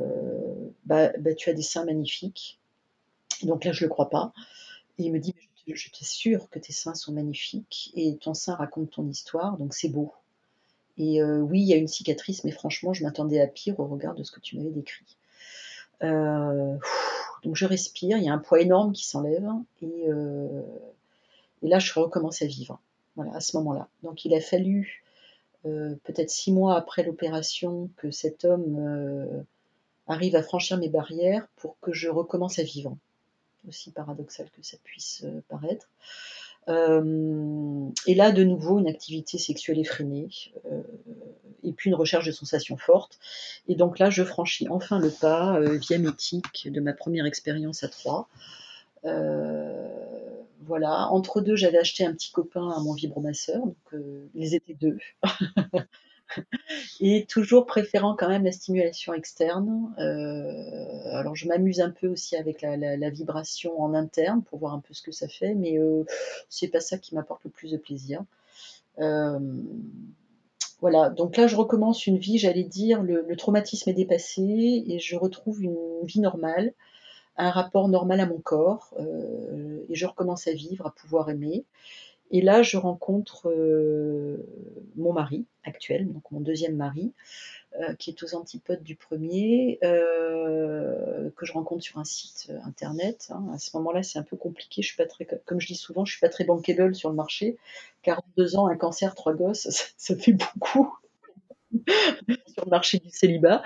bah, 0.85 1.13
bah, 1.21 1.35
tu 1.35 1.49
as 1.49 1.53
des 1.53 1.63
seins 1.63 1.85
magnifiques. 1.85 2.59
donc 3.45 3.65
là, 3.65 3.71
je 3.71 3.85
ne 3.85 3.89
le 3.89 3.91
crois 3.91 4.11
pas. 4.11 4.33
Et 4.99 5.05
il 5.05 5.13
me 5.13 5.21
dit 5.21 5.35
je 5.75 5.91
t'assure 5.91 6.49
que 6.51 6.59
tes 6.59 6.73
seins 6.73 6.95
sont 6.95 7.13
magnifiques 7.13 7.93
et 7.95 8.17
ton 8.17 8.35
sein 8.35 8.55
raconte 8.55 8.91
ton 8.91 9.07
histoire, 9.07 9.57
donc 9.59 9.75
c'est 9.75 9.89
beau. 9.89 10.13
Et 10.99 11.23
oui, 11.23 11.61
il 11.61 11.67
y 11.69 11.73
a 11.73 11.77
une 11.77 11.89
cicatrice, 11.89 12.45
mais 12.45 12.51
franchement, 12.51 12.93
je 12.93 13.05
m'attendais 13.05 13.41
à 13.41 13.47
pire 13.47 13.79
au 13.79 13.87
regard 13.87 14.15
de 14.15 14.25
ce 14.25 14.33
que 14.33 14.41
tu 14.41 14.57
m'avais 14.57 14.71
décrit. 14.71 15.17
Donc 17.43 17.57
je 17.57 17.65
respire, 17.65 18.19
il 18.19 18.25
y 18.25 18.29
a 18.29 18.33
un 18.33 18.39
poids 18.39 18.61
énorme 18.61 18.93
qui 18.93 19.07
s'enlève 19.07 19.49
euh, 19.83 20.63
et, 21.63 21.69
là 21.69 21.79
je 21.79 21.99
recommence 21.99 22.43
à 22.43 22.47
vivre. 22.47 22.81
Voilà, 23.17 23.35
à 23.35 23.41
ce 23.41 23.57
moment-là. 23.57 23.89
Donc 24.03 24.25
il 24.25 24.35
a 24.35 24.41
fallu 24.41 25.03
euh, 25.67 25.97
peut-être 26.05 26.31
six 26.31 26.53
mois 26.53 26.77
après 26.77 27.03
l'opération 27.03 27.91
que 27.97 28.11
cet 28.11 28.45
homme 28.45 28.77
euh, 28.79 29.43
arrive 30.07 30.37
à 30.37 30.43
franchir 30.43 30.79
mes 30.79 30.89
barrières 30.89 31.49
pour 31.57 31.77
que 31.81 31.93
je 31.93 32.09
recommence 32.09 32.59
à 32.59 32.63
vivre. 32.63 32.97
Aussi 33.69 33.91
paradoxal 33.91 34.49
que 34.51 34.63
ça 34.63 34.77
puisse 34.85 35.25
paraître. 35.49 35.89
Et 36.69 38.15
là, 38.15 38.33
de 38.33 38.45
nouveau, 38.45 38.79
une 38.79 38.89
activité 38.89 39.39
sexuelle 39.39 39.79
effrénée, 39.79 40.29
et 41.65 41.73
puis 41.73 41.91
une 41.91 41.97
recherche 41.97 42.27
de 42.27 42.33
sensations 42.33 42.77
fortes. 42.77 43.19
Et 43.69 43.75
donc 43.75 43.99
là, 43.99 44.11
je 44.11 44.23
franchis 44.25 44.67
enfin 44.71 44.99
le 44.99 45.11
pas 45.11 45.59
euh, 45.59 45.77
via 45.77 45.99
Mythique 45.99 46.71
de 46.71 46.81
ma 46.81 46.93
première 46.93 47.27
expérience 47.27 47.85
à 47.85 47.89
trois. 47.89 48.29
Euh, 49.05 49.89
voilà, 50.63 51.09
entre 51.11 51.41
deux, 51.41 51.57
j'avais 51.57 51.79
acheté 51.79 52.05
un 52.05 52.13
petit 52.13 52.31
copain 52.31 52.71
à 52.71 52.81
mon 52.81 52.95
vibromasseur, 52.95 53.65
donc 53.65 53.77
euh, 53.95 54.29
ils 54.35 54.55
étaient 54.55 54.75
deux. 54.75 54.99
et 57.01 57.27
toujours 57.27 57.67
préférant 57.67 58.15
quand 58.17 58.29
même 58.29 58.45
la 58.45 58.53
stimulation 58.53 59.15
externe. 59.15 59.95
alors 61.13 61.35
je 61.35 61.49
m'amuse 61.49 61.81
un 61.81 61.91
peu 61.91 62.09
aussi 62.09 62.37
avec 62.37 62.63
la, 62.63 63.11
vibration 63.11 63.81
en 63.81 63.95
interne 63.95 64.43
pour 64.43 64.59
voir 64.59 64.75
un 64.75 64.81
peu 64.81 64.95
ce 64.95 65.03
que 65.03 65.13
ça 65.13 65.29
fait, 65.29 65.55
mais 65.55 65.79
c'est 66.49 66.69
pas 66.69 66.81
ça 66.81 66.99
qui 66.99 67.15
m'apporte 67.15 67.45
le 67.45 67.51
plus 67.51 67.73
de 67.73 67.77
plaisir. 67.77 68.23
Voilà, 70.81 71.11
donc 71.11 71.37
là 71.37 71.49
je 71.49 71.57
recommence 71.57 72.07
une 72.07 72.19
vie, 72.19 72.39
j'allais 72.39 72.63
dire, 72.63 73.03
le, 73.03 73.37
traumatisme 73.37 73.91
est 73.91 73.95
dépassé 73.95 74.85
et 74.87 74.99
je 75.01 75.17
retrouve 75.17 75.63
une 75.63 75.77
vie 76.05 76.21
normale, 76.21 76.73
un 77.37 77.51
rapport 77.51 77.89
normal 77.89 78.21
à 78.21 78.27
mon 78.27 78.39
corps, 78.39 78.95
euh, 79.01 79.85
et 79.89 79.95
je 79.97 80.07
recommence 80.07 80.47
à 80.47 80.53
vivre, 80.53 80.87
à 80.87 80.95
pouvoir 80.95 81.31
aimer. 81.31 81.65
Et 82.31 82.41
là 82.41 82.63
je 82.63 82.77
rencontre 82.77 83.49
euh, 83.49 84.47
mon 84.97 85.13
mari 85.13 85.47
actuel, 85.65 86.11
donc 86.13 86.23
mon 86.31 86.41
deuxième 86.41 86.77
mari, 86.77 87.13
euh, 87.81 87.95
qui 87.95 88.11
est 88.11 88.23
aux 88.23 88.35
antipodes 88.35 88.83
du 88.83 88.97
premier, 88.97 89.79
euh, 89.85 91.31
que 91.37 91.47
je 91.47 91.53
rencontre 91.53 91.83
sur 91.83 91.99
un 91.99 92.05
site 92.05 92.51
internet. 92.65 93.29
Hein. 93.31 93.45
À 93.53 93.59
ce 93.59 93.77
moment-là, 93.77 94.03
c'est 94.03 94.19
un 94.19 94.23
peu 94.23 94.37
compliqué. 94.37 94.83
Je 94.83 94.89
suis 94.89 94.97
pas 94.97 95.07
très, 95.07 95.27
comme 95.45 95.61
je 95.61 95.67
dis 95.67 95.75
souvent, 95.75 96.05
je 96.05 96.13
suis 96.13 96.21
pas 96.21 96.31
très 96.31 96.45
bankable 96.45 96.95
sur 96.95 97.11
le 97.11 97.15
marché. 97.15 97.59
42 98.03 98.57
ans, 98.57 98.67
un 98.67 98.77
cancer, 98.77 99.15
trois 99.15 99.35
gosses, 99.35 99.69
ça, 99.97 100.17
fait 100.17 100.33
beaucoup. 100.33 100.93
sur 102.47 102.65
le 102.65 102.71
marché 102.71 102.99
du 102.99 103.11
célibat. 103.11 103.63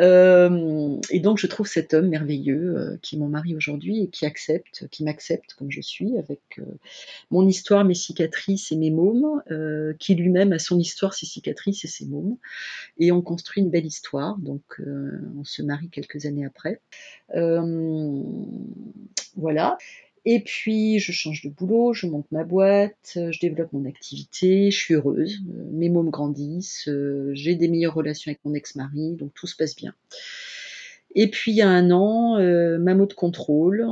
Euh, 0.00 0.98
et 1.10 1.20
donc, 1.20 1.38
je 1.38 1.46
trouve 1.46 1.66
cet 1.66 1.94
homme 1.94 2.08
merveilleux 2.08 2.76
euh, 2.76 2.98
qui 3.02 3.16
est 3.16 3.18
mon 3.18 3.28
mari 3.28 3.54
aujourd'hui 3.56 4.02
et 4.02 4.08
qui 4.08 4.26
accepte, 4.26 4.86
qui 4.90 5.04
m'accepte 5.04 5.54
comme 5.54 5.70
je 5.70 5.80
suis, 5.80 6.18
avec 6.18 6.40
euh, 6.58 6.64
mon 7.30 7.46
histoire, 7.46 7.84
mes 7.84 7.94
cicatrices 7.94 8.70
et 8.72 8.76
mes 8.76 8.90
mômes, 8.90 9.42
qui 9.98 10.14
lui-même 10.14 10.52
a 10.52 10.58
son 10.58 10.78
histoire, 10.78 11.14
ses 11.14 11.26
cicatrices 11.26 11.84
et 11.84 11.88
ses 11.88 12.06
mômes. 12.06 12.36
Et 12.98 13.12
on 13.12 13.22
construit 13.22 13.62
une 13.62 13.70
belle 13.70 13.86
histoire. 13.86 14.36
Donc, 14.38 14.80
on 15.36 15.44
se 15.44 15.62
marie 15.62 15.88
quelques 15.88 16.26
années 16.26 16.44
après. 16.44 16.80
voilà. 19.36 19.78
Et 20.30 20.40
puis, 20.40 20.98
je 20.98 21.10
change 21.10 21.40
de 21.42 21.48
boulot, 21.48 21.94
je 21.94 22.06
monte 22.06 22.26
ma 22.32 22.44
boîte, 22.44 23.14
euh, 23.16 23.32
je 23.32 23.40
développe 23.40 23.72
mon 23.72 23.86
activité, 23.86 24.70
je 24.70 24.76
suis 24.76 24.92
heureuse, 24.92 25.38
euh, 25.48 25.64
mes 25.72 25.88
mômes 25.88 26.10
grandissent, 26.10 26.86
euh, 26.86 27.30
j'ai 27.32 27.54
des 27.54 27.66
meilleures 27.66 27.94
relations 27.94 28.28
avec 28.28 28.44
mon 28.44 28.52
ex-mari, 28.52 29.14
donc 29.14 29.32
tout 29.32 29.46
se 29.46 29.56
passe 29.56 29.74
bien. 29.74 29.94
Et 31.14 31.30
puis, 31.30 31.52
il 31.52 31.54
y 31.54 31.62
a 31.62 31.70
un 31.70 31.90
an, 31.90 32.38
ma 32.78 32.94
mot 32.94 33.06
de 33.06 33.14
contrôle, 33.14 33.88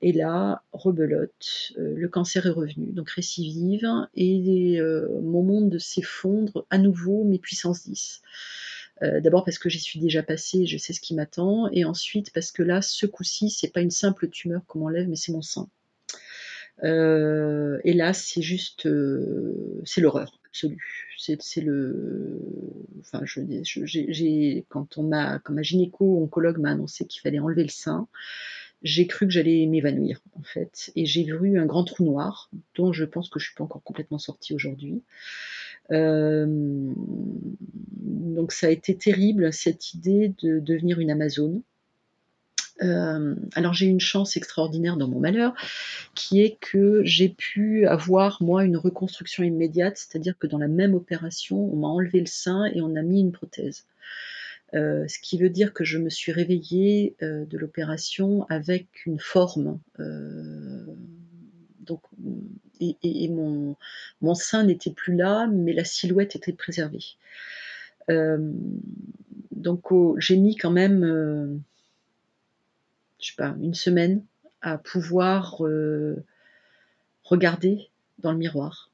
et 0.00 0.12
là, 0.12 0.62
rebelote, 0.72 1.74
le 1.76 2.08
cancer 2.08 2.46
est 2.46 2.50
revenu, 2.50 2.86
donc 2.92 3.10
récidive, 3.10 3.86
et 4.14 4.80
mon 4.80 5.42
monde 5.42 5.78
s'effondre 5.78 6.64
à 6.70 6.78
nouveau, 6.78 7.24
mes 7.24 7.38
puissances 7.38 7.86
10. 7.86 8.22
Euh, 9.02 9.20
d'abord 9.20 9.44
parce 9.44 9.58
que 9.58 9.68
j'y 9.68 9.80
suis 9.80 9.98
déjà 9.98 10.22
passée, 10.22 10.66
je 10.66 10.78
sais 10.78 10.92
ce 10.92 11.00
qui 11.00 11.14
m'attend, 11.14 11.68
et 11.72 11.84
ensuite 11.84 12.32
parce 12.32 12.52
que 12.52 12.62
là, 12.62 12.82
ce 12.82 13.06
coup-ci, 13.06 13.50
c'est 13.50 13.72
pas 13.72 13.80
une 13.80 13.90
simple 13.90 14.28
tumeur 14.28 14.64
qu'on 14.66 14.80
m'enlève, 14.80 15.08
mais 15.08 15.16
c'est 15.16 15.32
mon 15.32 15.42
sein. 15.42 15.68
Euh, 16.84 17.78
et 17.84 17.92
là, 17.92 18.12
c'est 18.12 18.42
juste, 18.42 18.86
euh, 18.86 19.80
c'est 19.84 20.00
l'horreur 20.00 20.40
absolue. 20.46 21.14
C'est 21.18 21.60
le, 21.60 22.40
enfin, 23.00 23.22
quand 24.68 24.98
m'a, 24.98 25.38
quand 25.38 25.52
ma 25.52 25.62
gynéco-oncologue 25.62 26.58
m'a 26.58 26.70
annoncé 26.70 27.06
qu'il 27.06 27.20
fallait 27.20 27.38
enlever 27.38 27.62
le 27.62 27.68
sein, 27.68 28.08
j'ai 28.82 29.06
cru 29.06 29.26
que 29.26 29.32
j'allais 29.32 29.66
m'évanouir 29.66 30.20
en 30.34 30.42
fait, 30.42 30.90
et 30.96 31.06
j'ai 31.06 31.22
vu 31.22 31.58
un 31.58 31.66
grand 31.66 31.84
trou 31.84 32.04
noir 32.04 32.50
dont 32.74 32.92
je 32.92 33.04
pense 33.04 33.28
que 33.28 33.38
je 33.38 33.46
suis 33.46 33.54
pas 33.54 33.64
encore 33.64 33.84
complètement 33.84 34.18
sortie 34.18 34.54
aujourd'hui. 34.54 35.02
Euh, 35.90 36.46
donc 36.96 38.52
ça 38.52 38.68
a 38.68 38.70
été 38.70 38.96
terrible 38.96 39.52
cette 39.52 39.94
idée 39.94 40.34
de 40.42 40.58
devenir 40.58 41.00
une 41.00 41.10
Amazone. 41.10 41.62
Euh, 42.82 43.34
alors 43.54 43.74
j'ai 43.74 43.86
une 43.86 44.00
chance 44.00 44.36
extraordinaire 44.36 44.96
dans 44.96 45.06
mon 45.06 45.20
malheur, 45.20 45.54
qui 46.14 46.40
est 46.40 46.56
que 46.60 47.02
j'ai 47.04 47.28
pu 47.28 47.86
avoir 47.86 48.42
moi 48.42 48.64
une 48.64 48.76
reconstruction 48.76 49.44
immédiate, 49.44 49.98
c'est-à-dire 49.98 50.36
que 50.38 50.46
dans 50.46 50.58
la 50.58 50.68
même 50.68 50.94
opération, 50.94 51.72
on 51.72 51.76
m'a 51.76 51.88
enlevé 51.88 52.20
le 52.20 52.26
sein 52.26 52.64
et 52.66 52.80
on 52.80 52.96
a 52.96 53.02
mis 53.02 53.20
une 53.20 53.32
prothèse. 53.32 53.86
Euh, 54.74 55.06
ce 55.06 55.18
qui 55.18 55.36
veut 55.36 55.50
dire 55.50 55.74
que 55.74 55.84
je 55.84 55.98
me 55.98 56.08
suis 56.08 56.32
réveillée 56.32 57.14
de 57.20 57.58
l'opération 57.58 58.46
avec 58.48 59.04
une 59.06 59.20
forme 59.20 59.78
donc, 61.82 62.00
et, 62.80 63.28
mon, 63.28 64.34
sein 64.34 64.64
n'était 64.64 64.90
plus 64.90 65.16
là, 65.16 65.46
mais 65.46 65.72
la 65.72 65.84
silhouette 65.84 66.36
était 66.36 66.52
préservée. 66.52 67.04
Euh, 68.10 68.38
donc, 69.50 69.88
j'ai 70.18 70.36
mis 70.36 70.56
quand 70.56 70.70
même, 70.70 71.04
euh, 71.04 71.56
je 73.20 73.34
pas, 73.36 73.54
une 73.60 73.74
semaine 73.74 74.24
à 74.60 74.78
pouvoir 74.78 75.64
euh, 75.66 76.16
regarder 77.24 77.90
dans 78.18 78.32
le 78.32 78.38
miroir. 78.38 78.90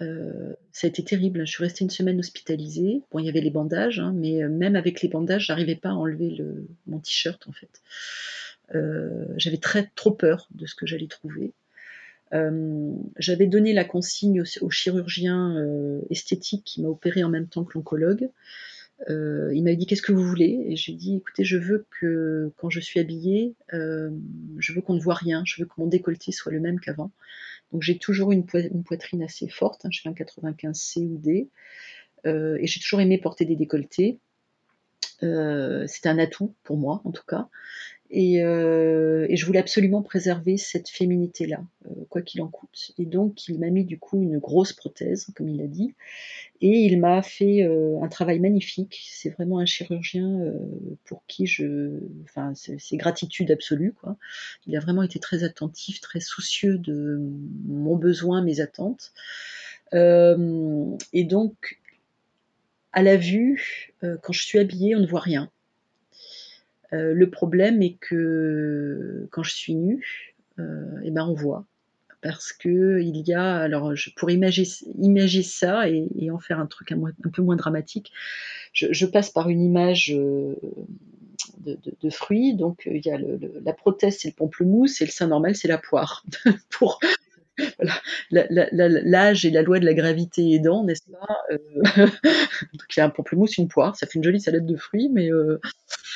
ça 0.00 0.86
a 0.86 0.88
été 0.88 1.04
terrible. 1.04 1.46
Je 1.46 1.52
suis 1.52 1.64
restée 1.64 1.84
une 1.84 1.90
semaine 1.90 2.18
hospitalisée. 2.18 3.02
Bon, 3.10 3.18
il 3.18 3.26
y 3.26 3.28
avait 3.28 3.40
les 3.40 3.50
bandages, 3.50 3.98
hein, 3.98 4.12
mais 4.14 4.48
même 4.48 4.74
avec 4.74 5.02
les 5.02 5.08
bandages, 5.08 5.46
j'arrivais 5.46 5.76
pas 5.76 5.90
à 5.90 5.94
enlever 5.94 6.30
le, 6.30 6.66
mon 6.86 6.98
t-shirt 6.98 7.46
en 7.46 7.52
fait. 7.52 7.82
J'avais 9.36 9.58
très 9.58 9.90
trop 9.94 10.12
peur 10.12 10.48
de 10.54 10.64
ce 10.64 10.74
que 10.74 10.86
j'allais 10.86 11.06
trouver. 11.06 11.52
Euh, 12.34 12.94
j'avais 13.18 13.46
donné 13.46 13.72
la 13.72 13.84
consigne 13.84 14.42
au, 14.60 14.70
chirurgien 14.70 15.56
euh, 15.56 16.00
esthétique 16.10 16.64
qui 16.64 16.82
m'a 16.82 16.88
opéré 16.88 17.24
en 17.24 17.28
même 17.28 17.48
temps 17.48 17.64
que 17.64 17.74
l'oncologue. 17.74 18.30
Euh, 19.10 19.50
il 19.54 19.64
m'a 19.64 19.74
dit 19.74 19.86
qu'est-ce 19.86 20.02
que 20.02 20.12
vous 20.12 20.22
voulez? 20.22 20.64
Et 20.68 20.76
j'ai 20.76 20.92
dit 20.92 21.16
écoutez 21.16 21.44
je 21.44 21.56
veux 21.56 21.86
que 22.00 22.52
quand 22.56 22.70
je 22.70 22.80
suis 22.80 23.00
habillée 23.00 23.54
je 23.72 24.72
veux 24.72 24.80
qu'on 24.80 24.94
ne 24.94 25.00
voit 25.00 25.14
rien. 25.14 25.42
Je 25.44 25.60
veux 25.60 25.66
que 25.66 25.74
mon 25.76 25.86
décolleté 25.86 26.32
soit 26.32 26.52
le 26.52 26.60
même 26.60 26.80
qu'avant. 26.80 27.10
Donc 27.72 27.82
j'ai 27.82 27.98
toujours 27.98 28.32
une, 28.32 28.44
poitrine 28.44 29.22
assez 29.22 29.48
forte 29.48 29.84
hein, 29.84 29.88
je 29.90 30.00
fais 30.00 30.08
un 30.08 30.14
95 30.14 30.76
C 30.78 31.00
ou 31.00 31.18
D. 31.18 31.48
Et 32.24 32.66
j'ai 32.66 32.80
toujours 32.80 33.00
aimé 33.00 33.18
porter 33.18 33.44
des 33.44 33.56
décolletés. 33.56 34.20
C'est 35.20 36.06
un 36.06 36.18
atout 36.18 36.54
pour 36.62 36.76
moi 36.76 37.02
en 37.04 37.10
tout 37.10 37.24
cas 37.26 37.48
euh, 38.14 39.26
et, 39.28 39.36
je 39.36 39.46
voulais 39.46 39.58
absolument 39.58 40.02
préserver 40.02 40.58
cette 40.58 40.90
féminité-là, 40.90 41.64
euh, 41.86 42.04
quoi 42.10 42.20
qu'il 42.20 42.42
en 42.42 42.48
coûte. 42.48 42.92
Et 42.98 43.06
donc, 43.06 43.48
il 43.48 43.58
m'a 43.58 43.70
mis 43.70 43.84
du 43.84 43.98
coup 43.98 44.22
une 44.22 44.38
grosse 44.38 44.74
prothèse, 44.74 45.28
comme 45.34 45.48
il 45.48 45.56
l'a 45.56 45.66
dit, 45.66 45.94
et 46.60 46.84
il 46.84 47.00
m'a 47.00 47.22
fait 47.22 47.62
euh, 47.62 47.98
un 48.02 48.08
travail 48.08 48.38
magnifique. 48.38 49.08
C'est 49.10 49.30
vraiment 49.30 49.58
un 49.58 49.64
chirurgien 49.64 50.40
pour 51.04 51.24
qui 51.26 51.46
je, 51.46 52.00
enfin, 52.24 52.52
c'est 52.54 52.96
gratitude 52.96 53.50
absolue, 53.50 53.92
quoi. 53.92 54.16
Il 54.66 54.76
a 54.76 54.80
vraiment 54.80 55.02
été 55.02 55.18
très 55.18 55.42
attentif, 55.42 56.00
très 56.00 56.20
soucieux 56.20 56.76
de 56.78 57.18
mon 57.66 57.96
besoin, 57.96 58.42
mes 58.42 58.60
attentes. 58.60 59.12
et 59.94 61.24
donc, 61.24 61.80
à 62.92 63.02
la 63.02 63.16
vue, 63.16 63.94
quand 64.02 64.32
je 64.32 64.44
suis 64.44 64.58
habillée, 64.58 64.94
on 64.96 65.00
ne 65.00 65.06
voit 65.06 65.20
rien. 65.20 65.50
Euh, 66.92 67.14
le 67.14 67.30
problème 67.30 67.82
est 67.82 67.96
que 68.00 69.28
quand 69.30 69.42
je 69.42 69.54
suis 69.54 69.74
nue, 69.74 70.34
euh, 70.58 71.00
eh 71.04 71.10
ben 71.10 71.24
on 71.26 71.34
voit. 71.34 71.64
Parce 72.20 72.52
que 72.52 73.00
il 73.00 73.16
y 73.26 73.34
a, 73.34 73.56
alors 73.56 73.92
pour 74.16 74.30
imaginer, 74.30 75.42
ça 75.42 75.88
et, 75.88 76.30
en 76.30 76.38
faire 76.38 76.60
un 76.60 76.66
truc 76.66 76.92
un, 76.92 77.00
peu 77.32 77.42
moins 77.42 77.56
dramatique, 77.56 78.12
je, 78.72 79.06
passe 79.06 79.30
par 79.30 79.48
une 79.48 79.60
image 79.60 80.14
euh, 80.14 80.54
de, 81.66 82.10
fruits. 82.10 82.54
Donc 82.54 82.82
il 82.86 83.04
y 83.04 83.10
a 83.10 83.18
la 83.18 83.72
prothèse, 83.72 84.18
c'est 84.20 84.28
le 84.28 84.34
pamplemousse, 84.34 85.00
et 85.00 85.04
le 85.04 85.10
sein 85.10 85.26
normal, 85.26 85.56
c'est 85.56 85.66
la 85.66 85.78
poire. 85.78 86.24
pour 86.70 87.00
l'âge 88.30 89.44
et 89.44 89.50
la 89.50 89.62
loi 89.62 89.80
de 89.80 89.84
la 89.84 89.94
gravité 89.94 90.52
aidant, 90.52 90.84
n'est-ce 90.84 91.10
pas 91.10 91.38
Donc 91.96 92.86
il 92.96 92.98
y 92.98 93.00
a 93.00 93.04
un 93.04 93.10
pamplemousse, 93.10 93.58
une 93.58 93.68
poire, 93.68 93.96
ça 93.96 94.06
fait 94.06 94.14
une 94.14 94.24
jolie 94.24 94.40
salade 94.40 94.64
de 94.64 94.76
fruits, 94.76 95.08
mais 95.12 95.28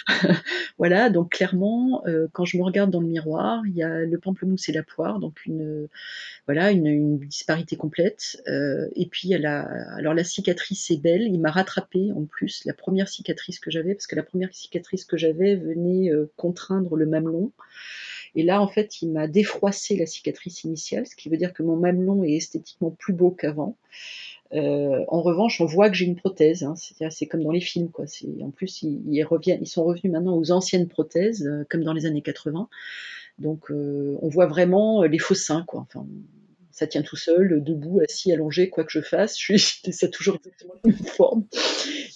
voilà, 0.79 1.11
donc 1.11 1.31
clairement, 1.31 2.03
euh, 2.07 2.29
quand 2.33 2.45
je 2.45 2.57
me 2.57 2.63
regarde 2.63 2.91
dans 2.91 3.01
le 3.01 3.09
miroir, 3.09 3.63
il 3.67 3.75
y 3.75 3.83
a 3.83 4.05
le 4.05 4.19
pamplemousse 4.19 4.69
et 4.69 4.73
la 4.73 4.83
poire, 4.83 5.19
donc 5.19 5.45
une 5.47 5.89
voilà 6.47 6.71
une, 6.71 7.19
disparité 7.19 7.77
complète. 7.77 8.41
Euh, 8.47 8.89
et 8.95 9.07
puis 9.07 9.33
elle 9.33 9.47
a, 9.47 9.63
alors 9.97 10.15
la 10.15 10.25
cicatrice 10.25 10.91
est 10.91 11.01
belle, 11.01 11.23
il 11.23 11.41
m'a 11.41 11.51
rattrapé 11.51 12.13
en 12.13 12.25
plus 12.25 12.65
la 12.65 12.75
première 12.75 13.09
cicatrice 13.09 13.59
que 13.59 13.71
j'avais, 13.71 13.95
parce 13.95 14.07
que 14.07 14.17
la 14.17 14.23
première 14.23 14.55
cicatrice 14.55 15.05
que 15.05 15.17
j'avais 15.17 15.57
venait 15.57 16.11
euh, 16.13 16.31
contraindre 16.37 16.97
le 16.97 17.07
mamelon. 17.07 17.53
Et 18.37 18.43
là, 18.43 18.61
en 18.61 18.69
fait, 18.69 19.01
il 19.01 19.13
m'a 19.13 19.29
défroissé 19.29 19.97
la 19.97 20.05
cicatrice 20.05 20.65
initiale, 20.65 21.07
ce 21.07 21.17
qui 21.17 21.31
veut 21.31 21.39
dire 21.39 21.55
que 21.55 21.63
mon 21.63 21.77
mamelon 21.77 22.23
est 22.23 22.37
esthétiquement 22.37 22.91
plus 22.91 23.15
beau 23.15 23.31
qu'avant. 23.31 23.77
Euh, 24.57 25.05
en 25.09 25.23
revanche, 25.23 25.61
on 25.61 25.67
voit 25.67 25.91
que 25.91 25.97
j'ai 25.97 26.07
une 26.07 26.17
prothèse. 26.17 26.63
Hein, 26.63 26.75
c'est 27.11 27.27
comme 27.27 27.43
dans 27.43 27.51
les 27.51 27.61
films, 27.61 27.91
quoi. 27.91 28.07
En 28.43 28.51
plus, 28.51 28.83
ils, 28.83 29.03
ils 29.07 29.67
sont 29.67 29.85
revenus 29.85 30.13
maintenant 30.13 30.37
aux 30.37 30.51
anciennes 30.51 30.89
prothèses, 30.89 31.47
euh, 31.47 31.65
comme 31.69 31.85
dans 31.85 31.93
les 31.93 32.07
années 32.07 32.23
80. 32.23 32.69
Donc, 33.39 33.71
euh, 33.71 34.17
on 34.23 34.29
voit 34.29 34.47
vraiment 34.47 35.03
les 35.03 35.19
faux 35.19 35.35
seins, 35.35 35.65
quoi. 35.67 35.81
Enfin, 35.81 36.07
ça 36.71 36.87
tient 36.87 37.03
tout 37.03 37.17
seul, 37.17 37.63
debout, 37.63 38.01
assis, 38.01 38.33
allongé, 38.33 38.69
quoi 38.69 38.85
que 38.85 38.93
je 38.93 39.01
fasse, 39.01 39.39
ça 39.91 40.07
a 40.07 40.09
toujours 40.09 40.37
exactement 40.37 40.75
la 40.85 40.91
même 40.91 41.05
forme. 41.05 41.47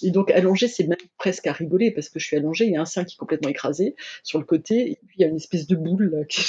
Et 0.03 0.11
donc, 0.11 0.31
allongé, 0.31 0.67
c'est 0.67 0.85
même 0.85 0.97
presque 1.17 1.47
à 1.47 1.53
rigoler 1.53 1.91
parce 1.91 2.09
que 2.09 2.19
je 2.19 2.25
suis 2.25 2.37
allongée, 2.37 2.65
il 2.65 2.73
y 2.73 2.77
a 2.77 2.81
un 2.81 2.85
sein 2.85 3.03
qui 3.03 3.15
est 3.15 3.17
complètement 3.17 3.49
écrasé 3.49 3.95
sur 4.23 4.39
le 4.39 4.45
côté, 4.45 4.91
et 4.91 4.99
puis 5.07 5.17
il 5.17 5.21
y 5.21 5.25
a 5.25 5.27
une 5.27 5.35
espèce 5.35 5.67
de 5.67 5.75
boule, 5.75 6.11
là, 6.11 6.25
qui, 6.29 6.45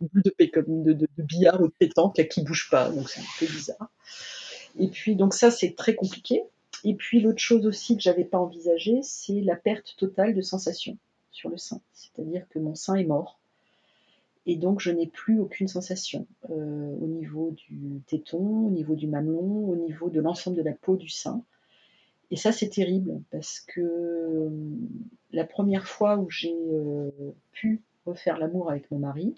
de, 0.00 0.92
de, 0.92 1.08
billard 1.18 1.60
ou 1.60 1.68
de 1.68 1.72
pétanque 1.78 2.18
là, 2.18 2.24
qui 2.24 2.42
bouge 2.42 2.68
pas, 2.70 2.90
donc 2.90 3.08
c'est 3.08 3.20
un 3.20 3.24
peu 3.38 3.46
bizarre. 3.46 3.90
Et 4.78 4.88
puis, 4.88 5.16
donc 5.16 5.34
ça, 5.34 5.50
c'est 5.50 5.74
très 5.74 5.94
compliqué. 5.94 6.42
Et 6.84 6.94
puis, 6.94 7.20
l'autre 7.20 7.40
chose 7.40 7.66
aussi 7.66 7.96
que 7.96 8.02
j'avais 8.02 8.24
pas 8.24 8.38
envisagé, 8.38 9.00
c'est 9.02 9.40
la 9.40 9.56
perte 9.56 9.96
totale 9.98 10.34
de 10.34 10.40
sensation 10.40 10.96
sur 11.30 11.50
le 11.50 11.56
sein. 11.56 11.80
C'est-à-dire 11.92 12.46
que 12.48 12.58
mon 12.58 12.74
sein 12.74 12.94
est 12.94 13.04
mort. 13.04 13.38
Et 14.46 14.56
donc, 14.56 14.80
je 14.80 14.90
n'ai 14.90 15.06
plus 15.06 15.40
aucune 15.40 15.68
sensation 15.68 16.26
euh, 16.50 16.96
au 17.00 17.06
niveau 17.06 17.50
du 17.50 18.00
téton, 18.06 18.66
au 18.66 18.70
niveau 18.70 18.94
du 18.94 19.06
mamelon, 19.06 19.68
au 19.68 19.76
niveau 19.76 20.08
de 20.08 20.20
l'ensemble 20.20 20.56
de 20.56 20.62
la 20.62 20.72
peau 20.72 20.96
du 20.96 21.08
sein. 21.08 21.42
Et 22.30 22.36
ça, 22.36 22.52
c'est 22.52 22.68
terrible 22.68 23.20
parce 23.30 23.60
que 23.60 23.80
euh, 23.80 24.50
la 25.32 25.44
première 25.44 25.86
fois 25.86 26.16
où 26.16 26.30
j'ai 26.30 26.54
euh, 26.54 27.10
pu 27.52 27.82
refaire 28.06 28.38
l'amour 28.38 28.70
avec 28.70 28.90
mon 28.90 28.98
mari, 28.98 29.34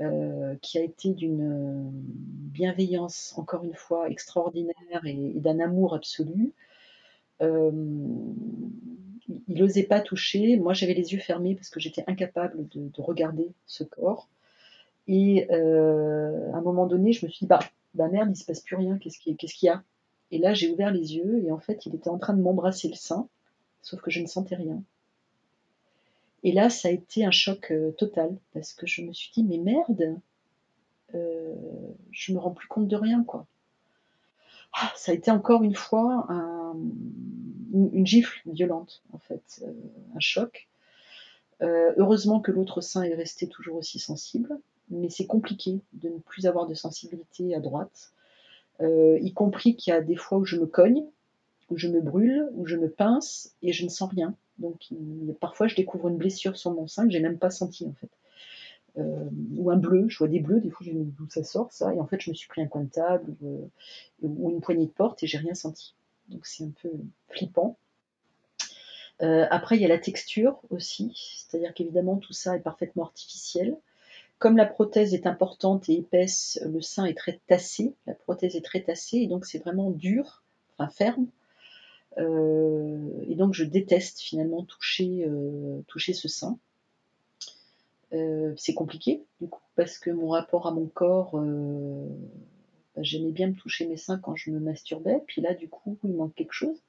euh, 0.00 0.54
qui 0.62 0.78
a 0.78 0.82
été 0.82 1.12
d'une 1.12 1.90
bienveillance, 1.92 3.34
encore 3.36 3.64
une 3.64 3.74
fois, 3.74 4.08
extraordinaire 4.08 4.74
et, 5.04 5.32
d'un 5.36 5.60
amour 5.60 5.94
absolu. 5.94 6.52
il 7.40 7.46
n'osait 9.48 9.84
pas 9.84 10.00
toucher. 10.00 10.56
Moi, 10.56 10.72
j'avais 10.72 10.94
les 10.94 11.12
yeux 11.12 11.20
fermés 11.20 11.54
parce 11.54 11.70
que 11.70 11.80
j'étais 11.80 12.04
incapable 12.06 12.68
de, 12.68 12.90
regarder 12.98 13.52
ce 13.66 13.84
corps. 13.84 14.28
Et 15.06 15.48
à 15.50 16.56
un 16.56 16.60
moment 16.62 16.86
donné, 16.86 17.12
je 17.12 17.24
me 17.26 17.30
suis 17.30 17.46
dit, 17.46 17.48
bah, 17.48 17.60
bah 17.94 18.08
merde, 18.08 18.30
il 18.30 18.36
se 18.36 18.44
passe 18.44 18.60
plus 18.60 18.76
rien, 18.76 18.98
qu'est-ce 18.98 19.18
qu'il 19.18 19.36
y 19.62 19.68
a? 19.68 19.82
Et 20.30 20.38
là, 20.38 20.54
j'ai 20.54 20.70
ouvert 20.70 20.92
les 20.92 21.16
yeux 21.16 21.42
et 21.44 21.50
en 21.50 21.58
fait, 21.58 21.86
il 21.86 21.94
était 21.94 22.10
en 22.10 22.18
train 22.18 22.34
de 22.34 22.42
m'embrasser 22.42 22.88
le 22.88 22.94
sein, 22.94 23.28
sauf 23.82 24.00
que 24.00 24.10
je 24.10 24.20
ne 24.20 24.26
sentais 24.26 24.56
rien. 24.56 24.82
Et 26.44 26.52
là, 26.52 26.70
ça 26.70 26.88
a 26.88 26.90
été 26.92 27.24
un 27.24 27.30
choc 27.30 27.72
total 27.96 28.36
parce 28.54 28.72
que 28.72 28.86
je 28.86 29.02
me 29.02 29.12
suis 29.12 29.30
dit, 29.32 29.42
mais 29.44 29.58
merde, 29.58 30.20
euh, 31.14 31.54
je 32.10 32.32
me 32.32 32.38
rends 32.38 32.50
plus 32.50 32.68
compte 32.68 32.88
de 32.88 32.96
rien, 32.96 33.24
quoi. 33.24 33.46
Ah, 34.74 34.92
ça 34.96 35.12
a 35.12 35.14
été 35.14 35.30
encore 35.30 35.62
une 35.62 35.74
fois 35.74 36.26
une, 37.72 38.06
gifle 38.06 38.40
violente, 38.46 39.02
en 39.12 39.18
fait, 39.18 39.62
euh, 39.62 39.72
un 40.14 40.20
choc. 40.20 40.68
Euh, 41.62 41.92
heureusement 41.96 42.40
que 42.40 42.52
l'autre 42.52 42.80
sein 42.80 43.02
est 43.02 43.14
resté 43.14 43.48
toujours 43.48 43.76
aussi 43.76 43.98
sensible, 43.98 44.58
mais 44.90 45.08
c'est 45.08 45.26
compliqué 45.26 45.80
de 45.94 46.08
ne 46.08 46.18
plus 46.18 46.46
avoir 46.46 46.66
de 46.66 46.74
sensibilité 46.74 47.54
à 47.54 47.60
droite, 47.60 48.12
y 48.80 49.32
compris 49.32 49.74
qu'il 49.74 49.92
y 49.92 49.96
a 49.96 50.00
des 50.00 50.14
fois 50.14 50.38
où 50.38 50.44
je 50.44 50.56
me 50.56 50.66
cogne, 50.66 51.04
où 51.68 51.76
je 51.76 51.88
me 51.88 52.00
brûle, 52.00 52.48
où 52.52 52.64
je 52.64 52.76
me 52.76 52.88
pince 52.88 53.56
et 53.60 53.72
je 53.72 53.84
ne 53.84 53.88
sens 53.88 54.08
rien. 54.10 54.36
Donc 54.58 54.88
parfois 55.40 55.68
je 55.68 55.76
découvre 55.76 56.08
une 56.08 56.16
blessure 56.16 56.56
sur 56.56 56.72
mon 56.72 56.86
sein 56.86 57.06
que 57.06 57.12
j'ai 57.12 57.20
même 57.20 57.38
pas 57.38 57.50
senti 57.50 57.86
en 57.86 57.92
fait. 57.92 58.10
Euh, 58.98 59.28
ou 59.56 59.70
un 59.70 59.76
bleu, 59.76 60.08
je 60.08 60.18
vois 60.18 60.28
des 60.28 60.40
bleus, 60.40 60.60
des 60.60 60.70
fois 60.70 60.84
je 60.84 60.92
me 60.92 61.04
dis 61.04 61.14
d'où 61.16 61.28
ça 61.30 61.44
sort 61.44 61.70
ça, 61.72 61.94
et 61.94 62.00
en 62.00 62.06
fait 62.06 62.20
je 62.20 62.30
me 62.30 62.34
suis 62.34 62.48
pris 62.48 62.62
un 62.62 62.66
coin 62.66 62.82
de 62.82 62.90
table 62.90 63.32
ou, 63.42 63.70
euh, 64.24 64.50
une 64.50 64.60
poignée 64.60 64.86
de 64.86 64.90
porte 64.90 65.22
et 65.22 65.26
j'ai 65.26 65.38
rien 65.38 65.54
senti. 65.54 65.94
Donc 66.28 66.46
c'est 66.46 66.64
un 66.64 66.72
peu 66.82 66.90
flippant. 67.28 67.76
Euh, 69.22 69.46
après 69.50 69.76
il 69.76 69.82
y 69.82 69.84
a 69.84 69.88
la 69.88 69.98
texture 69.98 70.60
aussi, 70.70 71.12
c'est-à-dire 71.48 71.74
qu'évidemment 71.74 72.16
tout 72.16 72.32
ça 72.32 72.56
est 72.56 72.60
parfaitement 72.60 73.04
artificiel. 73.04 73.76
Comme 74.38 74.56
la 74.56 74.66
prothèse 74.66 75.14
est 75.14 75.26
importante 75.26 75.88
et 75.88 75.94
épaisse, 75.94 76.60
le 76.64 76.80
sein 76.80 77.04
est 77.04 77.16
très 77.16 77.40
tassé, 77.46 77.94
la 78.06 78.14
prothèse 78.14 78.56
est 78.56 78.64
très 78.64 78.80
tassée 78.80 79.18
et 79.18 79.26
donc 79.26 79.46
c'est 79.46 79.58
vraiment 79.58 79.90
dur, 79.90 80.42
enfin 80.76 80.90
ferme. 80.90 81.26
Et 82.18 83.34
donc 83.36 83.54
je 83.54 83.64
déteste 83.64 84.20
finalement 84.20 84.64
toucher, 84.64 85.28
toucher 85.86 86.12
ce 86.12 86.28
sein. 86.28 86.58
Euh, 88.14 88.54
c'est 88.56 88.74
compliqué, 88.74 89.22
du 89.40 89.48
coup, 89.48 89.60
parce 89.76 89.98
que 89.98 90.10
mon 90.10 90.28
rapport 90.28 90.66
à 90.66 90.70
mon 90.70 90.86
corps, 90.86 91.32
euh, 91.34 92.08
bah, 92.96 93.02
j'aimais 93.02 93.32
bien 93.32 93.48
me 93.48 93.54
toucher 93.54 93.86
mes 93.86 93.96
seins 93.96 94.18
quand 94.18 94.34
je 94.34 94.50
me 94.50 94.58
masturbais, 94.58 95.22
puis 95.26 95.42
là, 95.42 95.54
du 95.54 95.68
coup, 95.68 95.98
il 96.04 96.14
manque 96.14 96.34
quelque 96.34 96.54
chose. 96.54 96.82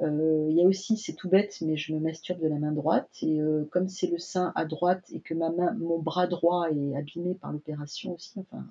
Euh, 0.00 0.46
il 0.48 0.56
y 0.56 0.62
a 0.62 0.64
aussi, 0.64 0.96
c'est 0.96 1.14
tout 1.14 1.28
bête, 1.28 1.58
mais 1.60 1.76
je 1.76 1.92
me 1.92 1.98
masturbe 2.00 2.40
de 2.40 2.48
la 2.48 2.58
main 2.58 2.72
droite, 2.72 3.10
et 3.22 3.40
comme 3.70 3.88
c'est 3.88 4.06
le 4.06 4.18
sein 4.18 4.52
à 4.54 4.64
droite 4.64 5.04
et 5.12 5.20
que 5.20 5.34
ma 5.34 5.50
main, 5.50 5.72
mon 5.74 5.98
bras 5.98 6.26
droit 6.26 6.68
est 6.70 6.96
abîmé 6.96 7.34
par 7.34 7.52
l'opération 7.52 8.14
aussi, 8.14 8.32
enfin, 8.38 8.64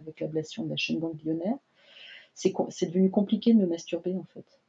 avec 0.00 0.20
l'ablation 0.20 0.64
de 0.64 0.70
la 0.70 0.76
chaîne 0.76 1.00
ganglionnaire, 1.00 1.56
c'est 2.34 2.86
devenu 2.86 3.10
compliqué 3.10 3.52
de 3.52 3.58
me 3.58 3.66
masturber 3.66 4.14
en 4.14 4.26
fait, 4.32 4.60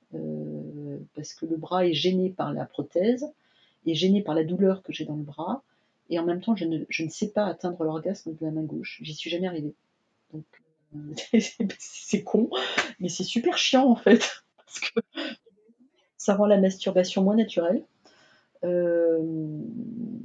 parce 1.16 1.34
que 1.34 1.46
le 1.46 1.58
bras 1.58 1.86
est 1.86 1.94
gêné 1.94 2.30
par 2.30 2.54
la 2.54 2.66
prothèse, 2.66 3.26
est 3.86 3.94
gêné 3.94 4.22
par 4.22 4.36
la 4.36 4.44
douleur 4.44 4.84
que 4.84 4.94
j'ai 4.94 5.06
dans 5.06 5.16
le 5.16 5.24
bras, 5.24 5.64
et 6.10 6.18
en 6.20 6.26
même 6.26 6.42
temps, 6.42 6.56
je 6.56 6.66
ne, 6.66 6.86
je 6.90 7.04
ne 7.04 7.10
sais 7.10 7.30
pas 7.30 7.46
atteindre 7.46 7.84
l'orgasme 7.84 8.34
de 8.34 8.46
la 8.46 8.52
main 8.52 8.64
gauche. 8.64 9.00
J'y 9.02 9.14
suis 9.14 9.30
jamais 9.30 9.48
arrivée. 9.48 9.76
Donc, 10.34 10.46
euh, 10.96 11.14
c'est 11.78 12.24
con, 12.24 12.50
mais 13.00 13.10
c'est 13.10 13.24
super 13.24 13.58
chiant 13.58 13.88
en 13.90 13.96
fait. 13.96 14.44
Parce 14.58 14.80
que 14.80 15.00
ça 16.18 16.36
rend 16.36 16.46
la 16.46 16.60
masturbation 16.60 17.24
moins 17.24 17.36
naturelle. 17.36 17.84
Euh, 18.64 19.20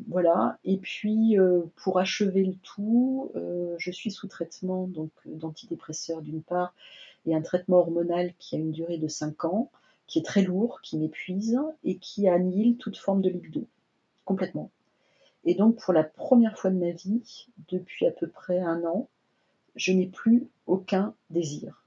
voilà. 0.09 0.59
Et 0.65 0.79
puis, 0.79 1.39
euh, 1.39 1.63
pour 1.77 1.99
achever 1.99 2.45
le 2.45 2.55
tout, 2.55 3.33
je 3.79 3.91
suis 3.91 4.11
sous 4.11 4.27
traitement 4.27 4.89
d'antidépresseurs 5.27 6.23
d'une 6.23 6.43
part 6.43 6.75
et 7.27 7.35
un 7.35 7.43
traitement 7.43 7.79
hormonal 7.79 8.33
qui 8.39 8.57
a 8.57 8.59
une 8.59 8.73
durée 8.73 8.99
de 8.99 9.09
5 9.09 9.45
ans, 9.45 9.71
qui 10.07 10.19
est 10.19 10.25
très 10.25 10.43
lourd, 10.43 10.81
qui 10.83 10.99
m'épuise 10.99 11.59
et 11.83 11.97
qui 11.97 12.29
annihile 12.29 12.77
toute 12.77 12.99
forme 12.99 13.23
de 13.23 13.31
libido. 13.31 13.67
Complètement. 14.25 14.71
Et 15.45 15.55
donc, 15.55 15.77
pour 15.77 15.93
la 15.93 16.05
première 16.05 16.59
fois 16.59 16.71
de 16.71 16.79
ma 16.79 16.91
vie, 16.91 17.47
depuis 17.69 18.07
à 18.07 18.11
peu 18.11 18.29
près 18.29 18.61
un 18.61 18.85
an, 18.85 19.09
je 19.77 19.93
n'ai 19.93 20.07
plus 20.07 20.47
aucun 20.67 21.15
désir. 21.31 21.85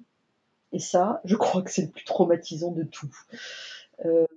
Et 0.74 0.80
ça, 0.80 1.22
je 1.24 1.36
crois 1.36 1.62
que 1.62 1.72
c'est 1.72 1.84
le 1.84 1.90
plus 1.90 2.04
traumatisant 2.06 2.72
de 2.72 2.84
tout. 2.84 3.16
Euh, 4.06 4.28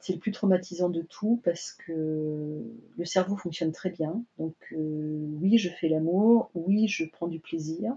c'est 0.00 0.14
le 0.14 0.18
plus 0.18 0.32
traumatisant 0.32 0.88
de 0.88 1.02
tout 1.02 1.40
parce 1.44 1.72
que 1.72 2.62
le 2.96 3.04
cerveau 3.04 3.36
fonctionne 3.36 3.72
très 3.72 3.90
bien. 3.90 4.22
Donc 4.38 4.54
euh, 4.72 5.26
oui, 5.40 5.58
je 5.58 5.68
fais 5.68 5.88
l'amour, 5.88 6.50
oui, 6.54 6.88
je 6.88 7.04
prends 7.04 7.28
du 7.28 7.38
plaisir. 7.38 7.94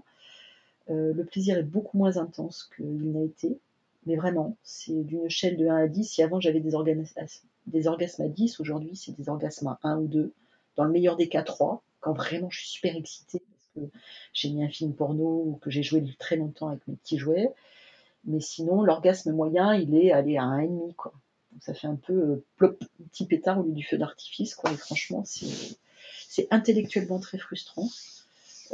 Euh, 0.90 1.12
le 1.12 1.24
plaisir 1.24 1.58
est 1.58 1.62
beaucoup 1.62 1.98
moins 1.98 2.16
intense 2.16 2.70
qu'il 2.76 3.12
n'a 3.12 3.22
été. 3.22 3.58
Mais 4.06 4.16
vraiment, 4.16 4.56
c'est 4.62 5.02
d'une 5.02 5.24
échelle 5.24 5.56
de 5.56 5.66
1 5.66 5.76
à 5.76 5.88
10. 5.88 6.04
Si 6.04 6.22
avant 6.22 6.40
j'avais 6.40 6.60
des 6.60 6.74
orgasmes, 6.74 8.22
à 8.22 8.28
10, 8.28 8.60
aujourd'hui 8.60 8.94
c'est 8.94 9.16
des 9.16 9.28
orgasmes 9.28 9.66
à 9.66 9.78
1 9.82 9.98
ou 9.98 10.06
2. 10.06 10.32
Dans 10.76 10.84
le 10.84 10.92
meilleur 10.92 11.16
des 11.16 11.28
cas, 11.28 11.42
3, 11.42 11.82
quand 12.00 12.12
vraiment 12.12 12.48
je 12.50 12.60
suis 12.60 12.68
super 12.68 12.94
excitée 12.94 13.40
parce 13.40 13.70
que 13.74 13.92
j'ai 14.32 14.50
mis 14.50 14.64
un 14.64 14.68
film 14.68 14.94
porno 14.94 15.42
ou 15.46 15.58
que 15.60 15.70
j'ai 15.70 15.82
joué 15.82 16.04
très 16.18 16.36
longtemps 16.36 16.68
avec 16.68 16.86
mes 16.86 16.94
petits 16.94 17.18
jouets. 17.18 17.52
Mais 18.24 18.40
sinon, 18.40 18.82
l'orgasme 18.82 19.32
moyen, 19.32 19.74
il 19.74 19.94
est 19.94 20.12
allé 20.12 20.36
à 20.36 20.44
1,5. 20.44 20.94
Quoi. 20.94 21.12
Donc 21.52 21.62
ça 21.62 21.74
fait 21.74 21.86
un 21.88 21.96
peu 21.96 22.12
euh, 22.12 22.44
plop, 22.56 22.78
petit 23.10 23.26
pétard 23.26 23.58
au 23.58 23.64
lieu 23.64 23.72
du 23.72 23.84
feu 23.84 23.98
d'artifice. 23.98 24.56
Et 24.70 24.76
franchement, 24.76 25.24
c'est 25.24 26.46
intellectuellement 26.52 27.18
très 27.18 27.38
frustrant. 27.38 27.88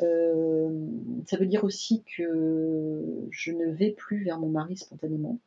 Euh, 0.03 0.71
ça 1.27 1.37
veut 1.37 1.47
dire 1.47 1.65
aussi 1.65 2.03
que 2.17 3.27
je 3.31 3.53
ne 3.53 3.73
vais 3.73 3.91
plus 3.91 4.25
vers 4.25 4.39
mon 4.39 4.49
mari 4.49 4.77
spontanément. 4.77 5.39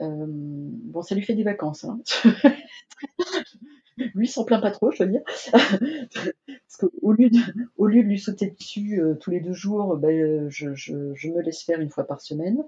Euh, 0.00 0.26
bon, 0.28 1.02
ça 1.02 1.14
lui 1.14 1.22
fait 1.22 1.34
des 1.34 1.42
vacances. 1.42 1.84
Hein. 1.84 2.00
lui 4.14 4.28
s'en 4.28 4.44
plaint 4.44 4.60
pas 4.60 4.70
trop, 4.70 4.90
je 4.90 5.04
veux 5.04 5.10
dire. 5.10 5.22
Parce 5.52 6.76
qu'au 6.78 7.12
lieu, 7.12 7.30
de, 7.30 7.38
au 7.76 7.86
lieu 7.86 8.02
de 8.02 8.08
lui 8.08 8.18
sauter 8.18 8.50
dessus 8.50 9.00
euh, 9.00 9.14
tous 9.14 9.30
les 9.30 9.40
deux 9.40 9.54
jours, 9.54 9.96
ben, 9.96 10.48
je, 10.50 11.28
me 11.28 11.40
laisse 11.40 11.62
faire 11.62 11.80
une 11.80 11.90
fois 11.90 12.04
par 12.04 12.20
semaine. 12.20 12.62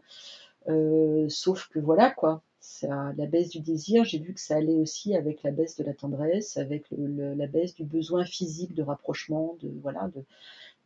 sauf 1.29 1.69
que 1.69 1.79
voilà, 1.79 2.11
quoi. 2.11 2.43
La 2.83 3.27
baisse 3.27 3.51
du 3.51 3.61
désir, 3.61 4.05
j'ai 4.05 4.19
vu 4.19 4.35
que 4.35 4.41
ça 4.41 4.57
allait 4.57 4.75
aussi 4.75 5.17
avec 5.17 5.43
la 5.43 5.51
baisse 5.51 5.77
de 5.77 5.85
la 5.85 5.95
tendresse, 5.95 6.57
avec 6.57 6.87
la 6.91 7.47
baisse 7.47 7.75
du 7.75 7.85
besoin 7.85 8.25
physique 8.25 8.75
de 8.75 8.83
rapprochement, 8.83 9.57
de 9.63 9.71
voilà, 9.81 10.11
de, 10.15 10.25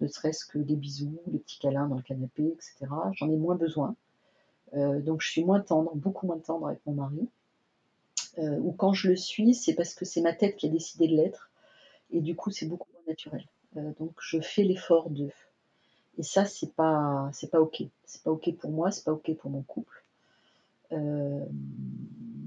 ne 0.03 0.09
serait-ce 0.09 0.45
que 0.45 0.59
des 0.59 0.77
bisous, 0.77 1.21
des 1.27 1.39
petits 1.39 1.59
câlins 1.59 1.87
dans 1.87 1.97
le 1.97 2.03
canapé, 2.03 2.45
etc. 2.47 2.87
J'en 3.13 3.31
ai 3.31 3.37
moins 3.37 3.55
besoin. 3.55 3.95
Euh, 4.75 5.01
donc 5.01 5.23
je 5.23 5.31
suis 5.31 5.45
moins 5.45 5.61
tendre, 5.61 5.95
beaucoup 5.95 6.27
moins 6.27 6.39
tendre 6.39 6.67
avec 6.67 6.81
mon 6.87 6.95
mari. 6.95 7.29
Euh, 8.39 8.59
ou 8.59 8.73
quand 8.73 8.93
je 8.93 9.09
le 9.09 9.17
suis, 9.17 9.55
c'est 9.55 9.75
parce 9.75 9.95
que 9.95 10.05
c'est 10.05 10.23
ma 10.23 10.33
tête 10.33 10.57
qui 10.57 10.67
a 10.67 10.71
décidé 10.71 11.07
de 11.07 11.15
l'être. 11.15 11.51
Et 12.11 12.21
du 12.21 12.35
coup, 12.35 12.51
c'est 12.51 12.67
beaucoup 12.67 12.89
moins 12.93 13.03
naturel. 13.07 13.47
Euh, 13.77 13.93
donc 13.99 14.13
je 14.21 14.41
fais 14.41 14.65
l'effort 14.65 15.11
de. 15.11 15.31
Et 16.19 16.23
ça, 16.23 16.45
c'est 16.45 16.75
pas, 16.75 17.31
c'est 17.33 17.51
pas 17.51 17.61
ok. 17.61 17.85
C'est 18.05 18.23
pas 18.23 18.31
ok 18.31 18.55
pour 18.57 18.71
moi, 18.71 18.91
c'est 18.91 19.05
pas 19.05 19.13
ok 19.13 19.35
pour 19.37 19.51
mon 19.51 19.63
couple. 19.63 20.05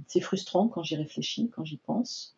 c'est 0.08 0.20
frustrant 0.22 0.68
quand 0.68 0.84
j'y 0.84 0.96
réfléchis, 0.96 1.50
quand 1.50 1.64
j'y 1.66 1.78
pense. 1.78 2.36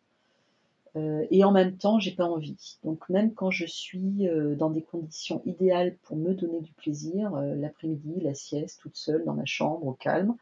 Euh, 0.98 1.26
et 1.30 1.44
en 1.44 1.52
même 1.52 1.76
temps, 1.76 1.98
j'ai 1.98 2.12
pas 2.12 2.24
envie. 2.24 2.78
Donc 2.82 3.08
même 3.08 3.32
quand 3.34 3.50
je 3.50 3.66
suis 3.66 4.28
euh, 4.28 4.54
dans 4.54 4.70
des 4.70 4.82
conditions 4.82 5.42
idéales 5.44 5.96
pour 6.02 6.16
me 6.16 6.34
donner 6.34 6.60
du 6.60 6.72
plaisir, 6.72 7.34
euh, 7.34 7.54
l'après-midi, 7.54 8.20
la 8.20 8.34
sieste, 8.34 8.80
toute 8.80 8.96
seule 8.96 9.24
dans 9.24 9.34
ma 9.34 9.44
chambre, 9.44 9.86
au 9.86 9.92
calme, 9.92 10.34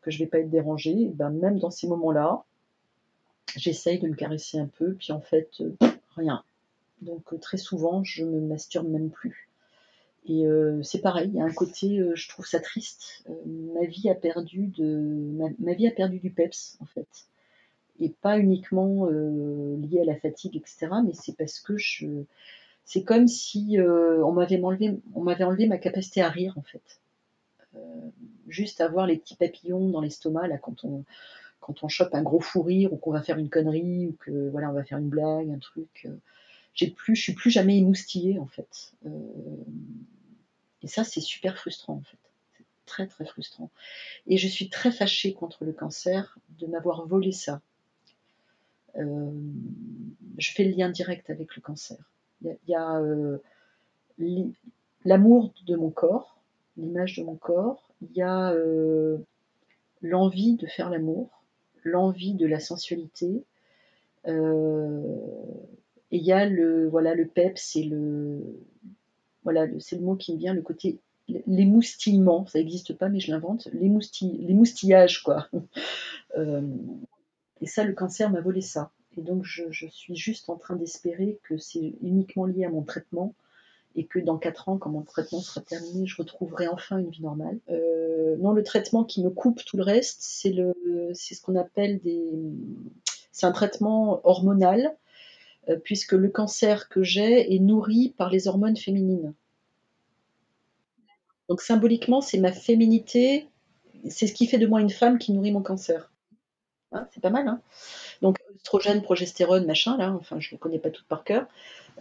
que 0.00 0.10
je 0.10 0.18
vais 0.18 0.26
pas 0.26 0.38
être 0.38 0.50
dérangée, 0.50 1.10
ben 1.14 1.30
même 1.30 1.58
dans 1.58 1.70
ces 1.70 1.86
moments-là, 1.88 2.44
j'essaye 3.56 3.98
de 3.98 4.08
me 4.08 4.14
caresser 4.14 4.58
un 4.58 4.66
peu, 4.66 4.94
puis 4.94 5.12
en 5.12 5.20
fait, 5.20 5.62
rien. 6.16 6.42
Donc 7.00 7.38
très 7.40 7.56
souvent, 7.56 8.04
je 8.04 8.24
me 8.24 8.40
masturbe 8.40 8.88
même 8.88 9.10
plus. 9.10 9.48
Et 10.26 10.44
c'est 10.82 11.00
pareil, 11.00 11.30
il 11.32 11.36
y 11.36 11.40
a 11.40 11.44
un 11.44 11.52
côté, 11.52 12.02
je 12.14 12.28
trouve 12.28 12.46
ça 12.46 12.60
triste. 12.60 13.24
ma, 13.46 13.84
vie 13.84 14.08
a 14.08 14.14
perdu 14.14 14.68
du 14.68 16.30
peps 16.30 16.78
en 16.80 16.86
fait 16.86 17.08
et 18.00 18.08
pas 18.08 18.38
uniquement 18.38 19.06
euh, 19.06 19.76
lié 19.78 20.00
à 20.00 20.04
la 20.04 20.16
fatigue, 20.16 20.56
etc. 20.56 20.88
Mais 21.04 21.12
c'est 21.14 21.36
parce 21.36 21.60
que 21.60 21.76
je, 21.76 22.06
c'est 22.84 23.04
comme 23.04 23.28
si 23.28 23.78
euh, 23.78 24.24
on 24.24 24.32
m'avait 24.32 24.62
enlevé, 24.62 24.96
on 25.14 25.22
m'avait 25.22 25.44
enlevé 25.44 25.66
ma 25.66 25.78
capacité 25.78 26.22
à 26.22 26.28
rire 26.28 26.54
en 26.56 26.62
fait. 26.62 27.00
Euh, 27.76 27.78
juste 28.48 28.80
avoir 28.80 29.06
les 29.06 29.16
petits 29.16 29.36
papillons 29.36 29.88
dans 29.90 30.00
l'estomac 30.00 30.46
là 30.48 30.58
quand 30.58 30.84
on 30.84 31.04
quand 31.60 31.82
on 31.82 31.88
chope 31.88 32.14
un 32.14 32.22
gros 32.22 32.40
fou 32.40 32.62
rire 32.62 32.92
ou 32.92 32.96
qu'on 32.96 33.10
va 33.10 33.22
faire 33.22 33.38
une 33.38 33.48
connerie 33.48 34.06
ou 34.06 34.16
que 34.20 34.50
voilà 34.50 34.70
on 34.70 34.74
va 34.74 34.84
faire 34.84 34.98
une 34.98 35.08
blague, 35.08 35.50
un 35.50 35.58
truc. 35.58 36.06
j'ai 36.74 36.90
plus, 36.90 37.16
je 37.16 37.22
suis 37.22 37.32
plus 37.32 37.50
jamais 37.50 37.78
émoustillée 37.78 38.38
en 38.38 38.46
fait. 38.46 38.92
et 40.82 40.88
ça 40.88 41.04
c'est 41.04 41.22
super 41.22 41.56
frustrant 41.56 41.94
en 41.94 42.02
fait. 42.02 42.18
très 42.84 43.06
très 43.06 43.24
frustrant. 43.24 43.70
Et 44.26 44.36
je 44.36 44.46
suis 44.46 44.68
très 44.68 44.92
fâchée 44.92 45.32
contre 45.32 45.64
le 45.64 45.72
cancer 45.72 46.38
de 46.58 46.66
m'avoir 46.66 47.06
volé 47.06 47.32
ça. 47.32 47.62
Euh, 48.96 49.30
je 50.38 50.52
fais 50.52 50.64
le 50.64 50.72
lien 50.72 50.88
direct 50.88 51.30
avec 51.30 51.54
le 51.56 51.62
cancer. 51.62 51.98
Il 52.42 52.56
y 52.68 52.74
a, 52.74 53.00
euh, 53.00 53.38
l'amour 55.04 55.52
de 55.66 55.76
mon 55.76 55.90
corps, 55.90 56.36
l'image 56.76 57.16
de 57.16 57.24
mon 57.24 57.36
corps, 57.36 57.90
il 58.02 58.16
y 58.16 58.22
a 58.22 58.52
euh, 58.52 59.18
l'envie 60.02 60.56
de 60.56 60.66
faire 60.66 60.90
l'amour, 60.90 61.42
l'envie 61.84 62.34
de 62.34 62.46
la 62.46 62.60
sensualité, 62.60 63.44
et 64.26 64.32
il 66.16 66.22
y 66.22 66.32
a 66.32 66.46
le 66.46 66.88
voilà 66.88 67.14
le 67.14 67.26
pep, 67.26 67.58
c'est 67.58 67.82
le 67.82 68.40
voilà 69.42 69.66
le 69.66 69.78
mot 70.00 70.16
qui 70.16 70.32
me 70.32 70.38
vient, 70.38 70.54
le 70.54 70.62
côté 70.62 70.98
l'émoustillement, 71.46 72.46
ça 72.46 72.58
n'existe 72.58 72.94
pas 72.94 73.10
mais 73.10 73.20
je 73.20 73.30
l'invente, 73.30 73.68
l'émoustillage 73.74 75.22
quoi. 75.22 75.48
et 77.64 77.66
ça, 77.66 77.82
le 77.82 77.94
cancer 77.94 78.28
m'a 78.28 78.42
volé 78.42 78.60
ça. 78.60 78.90
Et 79.16 79.22
donc, 79.22 79.42
je, 79.42 79.62
suis 79.70 80.14
juste 80.14 80.50
en 80.50 80.56
train 80.56 80.76
d'espérer 80.76 81.38
que 81.44 81.56
c'est 81.56 81.94
uniquement 82.02 82.44
lié 82.44 82.66
à 82.66 82.68
mon 82.68 82.82
traitement 82.82 83.34
et 83.96 84.04
que 84.04 84.18
dans 84.18 84.36
4 84.36 84.68
ans, 84.68 84.76
quand 84.76 84.90
mon 84.90 85.00
traitement 85.00 85.40
sera 85.40 85.62
terminé, 85.62 86.06
je 86.06 86.14
retrouverai 86.18 86.68
enfin 86.68 86.98
une 86.98 87.08
vie 87.08 87.22
normale. 87.22 87.58
Euh, 87.70 88.36
non, 88.36 88.52
le 88.52 88.62
traitement 88.62 89.02
qui 89.02 89.24
me 89.24 89.30
coupe 89.30 89.64
tout 89.64 89.78
le 89.78 89.82
reste, 89.82 90.18
c'est 90.20 90.52
ce 90.52 91.40
qu'on 91.40 91.56
appelle 91.56 92.00
des, 92.00 92.22
c'est 93.32 93.46
un 93.46 93.52
traitement 93.52 94.20
hormonal, 94.24 94.94
euh, 95.70 95.78
puisque 95.82 96.12
le 96.12 96.28
cancer 96.28 96.90
que 96.90 97.02
j'ai 97.02 97.54
est 97.54 97.60
nourri 97.60 98.12
par 98.18 98.28
les 98.28 98.46
hormones 98.46 98.76
féminines. 98.76 99.32
Donc 101.48 101.62
symboliquement, 101.62 102.20
c'est 102.20 102.40
ma 102.40 102.52
féminité, 102.52 103.48
c'est 104.10 104.26
ce 104.26 104.34
qui 104.34 104.48
fait 104.48 104.58
de 104.58 104.66
moi 104.66 104.82
une 104.82 104.90
femme 104.90 105.18
qui 105.18 105.32
nourrit 105.32 105.52
mon 105.52 105.62
cancer. 105.62 106.10
Hein, 106.94 107.08
c'est 107.12 107.20
pas 107.20 107.30
mal, 107.30 107.48
hein 107.48 107.60
donc 108.22 108.38
oestrogène, 108.54 109.02
progestérone, 109.02 109.66
machin, 109.66 109.96
là, 109.98 110.12
enfin 110.18 110.40
je 110.40 110.48
ne 110.48 110.52
les 110.52 110.58
connais 110.58 110.78
pas 110.78 110.90
toutes 110.90 111.06
par 111.06 111.24
cœur. 111.24 111.46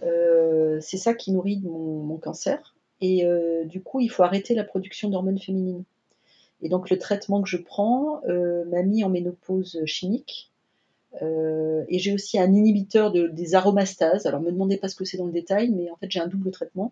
Euh, 0.03 0.79
c'est 0.81 0.97
ça 0.97 1.13
qui 1.13 1.31
nourrit 1.31 1.61
mon, 1.63 2.17
cancer. 2.17 2.75
Et 3.01 3.25
euh, 3.25 3.65
du 3.65 3.81
coup, 3.81 3.99
il 3.99 4.09
faut 4.09 4.23
arrêter 4.23 4.55
la 4.55 4.63
production 4.63 5.09
d'hormones 5.09 5.39
féminines. 5.39 5.83
Et 6.61 6.69
donc 6.69 6.89
le 6.89 6.97
traitement 6.97 7.41
que 7.41 7.49
je 7.49 7.57
prends 7.57 8.21
euh, 8.29 8.63
m'a 8.65 8.83
mis 8.83 9.03
en 9.03 9.09
ménopause 9.09 9.81
chimique. 9.85 10.49
et 11.21 11.99
j'ai 11.99 12.13
aussi 12.13 12.39
un 12.39 12.51
inhibiteur 12.53 13.11
de, 13.11 13.27
des 13.27 13.55
aromastases. 13.55 14.25
Alors, 14.25 14.39
ne 14.39 14.45
me 14.45 14.51
demandez 14.51 14.77
pas 14.77 14.87
ce 14.87 14.95
que 14.95 15.05
c'est 15.05 15.17
dans 15.17 15.25
le 15.25 15.31
détail, 15.31 15.69
mais 15.69 15.91
en 15.91 15.95
fait, 15.97 16.09
j'ai 16.09 16.19
un 16.19 16.27
double 16.27 16.51
traitement 16.51 16.91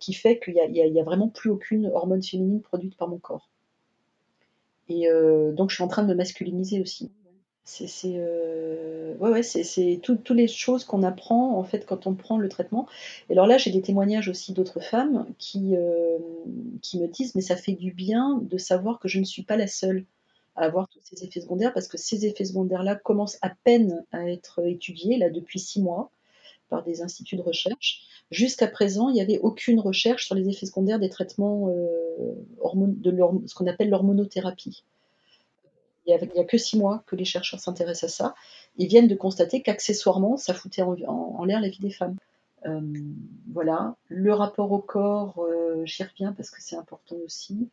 qui 0.00 0.14
fait 0.14 0.38
qu'il 0.38 0.54
n'y 0.54 1.00
a, 1.00 1.04
vraiment 1.04 1.28
plus 1.28 1.50
aucune 1.50 1.86
hormone 1.88 2.22
féminine 2.22 2.62
produite 2.62 2.96
par 2.96 3.08
mon 3.08 3.18
corps. 3.18 3.51
Et 4.88 5.08
donc, 5.52 5.70
je 5.70 5.76
suis 5.76 5.84
en 5.84 5.88
train 5.88 6.02
de 6.02 6.08
me 6.08 6.14
masculiniser 6.14 6.80
aussi. 6.80 7.10
C'est 7.64 8.14
euh, 8.16 9.14
ouais, 9.18 9.30
ouais, 9.30 9.42
c'est 9.44 10.00
toutes 10.02 10.30
les 10.30 10.48
choses 10.48 10.84
qu'on 10.84 11.04
apprend 11.04 11.56
en 11.56 11.62
fait 11.62 11.86
quand 11.86 12.08
on 12.08 12.14
prend 12.14 12.36
le 12.36 12.48
traitement. 12.48 12.88
Et 13.28 13.34
alors 13.34 13.46
là, 13.46 13.56
j'ai 13.56 13.70
des 13.70 13.82
témoignages 13.82 14.28
aussi 14.28 14.52
d'autres 14.52 14.80
femmes 14.80 15.26
qui, 15.38 15.76
euh, 15.76 16.18
qui 16.82 16.98
me 16.98 17.06
disent 17.06 17.36
mais 17.36 17.40
ça 17.40 17.56
fait 17.56 17.74
du 17.74 17.92
bien 17.92 18.40
de 18.42 18.58
savoir 18.58 18.98
que 18.98 19.06
je 19.06 19.20
ne 19.20 19.24
suis 19.24 19.44
pas 19.44 19.56
la 19.56 19.68
seule 19.68 20.04
à 20.56 20.64
avoir 20.64 20.88
tous 20.88 20.98
ces 21.02 21.24
effets 21.24 21.40
secondaires 21.40 21.72
parce 21.72 21.86
que 21.86 21.98
ces 21.98 22.26
effets 22.26 22.44
secondaires-là 22.44 22.96
commencent 22.96 23.38
à 23.42 23.50
peine 23.64 24.04
à 24.10 24.28
être 24.28 24.66
étudiés 24.66 25.16
là 25.16 25.30
depuis 25.30 25.60
six 25.60 25.80
mois 25.80 26.10
par 26.72 26.82
des 26.82 27.02
instituts 27.02 27.36
de 27.36 27.42
recherche. 27.42 28.02
Jusqu'à 28.30 28.66
présent, 28.66 29.10
il 29.10 29.14
n'y 29.14 29.20
avait 29.20 29.38
aucune 29.38 29.78
recherche 29.78 30.24
sur 30.26 30.34
les 30.34 30.48
effets 30.48 30.66
secondaires 30.66 30.98
des 30.98 31.10
traitements 31.10 31.68
euh, 31.68 32.32
de 32.74 33.10
ce 33.46 33.54
qu'on 33.54 33.66
appelle 33.66 33.90
l'hormonothérapie 33.90 34.84
il 36.06 36.28
n'y 36.34 36.40
a, 36.40 36.44
que 36.44 36.58
six 36.58 36.78
mois 36.78 37.02
que 37.06 37.16
les 37.16 37.24
chercheurs 37.24 37.60
s'intéressent 37.60 38.10
à 38.10 38.14
ça, 38.14 38.34
ils 38.76 38.88
viennent 38.88 39.08
de 39.08 39.14
constater 39.14 39.62
qu'accessoirement, 39.62 40.36
ça 40.36 40.54
foutait 40.54 40.82
en, 40.82 41.44
l'air 41.44 41.60
la 41.60 41.68
vie 41.68 41.78
des 41.78 41.90
femmes. 41.90 42.16
Euh, 42.66 42.80
voilà. 43.52 43.96
Le 44.08 44.32
rapport 44.32 44.72
au 44.72 44.78
corps, 44.78 45.38
euh, 45.40 45.84
j'y 45.84 46.02
reviens 46.02 46.32
parce 46.32 46.50
que 46.50 46.60
c'est 46.60 46.76
important 46.76 47.16
aussi. 47.24 47.68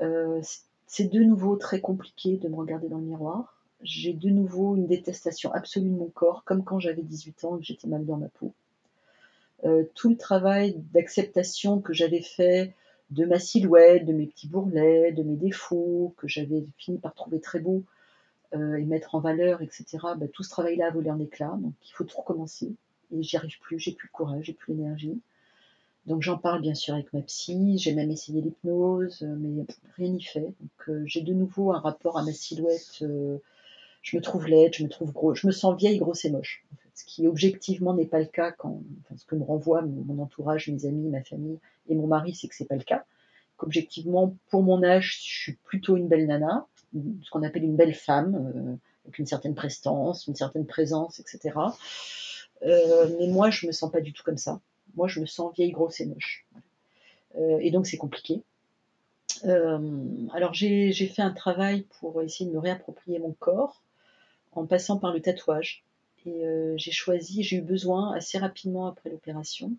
Euh, 0.00 0.40
c'est 0.86 1.10
de 1.10 1.20
nouveau 1.20 1.56
très 1.56 1.80
compliqué 1.80 2.36
de 2.36 2.48
me 2.48 2.56
regarder 2.56 2.88
dans 2.88 2.98
le 2.98 3.04
miroir. 3.04 3.59
J'ai 3.82 4.12
de 4.12 4.28
nouveau 4.28 4.76
une 4.76 4.86
détestation 4.86 5.52
absolue 5.52 5.90
de 5.90 5.96
mon 5.96 6.08
corps, 6.08 6.44
comme 6.44 6.64
quand 6.64 6.80
j'avais 6.80 7.02
18 7.02 7.44
ans 7.44 7.56
et 7.56 7.60
que 7.60 7.66
j'étais 7.66 7.88
mal 7.88 8.04
dans 8.04 8.16
ma 8.16 8.28
peau. 8.28 8.52
tout 9.94 10.10
le 10.10 10.16
travail 10.16 10.74
d'acceptation 10.92 11.80
que 11.80 11.92
j'avais 11.92 12.22
fait 12.22 12.74
de 13.10 13.24
ma 13.24 13.38
silhouette, 13.38 14.06
de 14.06 14.12
mes 14.12 14.26
petits 14.26 14.48
bourrelets, 14.48 15.12
de 15.12 15.22
mes 15.22 15.36
défauts, 15.36 16.14
que 16.16 16.28
j'avais 16.28 16.64
fini 16.78 16.98
par 16.98 17.14
trouver 17.14 17.40
très 17.40 17.58
beaux 17.58 17.82
euh, 18.54 18.76
et 18.76 18.84
mettre 18.84 19.14
en 19.14 19.20
valeur, 19.20 19.62
etc. 19.62 19.98
Bah, 20.16 20.26
tout 20.32 20.42
ce 20.42 20.50
travail-là 20.50 20.86
a 20.86 20.90
volé 20.90 21.10
en 21.10 21.18
éclats, 21.18 21.58
donc 21.60 21.74
il 21.84 21.92
faut 21.92 22.04
tout 22.04 22.18
recommencer. 22.18 22.72
Et 23.12 23.22
j'y 23.22 23.36
arrive 23.36 23.58
plus, 23.60 23.78
j'ai 23.78 23.92
plus 23.92 24.08
le 24.12 24.16
courage, 24.16 24.44
j'ai 24.44 24.52
plus 24.52 24.74
l'énergie. 24.74 25.20
Donc 26.06 26.22
j'en 26.22 26.38
parle 26.38 26.62
bien 26.62 26.74
sûr 26.74 26.94
avec 26.94 27.12
ma 27.12 27.20
psy, 27.22 27.78
j'ai 27.78 27.94
même 27.94 28.10
essayé 28.10 28.40
l'hypnose, 28.40 29.22
mais 29.22 29.66
rien 29.96 30.08
n'y 30.08 30.22
fait. 30.22 30.54
Donc 30.60 30.88
euh, 30.88 31.02
j'ai 31.04 31.20
de 31.20 31.34
nouveau 31.34 31.72
un 31.72 31.80
rapport 31.80 32.16
à 32.16 32.24
ma 32.24 32.32
silhouette. 32.32 33.04
Je 34.02 34.16
me 34.16 34.22
trouve 34.22 34.46
laide, 34.46 34.74
je 34.74 34.82
me 34.82 34.88
trouve 34.88 35.12
gros, 35.12 35.34
je 35.34 35.46
me 35.46 35.52
sens 35.52 35.76
vieille, 35.76 35.98
grosse 35.98 36.24
et 36.24 36.30
moche. 36.30 36.64
Ce 36.94 37.04
qui 37.04 37.26
objectivement 37.26 37.94
n'est 37.94 38.06
pas 38.06 38.18
le 38.18 38.26
cas 38.26 38.52
quand, 38.52 38.82
enfin, 39.00 39.16
ce 39.16 39.24
que 39.24 39.34
me 39.34 39.44
renvoie 39.44 39.82
mon, 39.82 40.22
entourage, 40.22 40.68
mes 40.68 40.84
amis, 40.84 41.08
ma 41.08 41.22
famille 41.22 41.58
et 41.88 41.94
mon 41.94 42.06
mari, 42.06 42.34
c'est 42.34 42.48
que 42.48 42.54
c'est 42.54 42.66
pas 42.66 42.76
le 42.76 42.82
cas. 42.82 43.04
Qu'objectivement, 43.56 44.36
pour 44.48 44.62
mon 44.62 44.82
âge, 44.82 45.18
je 45.18 45.42
suis 45.42 45.52
plutôt 45.64 45.96
une 45.96 46.08
belle 46.08 46.26
nana, 46.26 46.66
ce 46.94 47.30
qu'on 47.30 47.42
appelle 47.42 47.64
une 47.64 47.76
belle 47.76 47.94
femme, 47.94 48.52
euh, 48.54 48.76
avec 49.04 49.18
une 49.18 49.26
certaine 49.26 49.54
prestance, 49.54 50.26
une 50.26 50.34
certaine 50.34 50.66
présence, 50.66 51.20
etc. 51.20 51.58
Euh, 52.62 53.16
mais 53.18 53.28
moi, 53.28 53.50
je 53.50 53.66
me 53.66 53.72
sens 53.72 53.90
pas 53.90 54.00
du 54.00 54.12
tout 54.12 54.22
comme 54.22 54.38
ça. 54.38 54.60
Moi, 54.94 55.08
je 55.08 55.20
me 55.20 55.26
sens 55.26 55.54
vieille, 55.54 55.72
grosse 55.72 56.00
et 56.00 56.06
moche. 56.06 56.46
Euh, 57.36 57.58
et 57.60 57.70
donc, 57.70 57.86
c'est 57.86 57.96
compliqué. 57.96 58.42
alors, 59.44 60.52
j'ai 60.52 60.92
fait 60.92 61.22
un 61.22 61.32
travail 61.32 61.86
pour 61.98 62.20
essayer 62.20 62.48
de 62.50 62.54
me 62.54 62.58
réapproprier 62.58 63.18
mon 63.18 63.32
corps 63.32 63.82
en 64.52 64.66
passant 64.66 64.98
par 64.98 65.12
le 65.12 65.20
tatouage. 65.20 65.84
Et 66.26 66.44
euh, 66.44 66.74
j'ai 66.76 66.90
choisi, 66.90 67.42
j'ai 67.42 67.56
eu 67.56 67.62
besoin 67.62 68.12
assez 68.14 68.38
rapidement 68.38 68.86
après 68.86 69.10
l'opération. 69.10 69.72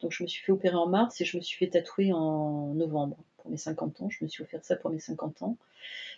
Donc 0.00 0.12
je 0.12 0.22
me 0.22 0.28
suis 0.28 0.44
fait 0.44 0.52
opérer 0.52 0.76
en 0.76 0.86
mars 0.86 1.20
et 1.20 1.24
je 1.24 1.36
me 1.36 1.42
suis 1.42 1.58
fait 1.58 1.70
tatouer 1.70 2.12
en 2.12 2.74
novembre 2.74 3.16
pour 3.38 3.50
mes 3.50 3.56
50 3.56 4.02
ans. 4.02 4.08
Je 4.08 4.22
me 4.22 4.28
suis 4.28 4.42
offert 4.42 4.64
ça 4.64 4.76
pour 4.76 4.90
mes 4.90 4.98
50 4.98 5.42
ans. 5.42 5.56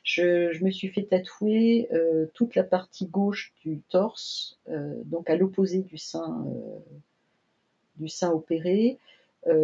Je, 0.03 0.63
me 0.63 0.71
suis 0.71 0.89
fait 0.89 1.05
tatouer 1.05 1.89
euh, 1.93 2.27
toute 2.35 2.55
la 2.55 2.65
partie 2.65 3.07
gauche 3.07 3.53
du 3.65 3.81
torse, 3.89 4.59
euh, 4.69 4.95
donc 5.05 5.31
à 5.31 5.37
l'opposé 5.37 5.81
du 5.81 5.99
sein, 5.99 6.47
du 7.97 8.09
sein 8.09 8.31
opéré. 8.31 8.99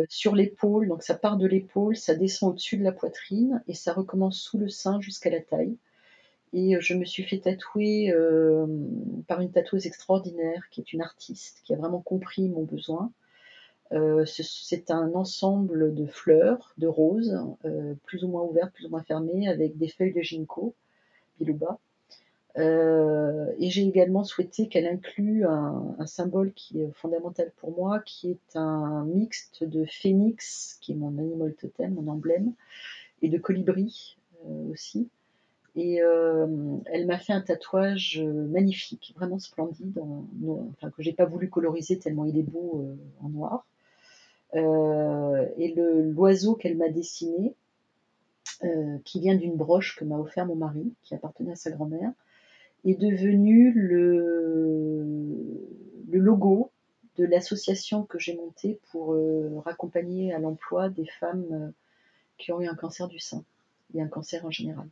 sur 0.08 0.34
l'épaule, 0.34 0.88
donc 0.88 1.02
ça 1.02 1.14
part 1.14 1.36
de 1.36 1.46
l'épaule, 1.46 1.96
ça 1.96 2.14
descend 2.14 2.50
au-dessus 2.50 2.76
de 2.76 2.84
la 2.84 2.92
poitrine 2.92 3.62
et 3.68 3.74
ça 3.74 3.92
recommence 3.92 4.40
sous 4.40 4.58
le 4.58 4.68
sein 4.68 5.00
jusqu'à 5.00 5.30
la 5.30 5.40
taille. 5.40 5.76
Et 6.52 6.76
euh, 6.76 6.80
je 6.80 6.94
me 6.94 7.04
suis 7.04 7.22
fait 7.22 7.38
tatouer 7.38 8.12
euh, 8.12 8.66
par 9.26 9.40
une 9.40 9.50
tatoueuse 9.50 9.86
extraordinaire 9.86 10.68
qui 10.70 10.80
est 10.80 10.92
une 10.92 11.00
artiste, 11.00 11.62
qui 11.64 11.72
a 11.72 11.76
vraiment 11.76 12.00
compris 12.00 12.48
mon 12.48 12.62
besoin. 12.62 13.10
Euh, 13.92 14.24
c'est 14.24 14.90
un 14.90 15.12
ensemble 15.14 15.94
de 15.94 16.06
fleurs, 16.06 16.72
de 16.78 16.86
roses, 16.86 17.38
plus 18.04 18.24
ou 18.24 18.28
moins 18.28 18.42
ouvertes, 18.42 18.72
plus 18.72 18.86
ou 18.86 18.90
moins 18.90 19.02
fermées, 19.02 19.48
avec 19.48 19.76
des 19.76 19.88
feuilles 19.88 20.14
de 20.14 20.22
ginkgo 20.22 20.74
biloba. 21.38 21.78
et 22.56 23.70
j'ai 23.70 23.86
également 23.86 24.24
souhaité 24.24 24.68
qu'elle 24.68 24.86
inclue 24.86 25.44
un, 25.44 25.94
un, 25.98 26.06
symbole 26.06 26.52
qui 26.54 26.80
est 26.80 26.90
fondamental 26.92 27.52
pour 27.56 27.72
moi, 27.76 28.00
qui 28.00 28.30
est 28.30 28.56
un 28.56 29.04
mixte 29.04 29.64
de 29.64 29.84
phénix, 29.84 30.78
qui 30.80 30.92
est 30.92 30.96
mon 30.96 31.18
animal 31.18 31.54
totem, 31.54 31.92
mon 31.92 32.10
emblème, 32.10 32.54
et 33.20 33.28
de 33.28 33.36
colibri 33.36 34.16
aussi. 34.70 35.10
Et 35.74 36.02
euh, 36.02 36.46
elle 36.86 37.06
m'a 37.06 37.18
fait 37.18 37.32
un 37.32 37.40
tatouage 37.40 38.20
euh, 38.22 38.46
magnifique, 38.48 39.14
vraiment 39.16 39.38
splendide, 39.38 39.98
enfin, 40.72 40.90
que 40.90 41.02
j'ai 41.02 41.14
pas 41.14 41.24
voulu 41.24 41.48
coloriser 41.48 41.98
tellement 41.98 42.26
il 42.26 42.36
est 42.38 42.42
beau 42.42 42.84
euh, 42.84 42.94
en 43.24 43.30
noir. 43.30 43.66
et 44.54 45.74
l'oiseau 45.74 46.54
qu'elle 46.54 46.76
m'a 46.76 46.90
dessiné, 46.90 47.54
qui 49.04 49.18
vient 49.20 49.34
d'une 49.34 49.56
broche 49.56 49.96
que 49.96 50.04
m'a 50.04 50.18
offert 50.18 50.46
mon 50.46 50.54
mari, 50.54 50.92
qui 51.02 51.14
appartenait 51.14 51.52
à 51.52 51.56
sa 51.56 51.70
grand-mère, 51.70 52.12
est 52.84 52.94
devenu 52.94 53.72
le 53.72 55.06
logo 56.12 56.70
de 57.16 57.24
l'association 57.24 58.04
que 58.04 58.18
j'ai 58.18 58.36
montée 58.36 58.78
pour 58.90 59.16
raccompagner 59.64 60.34
à 60.34 60.38
l'emploi 60.38 60.90
des 60.90 61.06
femmes 61.06 61.72
qui 62.38 62.52
ont 62.52 62.60
eu 62.60 62.68
un 62.68 62.74
cancer 62.74 63.08
du 63.08 63.18
sein 63.18 63.42
et 63.94 64.02
un 64.02 64.08
cancer 64.08 64.44
en 64.44 64.50
général. 64.50 64.86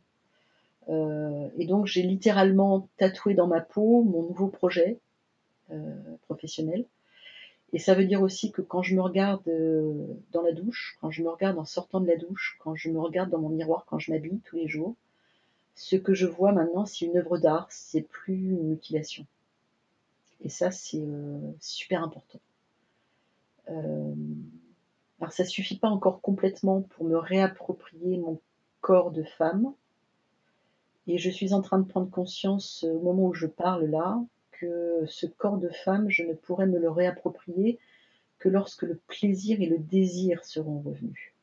Euh, 0.89 1.49
et 1.57 1.65
donc 1.65 1.85
j'ai 1.85 2.01
littéralement 2.01 2.89
tatoué 2.97 3.33
dans 3.33 3.47
ma 3.47 3.61
peau 3.61 4.03
mon 4.03 4.23
nouveau 4.23 4.47
projet 4.47 4.99
euh, 5.71 5.95
professionnel. 6.23 6.85
Et 7.73 7.79
ça 7.79 7.93
veut 7.93 8.05
dire 8.05 8.21
aussi 8.21 8.51
que 8.51 8.61
quand 8.61 8.81
je 8.81 8.95
me 8.95 9.01
regarde 9.01 9.47
euh, 9.47 10.05
dans 10.31 10.41
la 10.41 10.51
douche, 10.51 10.97
quand 10.99 11.09
je 11.09 11.23
me 11.23 11.29
regarde 11.29 11.57
en 11.57 11.65
sortant 11.65 12.01
de 12.01 12.07
la 12.07 12.17
douche, 12.17 12.57
quand 12.59 12.75
je 12.75 12.89
me 12.89 12.99
regarde 12.99 13.29
dans 13.29 13.39
mon 13.39 13.49
miroir, 13.49 13.85
quand 13.87 13.99
je 13.99 14.11
m'habille 14.11 14.39
tous 14.43 14.57
les 14.57 14.67
jours, 14.67 14.95
ce 15.75 15.95
que 15.95 16.13
je 16.13 16.27
vois 16.27 16.51
maintenant, 16.51 16.85
c'est 16.85 17.05
une 17.05 17.17
œuvre 17.17 17.37
d'art, 17.37 17.67
c'est 17.69 18.01
plus 18.01 18.51
une 18.51 18.67
mutilation. 18.67 19.25
Et 20.43 20.49
ça, 20.49 20.71
c'est 20.71 21.01
euh, 21.01 21.51
super 21.59 22.03
important. 22.03 22.39
Euh, 23.69 24.13
alors, 25.19 25.31
ça 25.31 25.45
suffit 25.45 25.77
pas 25.77 25.87
encore 25.87 26.21
complètement 26.21 26.81
pour 26.81 27.05
me 27.05 27.15
réapproprier 27.15 28.17
mon 28.17 28.39
corps 28.81 29.11
de 29.11 29.23
femme. 29.23 29.73
Et 31.07 31.17
je 31.17 31.29
suis 31.29 31.53
en 31.53 31.61
train 31.61 31.79
de 31.79 31.87
prendre 31.87 32.09
conscience 32.09 32.83
au 32.83 32.99
moment 32.99 33.27
où 33.27 33.33
je 33.33 33.47
parle 33.47 33.85
là 33.85 34.23
que 34.51 35.05
ce 35.07 35.25
corps 35.25 35.57
de 35.57 35.69
femme, 35.69 36.09
je 36.09 36.23
ne 36.23 36.33
pourrais 36.33 36.67
me 36.67 36.79
le 36.79 36.89
réapproprier 36.89 37.79
que 38.37 38.49
lorsque 38.49 38.83
le 38.83 38.95
plaisir 39.07 39.61
et 39.61 39.65
le 39.65 39.79
désir 39.79 40.45
seront 40.45 40.79
revenus. 40.79 41.33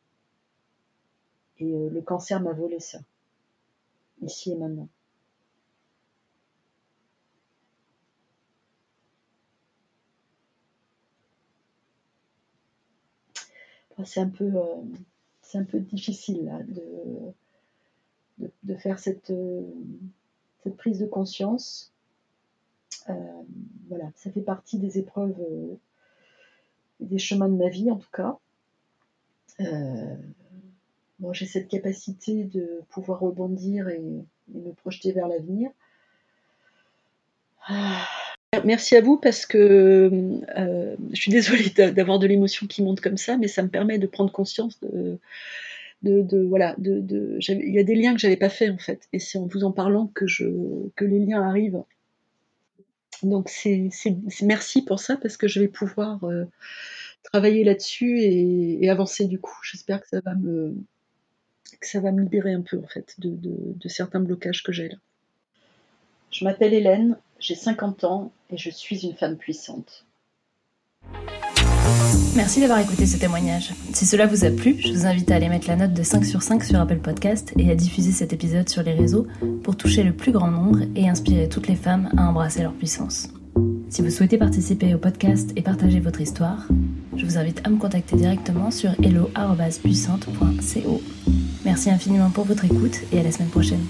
Et 1.59 1.73
euh, 1.73 1.91
le 1.91 2.01
cancer 2.03 2.41
m'a 2.41 2.53
volé 2.53 2.79
ça, 2.81 2.99
ici 4.23 4.53
et 4.53 4.57
maintenant. 4.57 4.89
c'est 14.05 14.21
un 14.21 14.29
peu, 14.29 14.45
euh, 14.45 14.77
c'est 15.43 15.59
un 15.59 15.65
peu 15.65 15.81
difficile 15.81 16.45
là, 16.45 16.63
de, 16.63 17.33
de, 18.39 18.75
faire 18.77 18.99
cette, 18.99 19.31
euh, 19.31 19.63
cette 20.63 20.77
prise 20.77 20.99
de 20.99 21.07
conscience. 21.07 21.93
Euh, 23.09 23.15
voilà, 23.89 24.11
ça 24.15 24.31
fait 24.31 24.41
partie 24.41 24.79
des 24.79 24.99
épreuves, 24.99 25.37
des 27.01 27.19
chemins 27.19 27.49
de 27.49 27.57
ma 27.57 27.69
vie 27.69 27.91
en 27.91 27.97
tout 27.97 28.11
cas. 28.13 28.39
Bon, 31.19 31.33
j'ai 31.33 31.47
cette 31.47 31.69
capacité 31.69 32.45
de 32.45 32.81
pouvoir 32.91 33.21
rebondir 33.21 33.89
et, 33.89 34.01
me 34.55 34.73
projeter 34.73 35.13
vers 35.13 35.29
l'avenir. 35.29 35.71
Ah. 37.67 38.07
Merci 38.65 38.97
à 38.97 39.03
vous 39.03 39.19
parce 39.19 39.45
que 39.45 40.11
euh, 40.57 40.97
je 41.13 41.21
suis 41.21 41.31
désolée 41.31 41.69
d'avoir 41.71 42.19
de 42.19 42.27
l'émotion 42.27 42.67
qui 42.67 42.83
monte 42.83 43.01
comme 43.01 43.19
ça, 43.19 43.37
mais 43.37 43.47
ça 43.47 43.63
me 43.63 43.69
permet 43.69 43.99
de 43.99 44.07
prendre 44.07 44.33
conscience 44.33 44.81
de, 44.81 45.19
de, 46.03 46.47
voilà, 46.47 46.77
il 46.79 47.73
y 47.73 47.79
a 47.79 47.85
des 47.85 47.95
liens 47.95 48.15
que 48.15 48.21
j'avais 48.21 48.37
pas 48.37 48.49
fait 48.49 48.71
en 48.71 48.79
fait, 48.79 49.09
et 49.13 49.19
c'est 49.19 49.39
en 49.39 49.47
vous 49.47 49.65
en 49.65 49.73
parlant 49.73 50.07
que 50.15 50.25
les 51.05 51.19
liens 51.19 51.43
arrivent. 51.43 51.83
Donc 53.23 53.49
c'est 53.49 53.91
merci 54.43 54.83
pour 54.83 55.01
ça 55.01 55.17
parce 55.17 55.37
que 55.37 55.49
je 55.49 55.61
vais 55.61 55.69
pouvoir 55.69 56.23
euh, 56.25 56.45
travailler 57.25 57.65
là-dessus 57.65 58.21
et, 58.21 58.89
avancer 58.89 59.27
du 59.27 59.41
coup. 59.41 59.59
J'espère 59.63 60.01
que 60.01 60.09
ça 60.09 60.21
va 60.21 60.35
me 60.35 60.77
que 61.81 61.87
ça 61.87 62.01
va 62.01 62.11
me 62.13 62.23
libérer 62.23 62.53
un 62.53 62.63
peu 62.63 62.79
en 62.79 62.87
fait 62.87 63.15
de, 63.19 63.31
de 63.35 63.89
certains 63.89 64.21
blocages 64.21 64.63
que 64.63 64.73
j'ai 64.73 64.89
là. 64.89 64.97
Je 66.31 66.45
m'appelle 66.45 66.75
Hélène, 66.75 67.17
j'ai 67.39 67.55
50 67.55 68.05
ans 68.05 68.33
et 68.51 68.57
je 68.57 68.71
suis 68.71 69.05
une 69.05 69.15
femme 69.15 69.37
puissante. 69.37 70.05
Merci 72.37 72.61
d'avoir 72.61 72.79
écouté 72.79 73.07
ce 73.07 73.17
témoignage. 73.17 73.73
Si 73.93 74.07
cela 74.07 74.27
vous 74.27 74.45
a 74.45 74.51
plu, 74.51 74.77
je 74.79 74.93
vous 74.93 75.07
invite 75.07 75.31
à 75.31 75.37
aller 75.37 75.49
mettre 75.49 75.69
la 75.69 75.77
note 75.77 75.93
de 75.93 76.03
5 76.03 76.25
sur 76.25 76.43
5 76.43 76.65
sur 76.65 76.81
Apple 76.81 76.99
Podcast 76.99 77.53
et 77.59 77.71
à 77.71 77.75
diffuser 77.75 78.13
cet 78.13 78.33
épisode 78.33 78.69
sur 78.69 78.83
les 78.83 78.95
réseaux 78.95 79.27
pour 79.65 79.77
toucher 79.77 80.03
le 80.03 80.13
plus 80.13 80.33
grand 80.33 80.51
nombre 80.51 80.81
et 80.95 81.09
inspirer 81.09 81.49
toutes 81.49 81.69
les 81.69 81.77
femmes 81.77 82.11
à 82.17 82.29
embrasser 82.29 82.63
leur 82.63 82.73
puissance. 82.73 83.29
Si 83.91 84.03
vous 84.03 84.11
souhaitez 84.11 84.39
participer 84.39 84.95
au 84.95 84.99
podcast 84.99 85.51
et 85.57 85.63
partager 85.63 86.01
votre 86.01 86.21
histoire, 86.21 86.69
je 87.17 87.25
vous 87.25 87.39
invite 87.39 87.61
à 87.65 87.71
me 87.71 87.77
contacter 87.77 88.17
directement 88.17 88.71
sur 88.71 88.91
hello.puissante.co. 89.03 91.03
Merci 91.65 91.91
infiniment 91.91 92.31
pour 92.31 92.45
votre 92.45 92.65
écoute 92.65 92.99
et 93.13 93.21
à 93.21 93.23
la 93.23 93.33
semaine 93.33 93.49
prochaine. 93.49 93.85